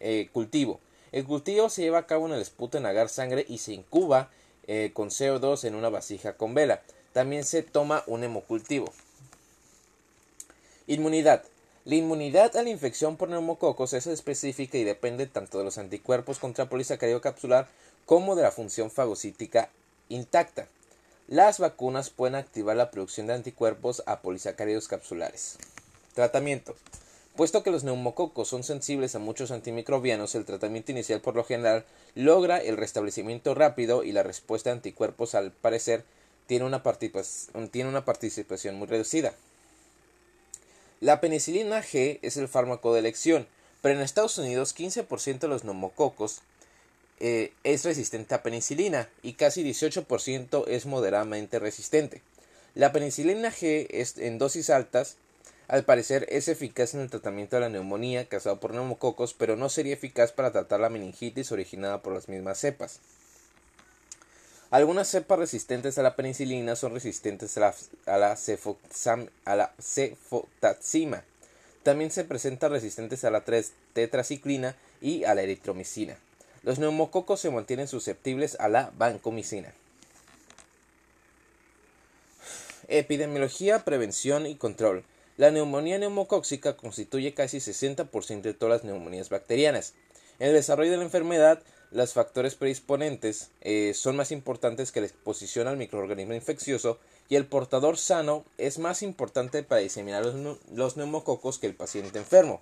Eh, 0.00 0.30
cultivo. 0.32 0.80
El 1.10 1.24
cultivo 1.24 1.68
se 1.70 1.82
lleva 1.82 1.98
a 1.98 2.06
cabo 2.06 2.26
en 2.26 2.32
el 2.32 2.40
esputo 2.40 2.78
en 2.78 2.86
agar 2.86 3.08
sangre 3.08 3.44
y 3.48 3.58
se 3.58 3.72
incuba 3.72 4.30
eh, 4.66 4.90
con 4.94 5.10
CO2 5.10 5.64
en 5.64 5.74
una 5.74 5.88
vasija 5.88 6.36
con 6.36 6.54
vela. 6.54 6.82
También 7.18 7.42
se 7.42 7.64
toma 7.64 8.04
un 8.06 8.22
hemocultivo. 8.22 8.92
Inmunidad. 10.86 11.42
La 11.84 11.96
inmunidad 11.96 12.56
a 12.56 12.62
la 12.62 12.70
infección 12.70 13.16
por 13.16 13.28
neumococos 13.28 13.92
es 13.92 14.06
específica 14.06 14.78
y 14.78 14.84
depende 14.84 15.26
tanto 15.26 15.58
de 15.58 15.64
los 15.64 15.78
anticuerpos 15.78 16.38
contra 16.38 16.68
polisacárido 16.68 17.20
capsular 17.20 17.66
como 18.06 18.36
de 18.36 18.44
la 18.44 18.52
función 18.52 18.92
fagocítica 18.92 19.68
intacta. 20.08 20.68
Las 21.26 21.58
vacunas 21.58 22.10
pueden 22.10 22.36
activar 22.36 22.76
la 22.76 22.92
producción 22.92 23.26
de 23.26 23.34
anticuerpos 23.34 24.04
a 24.06 24.20
polisacáridos 24.20 24.86
capsulares. 24.86 25.58
Tratamiento. 26.14 26.76
Puesto 27.34 27.64
que 27.64 27.72
los 27.72 27.82
neumococos 27.82 28.46
son 28.46 28.62
sensibles 28.62 29.16
a 29.16 29.18
muchos 29.18 29.50
antimicrobianos, 29.50 30.36
el 30.36 30.44
tratamiento 30.44 30.92
inicial 30.92 31.20
por 31.20 31.34
lo 31.34 31.42
general 31.42 31.84
logra 32.14 32.58
el 32.58 32.76
restablecimiento 32.76 33.56
rápido 33.56 34.04
y 34.04 34.12
la 34.12 34.22
respuesta 34.22 34.70
de 34.70 34.74
anticuerpos 34.74 35.34
al 35.34 35.50
parecer 35.50 36.04
tiene 36.48 36.64
una, 36.64 36.82
tiene 37.70 37.88
una 37.88 38.04
participación 38.04 38.74
muy 38.74 38.88
reducida. 38.88 39.34
La 41.00 41.20
penicilina 41.20 41.80
G 41.80 42.18
es 42.22 42.36
el 42.36 42.48
fármaco 42.48 42.92
de 42.92 42.98
elección, 42.98 43.46
pero 43.82 43.94
en 43.94 44.00
Estados 44.00 44.36
Unidos 44.38 44.74
15% 44.74 45.38
de 45.38 45.48
los 45.48 45.62
neumococos 45.62 46.40
eh, 47.20 47.52
es 47.62 47.84
resistente 47.84 48.34
a 48.34 48.42
penicilina 48.42 49.08
y 49.22 49.34
casi 49.34 49.62
18% 49.62 50.64
es 50.66 50.86
moderadamente 50.86 51.60
resistente. 51.60 52.22
La 52.74 52.92
penicilina 52.92 53.52
G 53.52 53.86
es 53.90 54.18
en 54.18 54.38
dosis 54.38 54.70
altas 54.70 55.16
al 55.68 55.84
parecer 55.84 56.26
es 56.30 56.48
eficaz 56.48 56.94
en 56.94 57.00
el 57.00 57.10
tratamiento 57.10 57.56
de 57.56 57.60
la 57.60 57.68
neumonía 57.68 58.26
causada 58.26 58.58
por 58.58 58.72
neumococos, 58.72 59.34
pero 59.34 59.54
no 59.54 59.68
sería 59.68 59.92
eficaz 59.92 60.32
para 60.32 60.50
tratar 60.50 60.80
la 60.80 60.88
meningitis 60.88 61.52
originada 61.52 62.00
por 62.00 62.14
las 62.14 62.30
mismas 62.30 62.58
cepas. 62.58 63.00
Algunas 64.70 65.08
cepas 65.08 65.38
resistentes 65.38 65.96
a 65.96 66.02
la 66.02 66.14
penicilina 66.14 66.76
son 66.76 66.92
resistentes 66.92 67.56
a 67.56 67.72
la, 68.18 68.36
cefotaxima. 69.80 71.24
También 71.82 72.10
se 72.10 72.24
presentan 72.24 72.72
resistentes 72.72 73.24
a 73.24 73.30
la 73.30 73.42
tetraciclina 73.94 74.76
y 75.00 75.24
a 75.24 75.34
la 75.34 75.42
eritromicina. 75.42 76.18
Los 76.64 76.78
neumococos 76.78 77.40
se 77.40 77.50
mantienen 77.50 77.88
susceptibles 77.88 78.60
a 78.60 78.68
la 78.68 78.92
vancomicina. 78.98 79.72
Epidemiología, 82.88 83.84
prevención 83.84 84.46
y 84.46 84.56
control. 84.56 85.04
La 85.38 85.50
neumonía 85.50 85.98
neumocóxica 85.98 86.76
constituye 86.76 87.32
casi 87.32 87.58
60% 87.58 88.42
de 88.42 88.54
todas 88.54 88.82
las 88.82 88.84
neumonías 88.84 89.30
bacterianas. 89.30 89.94
En 90.40 90.48
el 90.48 90.54
desarrollo 90.54 90.90
de 90.90 90.96
la 90.98 91.04
enfermedad, 91.04 91.62
los 91.90 92.12
factores 92.12 92.54
predisponentes 92.54 93.50
eh, 93.62 93.92
son 93.94 94.16
más 94.16 94.30
importantes 94.30 94.92
que 94.92 95.00
la 95.00 95.06
exposición 95.06 95.68
al 95.68 95.78
microorganismo 95.78 96.34
infeccioso 96.34 96.98
y 97.30 97.36
el 97.36 97.46
portador 97.46 97.96
sano 97.96 98.44
es 98.58 98.78
más 98.78 99.02
importante 99.02 99.62
para 99.62 99.80
diseminar 99.80 100.24
los, 100.72 100.96
neumococos 100.96 101.58
que 101.58 101.66
el 101.66 101.74
paciente 101.74 102.18
enfermo. 102.18 102.60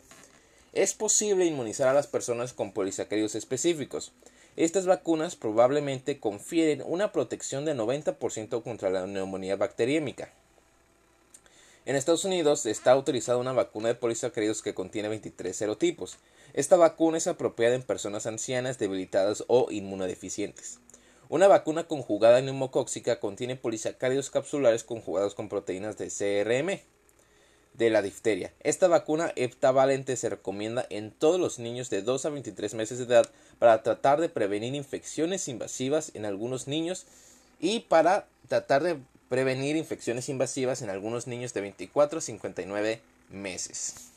Es 0.72 0.94
posible 0.94 1.44
inmunizar 1.44 1.88
a 1.88 1.94
las 1.94 2.06
personas 2.06 2.52
con 2.52 2.72
polisacáridos 2.72 3.34
específicos. 3.34 4.12
Estas 4.56 4.86
vacunas 4.86 5.34
probablemente 5.34 6.20
confieren 6.20 6.82
una 6.86 7.12
protección 7.12 7.64
de 7.64 7.74
90% 7.74 8.62
contra 8.62 8.90
la 8.90 9.06
neumonía 9.06 9.56
bacteriémica. 9.56 10.32
En 11.84 11.94
Estados 11.94 12.24
Unidos 12.24 12.66
está 12.66 12.90
autorizada 12.92 13.38
una 13.38 13.52
vacuna 13.52 13.88
de 13.88 13.94
polisacáridos 13.94 14.60
que 14.60 14.74
contiene 14.74 15.08
23 15.08 15.56
serotipos. 15.56 16.18
Esta 16.56 16.76
vacuna 16.76 17.18
es 17.18 17.26
apropiada 17.26 17.74
en 17.74 17.82
personas 17.82 18.24
ancianas, 18.24 18.78
debilitadas 18.78 19.44
o 19.46 19.70
inmunodeficientes. 19.70 20.78
Una 21.28 21.48
vacuna 21.48 21.86
conjugada 21.86 22.40
neumocóxica 22.40 23.20
contiene 23.20 23.56
polisacáridos 23.56 24.30
capsulares 24.30 24.82
conjugados 24.82 25.34
con 25.34 25.50
proteínas 25.50 25.98
de 25.98 26.08
CRM 26.08 26.80
de 27.74 27.90
la 27.90 28.00
difteria. 28.00 28.54
Esta 28.60 28.88
vacuna 28.88 29.34
heptavalente 29.36 30.16
se 30.16 30.30
recomienda 30.30 30.86
en 30.88 31.10
todos 31.10 31.38
los 31.38 31.58
niños 31.58 31.90
de 31.90 32.00
2 32.00 32.24
a 32.24 32.30
23 32.30 32.72
meses 32.72 32.96
de 32.96 33.04
edad 33.04 33.30
para 33.58 33.82
tratar 33.82 34.18
de 34.18 34.30
prevenir 34.30 34.74
infecciones 34.74 35.48
invasivas 35.48 36.10
en 36.14 36.24
algunos 36.24 36.68
niños 36.68 37.04
y 37.60 37.80
para 37.80 38.28
tratar 38.48 38.82
de 38.82 38.96
prevenir 39.28 39.76
infecciones 39.76 40.30
invasivas 40.30 40.80
en 40.80 40.88
algunos 40.88 41.26
niños 41.26 41.52
de 41.52 41.60
24 41.60 42.20
a 42.20 42.22
59 42.22 43.02
meses. 43.28 44.15